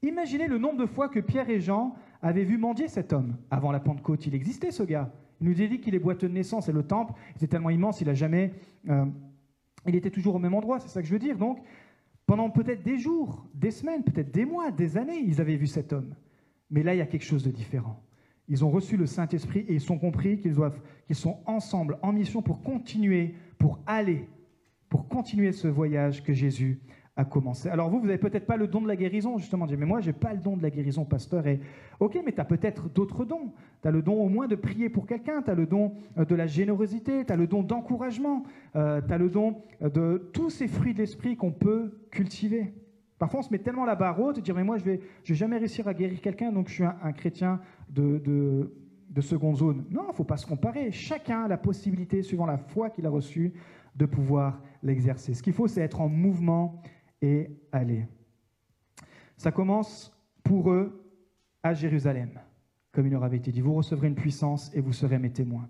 imaginez 0.02 0.48
le 0.48 0.58
nombre 0.58 0.78
de 0.78 0.86
fois 0.86 1.08
que 1.08 1.20
Pierre 1.20 1.48
et 1.48 1.60
Jean 1.60 1.94
avaient 2.22 2.44
vu 2.44 2.58
mendier 2.58 2.88
cet 2.88 3.12
homme. 3.12 3.36
Avant 3.50 3.72
la 3.72 3.80
Pentecôte, 3.80 4.26
il 4.26 4.34
existait 4.34 4.70
ce 4.70 4.82
gars. 4.82 5.10
Il 5.40 5.48
nous 5.48 5.54
dit 5.54 5.80
qu'il 5.80 5.94
est 5.94 5.98
boiteux 5.98 6.28
de 6.28 6.34
naissance 6.34 6.68
et 6.68 6.72
le 6.72 6.82
temple 6.82 7.12
était 7.36 7.46
tellement 7.46 7.70
immense, 7.70 8.00
il 8.00 8.08
a 8.08 8.14
jamais... 8.14 8.52
Euh, 8.88 9.04
il 9.86 9.94
était 9.94 10.10
toujours 10.10 10.34
au 10.34 10.38
même 10.40 10.54
endroit, 10.54 10.80
c'est 10.80 10.88
ça 10.88 11.00
que 11.00 11.06
je 11.06 11.12
veux 11.12 11.18
dire. 11.20 11.38
Donc, 11.38 11.60
pendant 12.26 12.50
peut-être 12.50 12.82
des 12.82 12.98
jours, 12.98 13.46
des 13.54 13.70
semaines, 13.70 14.02
peut-être 14.02 14.32
des 14.32 14.44
mois, 14.44 14.72
des 14.72 14.96
années, 14.96 15.22
ils 15.24 15.40
avaient 15.40 15.56
vu 15.56 15.68
cet 15.68 15.92
homme. 15.92 16.14
Mais 16.70 16.82
là, 16.82 16.94
il 16.94 16.98
y 16.98 17.02
a 17.02 17.06
quelque 17.06 17.24
chose 17.24 17.44
de 17.44 17.52
différent. 17.52 18.02
Ils 18.48 18.64
ont 18.64 18.70
reçu 18.70 18.96
le 18.96 19.06
Saint-Esprit 19.06 19.60
et 19.68 19.74
ils 19.74 19.92
ont 19.92 19.98
compris 19.98 20.40
qu'ils 20.40 20.54
doivent, 20.54 20.80
qu'ils 21.06 21.16
sont 21.16 21.38
ensemble, 21.46 21.98
en 22.02 22.12
mission 22.12 22.42
pour 22.42 22.62
continuer, 22.62 23.34
pour 23.58 23.78
aller 23.86 24.28
pour 24.88 25.08
continuer 25.08 25.52
ce 25.52 25.68
voyage 25.68 26.22
que 26.22 26.32
Jésus 26.32 26.80
a 27.16 27.24
commencé. 27.24 27.68
Alors 27.70 27.88
vous, 27.88 27.98
vous 27.98 28.06
n'avez 28.06 28.18
peut-être 28.18 28.46
pas 28.46 28.58
le 28.58 28.68
don 28.68 28.82
de 28.82 28.88
la 28.88 28.96
guérison, 28.96 29.38
justement. 29.38 29.66
Mais 29.66 29.86
moi, 29.86 30.00
je 30.00 30.08
n'ai 30.08 30.12
pas 30.12 30.34
le 30.34 30.40
don 30.40 30.56
de 30.56 30.62
la 30.62 30.70
guérison, 30.70 31.04
pasteur. 31.04 31.46
Et 31.46 31.60
ok, 31.98 32.18
mais 32.24 32.32
tu 32.32 32.40
as 32.40 32.44
peut-être 32.44 32.90
d'autres 32.90 33.24
dons. 33.24 33.52
Tu 33.80 33.88
as 33.88 33.90
le 33.90 34.02
don 34.02 34.14
au 34.22 34.28
moins 34.28 34.46
de 34.46 34.54
prier 34.54 34.90
pour 34.90 35.06
quelqu'un, 35.06 35.40
tu 35.40 35.50
as 35.50 35.54
le 35.54 35.66
don 35.66 35.94
euh, 36.18 36.26
de 36.26 36.34
la 36.34 36.46
générosité, 36.46 37.24
tu 37.24 37.32
as 37.32 37.36
le 37.36 37.46
don 37.46 37.62
d'encouragement, 37.62 38.42
euh, 38.76 39.00
tu 39.00 39.12
as 39.12 39.18
le 39.18 39.30
don 39.30 39.62
euh, 39.82 39.88
de 39.88 40.30
tous 40.34 40.50
ces 40.50 40.68
fruits 40.68 40.92
de 40.92 40.98
l'esprit 40.98 41.36
qu'on 41.36 41.52
peut 41.52 41.98
cultiver. 42.10 42.74
Parfois, 43.18 43.40
on 43.40 43.42
se 43.42 43.50
met 43.50 43.58
tellement 43.58 43.86
la 43.86 43.94
barre 43.94 44.20
haute, 44.20 44.36
de 44.36 44.40
dire, 44.42 44.54
mais 44.54 44.64
moi, 44.64 44.76
je 44.76 44.84
vais, 44.84 45.00
je 45.24 45.32
vais 45.32 45.38
jamais 45.38 45.56
réussir 45.56 45.88
à 45.88 45.94
guérir 45.94 46.20
quelqu'un, 46.20 46.52
donc 46.52 46.68
je 46.68 46.74
suis 46.74 46.84
un, 46.84 47.12
chrétien 47.12 47.60
de, 47.88 48.70
de 49.08 49.20
seconde 49.20 49.56
zone. 49.56 49.84
Non, 49.90 50.04
il 50.04 50.08
ne 50.08 50.12
faut 50.14 50.24
pas 50.24 50.36
se 50.36 50.46
comparer. 50.46 50.90
Chacun 50.90 51.44
a 51.44 51.48
la 51.48 51.56
possibilité, 51.56 52.22
suivant 52.22 52.46
la 52.46 52.58
foi 52.58 52.90
qu'il 52.90 53.06
a 53.06 53.10
reçue, 53.10 53.52
de 53.94 54.06
pouvoir 54.06 54.60
l'exercer. 54.82 55.34
Ce 55.34 55.42
qu'il 55.42 55.52
faut, 55.52 55.68
c'est 55.68 55.80
être 55.80 56.00
en 56.00 56.08
mouvement 56.08 56.82
et 57.22 57.48
aller. 57.72 58.06
Ça 59.36 59.50
commence 59.50 60.12
pour 60.42 60.70
eux 60.70 61.02
à 61.62 61.74
Jérusalem, 61.74 62.38
comme 62.92 63.06
il 63.06 63.12
leur 63.12 63.24
avait 63.24 63.38
été 63.38 63.50
dit. 63.50 63.60
Vous 63.60 63.74
recevrez 63.74 64.08
une 64.08 64.14
puissance 64.14 64.70
et 64.74 64.80
vous 64.80 64.92
serez 64.92 65.18
mes 65.18 65.30
témoins. 65.30 65.68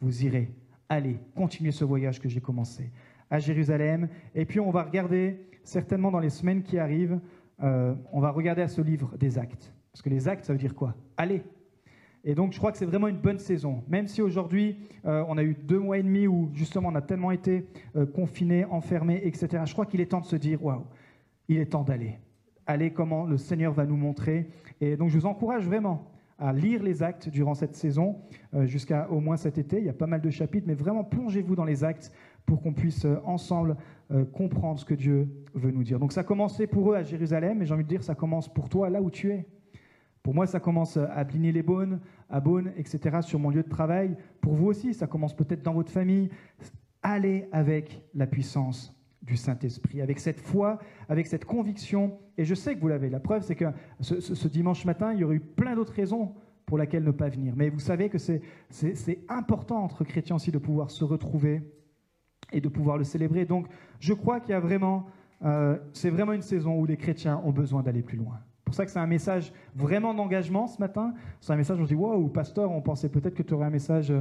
Vous 0.00 0.24
irez, 0.24 0.52
allez, 0.88 1.18
continuez 1.34 1.72
ce 1.72 1.84
voyage 1.84 2.20
que 2.20 2.28
j'ai 2.28 2.40
commencé 2.40 2.90
à 3.30 3.38
Jérusalem. 3.38 4.08
Et 4.34 4.44
puis 4.44 4.60
on 4.60 4.70
va 4.70 4.84
regarder, 4.84 5.48
certainement 5.62 6.10
dans 6.10 6.20
les 6.20 6.30
semaines 6.30 6.62
qui 6.62 6.78
arrivent, 6.78 7.20
euh, 7.62 7.94
on 8.12 8.20
va 8.20 8.30
regarder 8.30 8.62
à 8.62 8.68
ce 8.68 8.80
livre 8.80 9.16
des 9.16 9.38
actes. 9.38 9.72
Parce 9.92 10.02
que 10.02 10.10
les 10.10 10.28
actes, 10.28 10.44
ça 10.44 10.52
veut 10.52 10.58
dire 10.58 10.74
quoi? 10.74 10.94
Allez, 11.16 11.42
et 12.24 12.34
donc, 12.34 12.52
je 12.52 12.58
crois 12.58 12.72
que 12.72 12.78
c'est 12.78 12.86
vraiment 12.86 13.08
une 13.08 13.18
bonne 13.18 13.38
saison. 13.38 13.82
Même 13.88 14.08
si 14.08 14.22
aujourd'hui, 14.22 14.76
euh, 15.06 15.24
on 15.28 15.38
a 15.38 15.42
eu 15.42 15.54
deux 15.54 15.78
mois 15.78 15.98
et 15.98 16.02
demi 16.02 16.26
où, 16.26 16.50
justement, 16.52 16.88
on 16.88 16.94
a 16.94 17.02
tellement 17.02 17.30
été 17.30 17.66
euh, 17.96 18.06
confinés, 18.06 18.64
enfermés, 18.64 19.20
etc. 19.24 19.62
Je 19.64 19.72
crois 19.72 19.86
qu'il 19.86 20.00
est 20.00 20.06
temps 20.06 20.20
de 20.20 20.26
se 20.26 20.36
dire 20.36 20.62
waouh, 20.64 20.84
il 21.48 21.58
est 21.58 21.66
temps 21.66 21.84
d'aller. 21.84 22.18
Aller 22.66 22.92
comment 22.92 23.24
le 23.24 23.38
Seigneur 23.38 23.72
va 23.72 23.86
nous 23.86 23.96
montrer. 23.96 24.48
Et 24.80 24.96
donc, 24.96 25.10
je 25.10 25.18
vous 25.18 25.26
encourage 25.26 25.64
vraiment 25.64 26.10
à 26.40 26.52
lire 26.52 26.82
les 26.82 27.02
actes 27.02 27.28
durant 27.28 27.54
cette 27.54 27.74
saison, 27.74 28.16
euh, 28.54 28.66
jusqu'à 28.66 29.08
au 29.10 29.20
moins 29.20 29.36
cet 29.36 29.58
été. 29.58 29.78
Il 29.78 29.84
y 29.84 29.88
a 29.88 29.94
pas 29.94 30.06
mal 30.06 30.20
de 30.20 30.30
chapitres, 30.30 30.66
mais 30.66 30.74
vraiment 30.74 31.04
plongez-vous 31.04 31.56
dans 31.56 31.64
les 31.64 31.82
actes 31.82 32.12
pour 32.46 32.62
qu'on 32.62 32.72
puisse 32.72 33.06
ensemble 33.24 33.76
comprendre 34.32 34.80
ce 34.80 34.84
que 34.86 34.94
Dieu 34.94 35.28
veut 35.52 35.70
nous 35.70 35.82
dire. 35.82 35.98
Donc, 35.98 36.12
ça 36.12 36.22
a 36.22 36.24
commencé 36.24 36.66
pour 36.66 36.90
eux 36.90 36.96
à 36.96 37.02
Jérusalem, 37.02 37.60
et 37.60 37.66
j'ai 37.66 37.74
envie 37.74 37.84
de 37.84 37.88
dire, 37.88 38.02
ça 38.02 38.14
commence 38.14 38.48
pour 38.48 38.70
toi 38.70 38.88
là 38.88 39.02
où 39.02 39.10
tu 39.10 39.32
es. 39.32 39.46
Pour 40.22 40.34
moi, 40.34 40.46
ça 40.46 40.60
commence 40.60 40.96
à 40.96 41.24
bliner 41.24 41.52
les 41.52 41.62
bonnes, 41.62 42.00
à 42.28 42.40
Beaune, 42.40 42.72
etc., 42.76 43.18
sur 43.22 43.38
mon 43.38 43.50
lieu 43.50 43.62
de 43.62 43.68
travail. 43.68 44.16
Pour 44.40 44.54
vous 44.54 44.66
aussi, 44.66 44.94
ça 44.94 45.06
commence 45.06 45.34
peut-être 45.34 45.62
dans 45.62 45.72
votre 45.72 45.90
famille. 45.90 46.30
Allez 47.02 47.48
avec 47.52 48.02
la 48.14 48.26
puissance 48.26 48.94
du 49.22 49.36
Saint-Esprit, 49.36 50.00
avec 50.00 50.18
cette 50.18 50.40
foi, 50.40 50.78
avec 51.08 51.26
cette 51.26 51.44
conviction. 51.44 52.18
Et 52.36 52.44
je 52.44 52.54
sais 52.54 52.74
que 52.74 52.80
vous 52.80 52.88
l'avez. 52.88 53.10
La 53.10 53.20
preuve, 53.20 53.42
c'est 53.42 53.54
que 53.54 53.66
ce, 54.00 54.48
dimanche 54.48 54.84
matin, 54.84 55.12
il 55.12 55.20
y 55.20 55.24
aurait 55.24 55.36
eu 55.36 55.40
plein 55.40 55.74
d'autres 55.74 55.92
raisons 55.92 56.34
pour 56.66 56.78
lesquelles 56.78 57.04
ne 57.04 57.10
pas 57.10 57.28
venir. 57.28 57.54
Mais 57.56 57.68
vous 57.68 57.78
savez 57.78 58.08
que 58.08 58.18
c'est 58.18 59.18
important 59.28 59.82
entre 59.82 60.04
chrétiens 60.04 60.36
aussi 60.36 60.50
de 60.50 60.58
pouvoir 60.58 60.90
se 60.90 61.04
retrouver 61.04 61.62
et 62.52 62.60
de 62.60 62.68
pouvoir 62.68 62.98
le 62.98 63.04
célébrer. 63.04 63.44
Donc, 63.44 63.66
je 64.00 64.12
crois 64.12 64.40
qu'il 64.40 64.50
y 64.50 64.54
a 64.54 64.60
vraiment, 64.60 65.06
euh, 65.44 65.78
c'est 65.92 66.10
vraiment 66.10 66.32
une 66.32 66.42
saison 66.42 66.78
où 66.78 66.86
les 66.86 66.96
chrétiens 66.96 67.40
ont 67.44 67.52
besoin 67.52 67.82
d'aller 67.82 68.02
plus 68.02 68.16
loin 68.16 68.40
pour 68.68 68.74
ça 68.74 68.84
que 68.84 68.90
c'est 68.90 68.98
un 68.98 69.06
message 69.06 69.52
vraiment 69.74 70.14
d'engagement 70.14 70.66
ce 70.66 70.78
matin. 70.78 71.14
C'est 71.40 71.52
un 71.52 71.56
message 71.56 71.78
où 71.78 71.82
on 71.82 71.86
se 71.86 71.88
dit 71.88 71.94
Wow, 71.94 72.28
pasteur, 72.28 72.70
on 72.70 72.80
pensait 72.80 73.08
peut-être 73.08 73.34
que 73.34 73.42
tu 73.42 73.54
aurais 73.54 73.66
un 73.66 73.70
message 73.70 74.12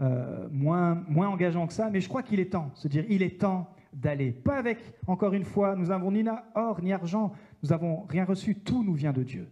euh, 0.00 0.48
moins, 0.50 1.02
moins 1.08 1.28
engageant 1.28 1.66
que 1.66 1.72
ça, 1.72 1.88
mais 1.90 2.00
je 2.00 2.08
crois 2.08 2.22
qu'il 2.22 2.40
est 2.40 2.52
temps, 2.52 2.70
se 2.74 2.88
dire 2.88 3.04
il 3.08 3.22
est 3.22 3.40
temps 3.40 3.68
d'aller. 3.92 4.32
Pas 4.32 4.56
avec, 4.56 4.78
encore 5.06 5.34
une 5.34 5.44
fois, 5.44 5.76
nous 5.76 5.86
n'avons 5.86 6.10
ni 6.10 6.24
or 6.54 6.82
ni 6.82 6.92
argent, 6.92 7.32
nous 7.62 7.70
n'avons 7.70 8.02
rien 8.08 8.24
reçu, 8.24 8.56
tout 8.56 8.82
nous 8.82 8.94
vient 8.94 9.12
de 9.12 9.22
Dieu, 9.22 9.48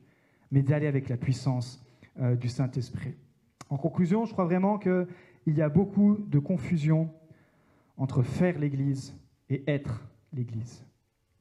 mais 0.50 0.62
d'aller 0.62 0.86
avec 0.86 1.08
la 1.08 1.16
puissance 1.16 1.84
euh, 2.20 2.34
du 2.34 2.48
Saint-Esprit. 2.48 3.14
En 3.68 3.76
conclusion, 3.76 4.24
je 4.24 4.32
crois 4.32 4.46
vraiment 4.46 4.78
qu'il 4.78 5.06
y 5.46 5.62
a 5.62 5.68
beaucoup 5.68 6.16
de 6.26 6.38
confusion 6.38 7.08
entre 7.96 8.22
faire 8.22 8.58
l'Église 8.58 9.14
et 9.48 9.62
être 9.70 10.04
l'Église. 10.32 10.84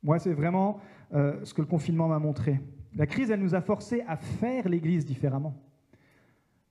Moi, 0.04 0.20
c'est 0.20 0.34
vraiment 0.34 0.80
euh, 1.14 1.44
ce 1.44 1.54
que 1.54 1.62
le 1.62 1.68
confinement 1.68 2.08
m'a 2.08 2.20
montré. 2.20 2.60
La 2.96 3.06
crise, 3.06 3.32
elle 3.32 3.42
nous 3.42 3.56
a 3.56 3.62
forcés 3.62 4.04
à 4.08 4.18
faire 4.18 4.68
l'Église 4.68 5.06
différemment. 5.06 5.56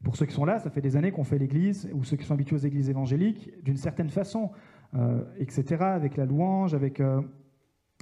Pour 0.02 0.16
ceux 0.16 0.26
qui 0.26 0.34
sont 0.34 0.44
là, 0.44 0.58
ça 0.58 0.70
fait 0.70 0.80
des 0.80 0.96
années 0.96 1.10
qu'on 1.10 1.24
fait 1.24 1.38
l'église, 1.38 1.90
ou 1.92 2.04
ceux 2.04 2.16
qui 2.16 2.24
sont 2.24 2.34
habitués 2.34 2.56
aux 2.56 2.60
églises 2.60 2.88
évangéliques, 2.88 3.50
d'une 3.64 3.76
certaine 3.76 4.10
façon, 4.10 4.50
euh, 4.94 5.24
etc., 5.38 5.82
avec 5.82 6.16
la 6.16 6.24
louange, 6.24 6.72
avec, 6.72 7.00
euh, 7.00 7.20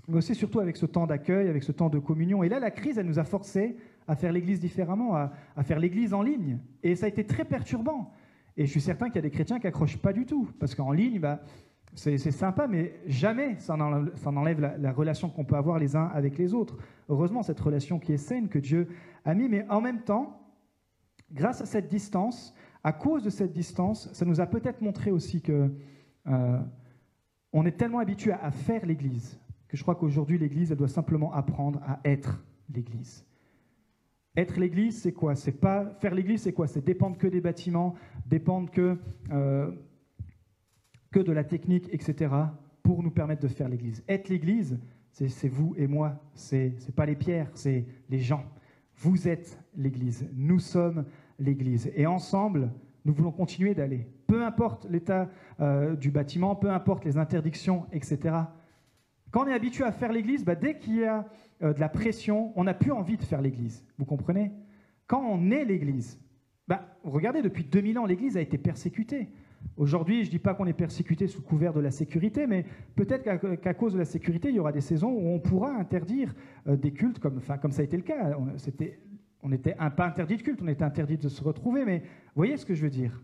mais 0.09 0.19
aussi 0.19 0.35
surtout 0.35 0.61
avec 0.61 0.77
ce 0.77 0.85
temps 0.85 1.07
d'accueil, 1.07 1.49
avec 1.49 1.63
ce 1.63 1.73
temps 1.73 1.89
de 1.89 1.99
communion. 1.99 2.43
Et 2.43 2.49
là, 2.49 2.61
la 2.61 2.71
crise, 2.71 2.99
elle 2.99 3.07
nous 3.07 3.19
a 3.19 3.25
forcés 3.25 3.77
à 4.07 4.15
faire 4.15 4.31
l'église 4.31 4.61
différemment, 4.61 5.17
à, 5.17 5.33
faire 5.63 5.79
l'église 5.79 6.13
en 6.13 6.23
ligne. 6.23 6.59
Et 6.83 6.95
ça 6.95 7.07
a 7.07 7.09
été 7.09 7.25
très 7.25 7.45
perturbant. 7.45 8.13
Et 8.57 8.67
je 8.67 8.71
suis 8.71 8.81
certain 8.81 9.07
qu'il 9.07 9.17
y 9.17 9.19
a 9.19 9.23
des 9.23 9.31
chrétiens 9.31 9.59
qui 9.59 9.67
accrochent 9.67 9.99
pas 9.99 10.13
du 10.13 10.27
tout, 10.27 10.49
parce 10.61 10.75
qu'en 10.75 10.93
ligne, 10.93 11.19
bah, 11.19 11.41
c'est 11.95 12.19
sympa, 12.19 12.67
mais 12.67 13.01
jamais 13.07 13.57
ça 13.59 13.77
n'enlève 13.77 14.61
la, 14.61 14.77
la, 14.77 14.93
relation 14.93 15.31
qu'on 15.31 15.45
peut 15.45 15.57
avoir 15.57 15.79
les 15.79 15.97
uns 15.97 16.07
avec 16.07 16.37
les 16.37 16.53
autres. 16.53 16.77
Heureusement, 17.09 17.43
cette 17.43 17.61
relation 17.61 17.99
qui 17.99 18.13
est 18.13 18.19
saine, 18.19 18.49
que 18.49 18.59
Dieu 18.59 18.89
a 19.25 19.35
mis, 19.35 19.49
mais 19.49 19.67
en 19.71 19.81
même 19.81 20.03
temps, 20.03 20.41
grâce 21.33 21.63
à 21.63 21.67
cette 21.67 21.89
distance, 21.89 22.55
à 22.85 22.93
cause 22.93 23.25
de 23.25 23.31
cette 23.31 23.53
distance, 23.53 24.13
ça 24.13 24.25
nous 24.25 24.41
a 24.41 24.47
peut-être 24.47 24.83
montré 24.83 25.11
aussi 25.11 25.41
que 25.41 25.73
euh, 26.27 26.61
on 27.53 27.65
est 27.65 27.77
tellement 27.77 27.99
habitué 27.99 28.33
à, 28.33 28.51
faire 28.51 28.85
l'Église 28.85 29.41
que 29.69 29.77
je 29.77 29.83
crois 29.83 29.95
qu'aujourd'hui 29.97 30.39
l'Église 30.39 30.71
elle 30.71 30.79
doit 30.79 30.89
simplement 30.89 31.33
apprendre 31.33 31.81
à 31.85 32.01
être 32.05 32.45
l'Église. 32.73 33.25
Être 34.37 34.61
l'Église, 34.61 35.01
c'est 35.01 35.13
quoi? 35.13 35.35
C'est 35.35 35.61
pas 35.61 35.87
faire 35.99 36.15
l'Église, 36.15 36.43
c'est 36.43 36.53
quoi? 36.53 36.67
C'est 36.67 36.85
dépendre 36.85 37.17
que 37.17 37.27
des 37.27 37.41
bâtiments, 37.41 37.95
dépendre 38.27 38.71
que 38.71 38.99
euh, 39.33 39.73
que 41.11 41.21
de 41.21 41.33
la 41.33 41.45
technique, 41.45 41.89
etc. 41.93 42.35
pour 42.83 43.03
nous 43.03 43.11
permettre 43.11 43.43
de 43.43 43.49
faire 43.49 43.69
l'Église. 43.69 44.03
Être 44.09 44.29
l'Église, 44.29 44.79
c'est 45.11 45.49
vous 45.49 45.75
et 45.77 45.87
moi. 45.87 46.21
C'est 46.35 46.95
pas 46.95 47.07
les 47.07 47.17
pierres, 47.17 47.51
c'est 47.55 47.87
les 48.09 48.19
gens. 48.19 48.45
Vous 48.97 49.29
êtes 49.29 49.59
l'Église. 49.77 50.29
Nous 50.35 50.59
sommes 50.59 51.05
l'Église. 51.39 51.91
Et 51.95 52.07
ensemble, 52.07 52.71
nous 53.05 53.15
voulons 53.15 53.33
continuer 53.33 53.75
d'aller. 53.75 54.07
Peu 54.27 54.45
importe 54.45 54.87
l'état 54.91 55.31
euh, 55.61 55.95
du 55.95 56.11
bâtiment, 56.11 56.57
peu 56.57 56.71
importe 56.71 57.05
les 57.05 57.19
interdictions, 57.19 57.87
etc. 57.93 58.37
Quand 59.31 59.45
on 59.45 59.47
est 59.47 59.55
habitué 59.55 59.85
à 59.85 59.93
faire 59.93 60.13
l'Église, 60.13 60.45
bah, 60.45 60.55
dès 60.55 60.79
qu'il 60.79 60.97
y 60.97 61.05
a 61.05 61.27
euh, 61.63 61.73
de 61.73 61.81
la 61.81 61.89
pression, 61.89 62.53
on 62.57 62.65
n'a 62.65 62.75
plus 62.75 62.91
envie 62.91 63.17
de 63.17 63.23
faire 63.23 63.41
l'Église. 63.41 63.85
Vous 63.99 64.05
comprenez? 64.05 64.53
Quand 65.07 65.23
on 65.23 65.51
est 65.51 65.65
l'Église, 65.65 66.19
bah, 66.67 66.99
regardez, 67.05 67.43
depuis 67.43 67.65
2000 67.65 67.99
ans, 67.99 68.07
l'Église 68.07 68.37
a 68.37 68.41
été 68.41 68.59
persécutée. 68.59 69.29
Aujourd'hui, 69.77 70.23
je 70.23 70.29
ne 70.29 70.31
dis 70.33 70.39
pas 70.39 70.55
qu'on 70.55 70.67
est 70.67 70.73
persécuté 70.73 71.27
sous 71.27 71.43
couvert 71.43 71.73
de 71.73 71.81
la 71.81 71.91
sécurité, 71.91 72.47
mais 72.47 72.65
peut-être 72.95 73.23
qu'à 73.61 73.75
cause 73.75 73.93
de 73.93 73.99
la 73.99 74.05
sécurité, 74.05 74.49
il 74.49 74.55
y 74.55 74.61
aura 74.61 74.73
des 74.73 74.81
saisons 74.81 75.11
où 75.11 75.29
on 75.29 75.39
pourra 75.39 75.71
interdire 75.71 76.35
euh, 76.67 76.77
des 76.77 76.93
cultes, 76.93 77.19
comme, 77.19 77.41
ça 77.41 77.59
a 77.59 77.83
été 77.83 77.97
le 77.97 78.03
cas. 78.03 78.37
On 79.43 79.49
n'était 79.49 79.75
pas 79.75 80.07
interdit 80.07 80.37
de 80.37 80.43
culte, 80.43 80.61
on 80.63 80.69
était 80.69 80.85
interdit 80.85 81.19
de 81.19 81.29
se 81.29 81.43
retrouver, 81.43 81.85
mais 81.85 82.03
voyez 82.35 82.57
ce 82.57 82.65
que 82.65 82.75
je 82.75 82.83
veux 82.83 82.91
dire 82.91 83.23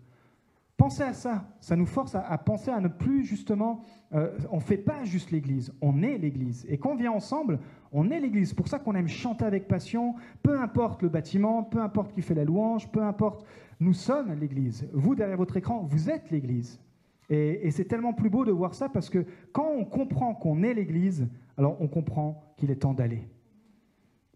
Pensez 0.83 1.05
à 1.05 1.13
ça, 1.13 1.45
ça 1.61 1.77
nous 1.77 1.87
force 1.87 2.17
à, 2.17 2.37
penser 2.39 2.71
à 2.71 2.81
ne 2.81 2.89
plus 2.89 3.25
justement, 3.25 3.83
euh, 4.15 4.37
on 4.51 4.57
ne 4.57 4.61
fait 4.61 4.79
pas 4.79 5.05
juste 5.05 5.31
l'Église, 5.31 5.73
on 5.81 6.03
est 6.03 6.19
l'Église. 6.19 6.67
Et 6.69 6.77
quand 6.77 6.91
on 6.91 6.97
vient 6.97 7.13
ensemble, 7.13 7.61
on 7.93 8.11
est 8.11 8.19
l'Église. 8.19 8.49
C'est 8.49 8.57
pour 8.57 8.67
ça 8.67 8.81
qu'on 8.81 8.97
aime 8.97 9.07
chanter 9.07 9.45
avec 9.45 9.69
passion, 9.69 10.17
peu 10.43 10.61
importe 10.61 11.03
le 11.03 11.09
bâtiment, 11.09 11.63
peu 11.63 11.81
importe 11.81 12.13
qui 12.13 12.21
fait 12.21 12.35
la 12.35 12.45
louange, 12.45 12.91
peu 12.91 13.01
importe 13.01 13.47
nous 13.83 13.93
sommes 13.93 14.33
l'Église. 14.35 14.89
Vous, 14.93 15.15
derrière 15.15 15.37
votre 15.37 15.57
écran, 15.57 15.83
vous 15.83 16.09
êtes 16.09 16.31
l'Église. 16.31 16.81
Et, 17.29 17.71
c'est 17.71 17.87
tellement 17.87 18.13
plus 18.13 18.31
beau 18.31 18.45
de 18.45 18.53
voir 18.53 18.75
ça 18.75 18.89
parce 18.89 19.09
que 19.09 19.25
quand 19.53 19.69
on 19.71 19.85
comprend 19.85 20.35
qu'on 20.35 20.63
est 20.63 20.75
l'Église, 20.75 21.29
alors 21.57 21.77
on 21.81 21.89
comprend 21.89 22.43
qu'il 22.57 22.71
est 22.71 22.77
temps 22.77 22.95
d'aller. 22.95 23.29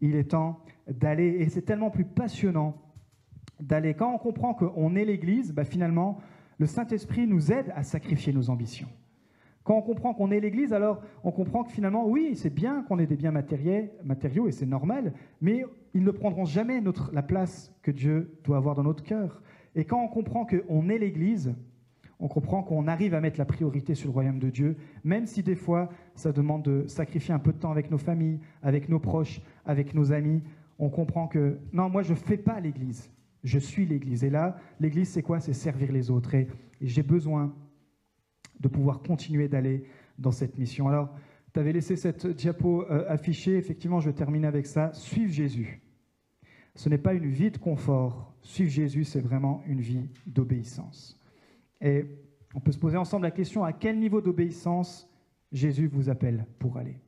Il 0.01 0.15
est 0.15 0.31
temps 0.31 0.61
d'aller. 0.89 1.37
Et 1.41 1.49
c'est 1.49 1.63
tellement 1.63 1.91
plus 1.91 2.05
passionnant 2.05 2.77
d'aller. 3.61 3.95
Quand 3.95 4.15
on 4.15 4.19
comprend 4.19 4.55
qu'on 4.55 4.97
est 4.97 5.05
l'Église, 5.05 5.53
bah 5.53 5.65
finalement, 5.65 6.19
le 6.59 6.67
Saint-Esprit 6.67 7.27
nous 7.27 7.53
aide 7.53 7.73
à 7.77 7.83
sacrifier 7.83 8.33
nos 8.33 8.49
ambitions. 8.51 8.89
Quand 9.67 9.79
on 9.79 9.83
comprend 9.83 10.15
qu'on 10.15 10.31
est 10.31 10.39
l'Église, 10.39 10.73
alors 10.73 11.03
on 11.25 11.33
comprend 11.33 11.65
que 11.65 11.73
finalement, 11.73 12.07
oui, 12.07 12.37
c'est 12.37 12.55
bien 12.55 12.85
qu'on 12.85 13.01
ait 13.01 13.07
des 13.07 13.17
biens 13.17 13.33
matériaux, 13.33 14.47
et 14.47 14.53
c'est 14.53 14.65
normal, 14.65 15.13
mais 15.41 15.65
ils 15.93 16.05
ne 16.05 16.11
prendront 16.13 16.45
jamais 16.45 16.81
notre, 16.81 17.13
la 17.13 17.25
place 17.25 17.75
que 17.83 17.91
Dieu 17.91 18.39
doit 18.45 18.59
avoir 18.59 18.77
dans 18.77 18.85
notre 18.85 19.03
cœur. 19.03 19.43
Et 19.75 19.85
quand 19.85 20.01
on 20.01 20.07
comprend 20.07 20.47
qu'on 20.47 20.89
est 20.89 20.99
l'Église, 20.99 21.53
on 22.21 22.29
comprend 22.29 22.63
qu'on 22.63 22.87
arrive 22.87 23.13
à 23.13 23.21
mettre 23.21 23.41
la 23.41 23.45
priorité 23.45 23.97
sur 23.97 24.07
le 24.07 24.13
royaume 24.13 24.39
de 24.39 24.51
Dieu, 24.51 24.77
même 25.03 25.27
si 25.27 25.43
des 25.43 25.57
fois 25.57 25.89
ça 26.15 26.31
demande 26.31 26.63
de 26.63 26.87
sacrifier 26.87 27.35
un 27.35 27.41
peu 27.41 27.53
de 27.53 27.59
temps 27.59 27.73
avec 27.73 27.91
nos 27.91 27.99
familles, 27.99 28.39
avec 28.63 28.89
nos 28.89 29.01
proches, 29.01 29.41
avec 29.65 29.95
nos 29.95 30.13
amis. 30.13 30.45
On 30.79 30.91
comprend 30.91 31.27
que 31.27 31.59
non, 31.73 31.91
moi 31.91 32.03
je 32.03 32.13
ne 32.13 32.19
fais 32.19 32.37
pas 32.37 32.61
l'Église, 32.61 33.11
je 33.43 33.59
suis 33.59 33.85
l'Église. 33.85 34.23
Et 34.23 34.31
là, 34.31 34.59
l'Église 34.79 35.09
c'est 35.09 35.23
quoi? 35.23 35.41
C'est 35.41 35.55
servir 35.55 35.91
les 35.91 36.09
autres. 36.09 36.37
et 36.37 36.47
j'ai 36.81 37.03
besoin 37.03 37.53
de 38.61 38.69
pouvoir 38.69 39.03
continuer 39.03 39.49
d'aller 39.49 39.85
dans 40.19 40.31
cette 40.31 40.59
mission. 40.59 40.89
Alors, 40.89 41.15
tu 41.53 41.61
avais 41.61 41.73
laissé 41.73 41.97
cette 41.97 42.27
diapo 42.27 42.83
euh, 42.83 43.05
affichée, 43.09 43.57
effectivement, 43.57 44.01
je 44.01 44.11
termine 44.11 44.45
avec 44.45 44.67
ça. 44.67 44.93
Suivre 44.93 45.33
Jésus. 45.33 45.81
Ce 46.75 46.89
n'est 46.89 46.99
pas 46.99 47.15
une 47.15 47.27
vie 47.27 47.51
de 47.51 47.59
confort. 47.59 48.35
Suivre 48.43 48.71
Jésus, 48.71 49.05
c'est 49.05 49.21
vraiment 49.21 49.63
une 49.67 49.81
vie 49.81 50.09
d'obéissance. 50.27 51.19
Et 51.81 52.05
on 52.55 52.61
peut 52.61 52.73
se 52.73 52.79
poser 52.79 52.97
ensemble 52.97 53.25
la 53.25 53.31
question, 53.31 53.65
à 53.65 53.73
quel 53.73 53.99
niveau 53.99 54.21
d'obéissance 54.21 55.09
Jésus 55.53 55.87
vous 55.87 56.11
appelle 56.11 56.47
pour 56.59 56.77
aller? 56.77 56.99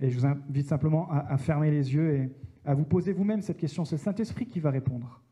Et 0.00 0.10
je 0.10 0.18
vous 0.18 0.26
invite 0.26 0.66
simplement 0.66 1.10
à, 1.10 1.32
à 1.32 1.36
fermer 1.38 1.70
les 1.70 1.94
yeux 1.94 2.14
et 2.14 2.30
à 2.64 2.74
vous 2.74 2.84
poser 2.84 3.12
vous-même 3.12 3.42
cette 3.42 3.58
question. 3.58 3.84
C'est 3.84 3.96
le 3.96 4.00
Saint-Esprit 4.00 4.46
qui 4.46 4.60
va 4.60 4.70
répondre. 4.70 5.22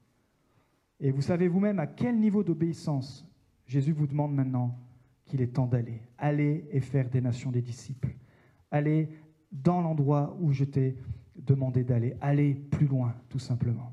Et 1.00 1.10
vous 1.10 1.22
savez 1.22 1.48
vous-même 1.48 1.78
à 1.78 1.86
quel 1.86 2.18
niveau 2.18 2.42
d'obéissance 2.42 3.26
Jésus 3.66 3.92
vous 3.92 4.06
demande 4.06 4.34
maintenant 4.34 4.78
qu'il 5.26 5.42
est 5.42 5.48
temps 5.54 5.66
d'aller. 5.66 6.00
Aller 6.18 6.66
et 6.70 6.80
faire 6.80 7.08
des 7.10 7.20
nations 7.20 7.50
des 7.50 7.62
disciples. 7.62 8.16
Aller 8.70 9.10
dans 9.52 9.80
l'endroit 9.80 10.36
où 10.40 10.52
je 10.52 10.64
t'ai 10.64 10.96
demandé 11.36 11.84
d'aller. 11.84 12.14
Aller 12.20 12.54
plus 12.54 12.86
loin, 12.86 13.14
tout 13.28 13.38
simplement. 13.38 13.92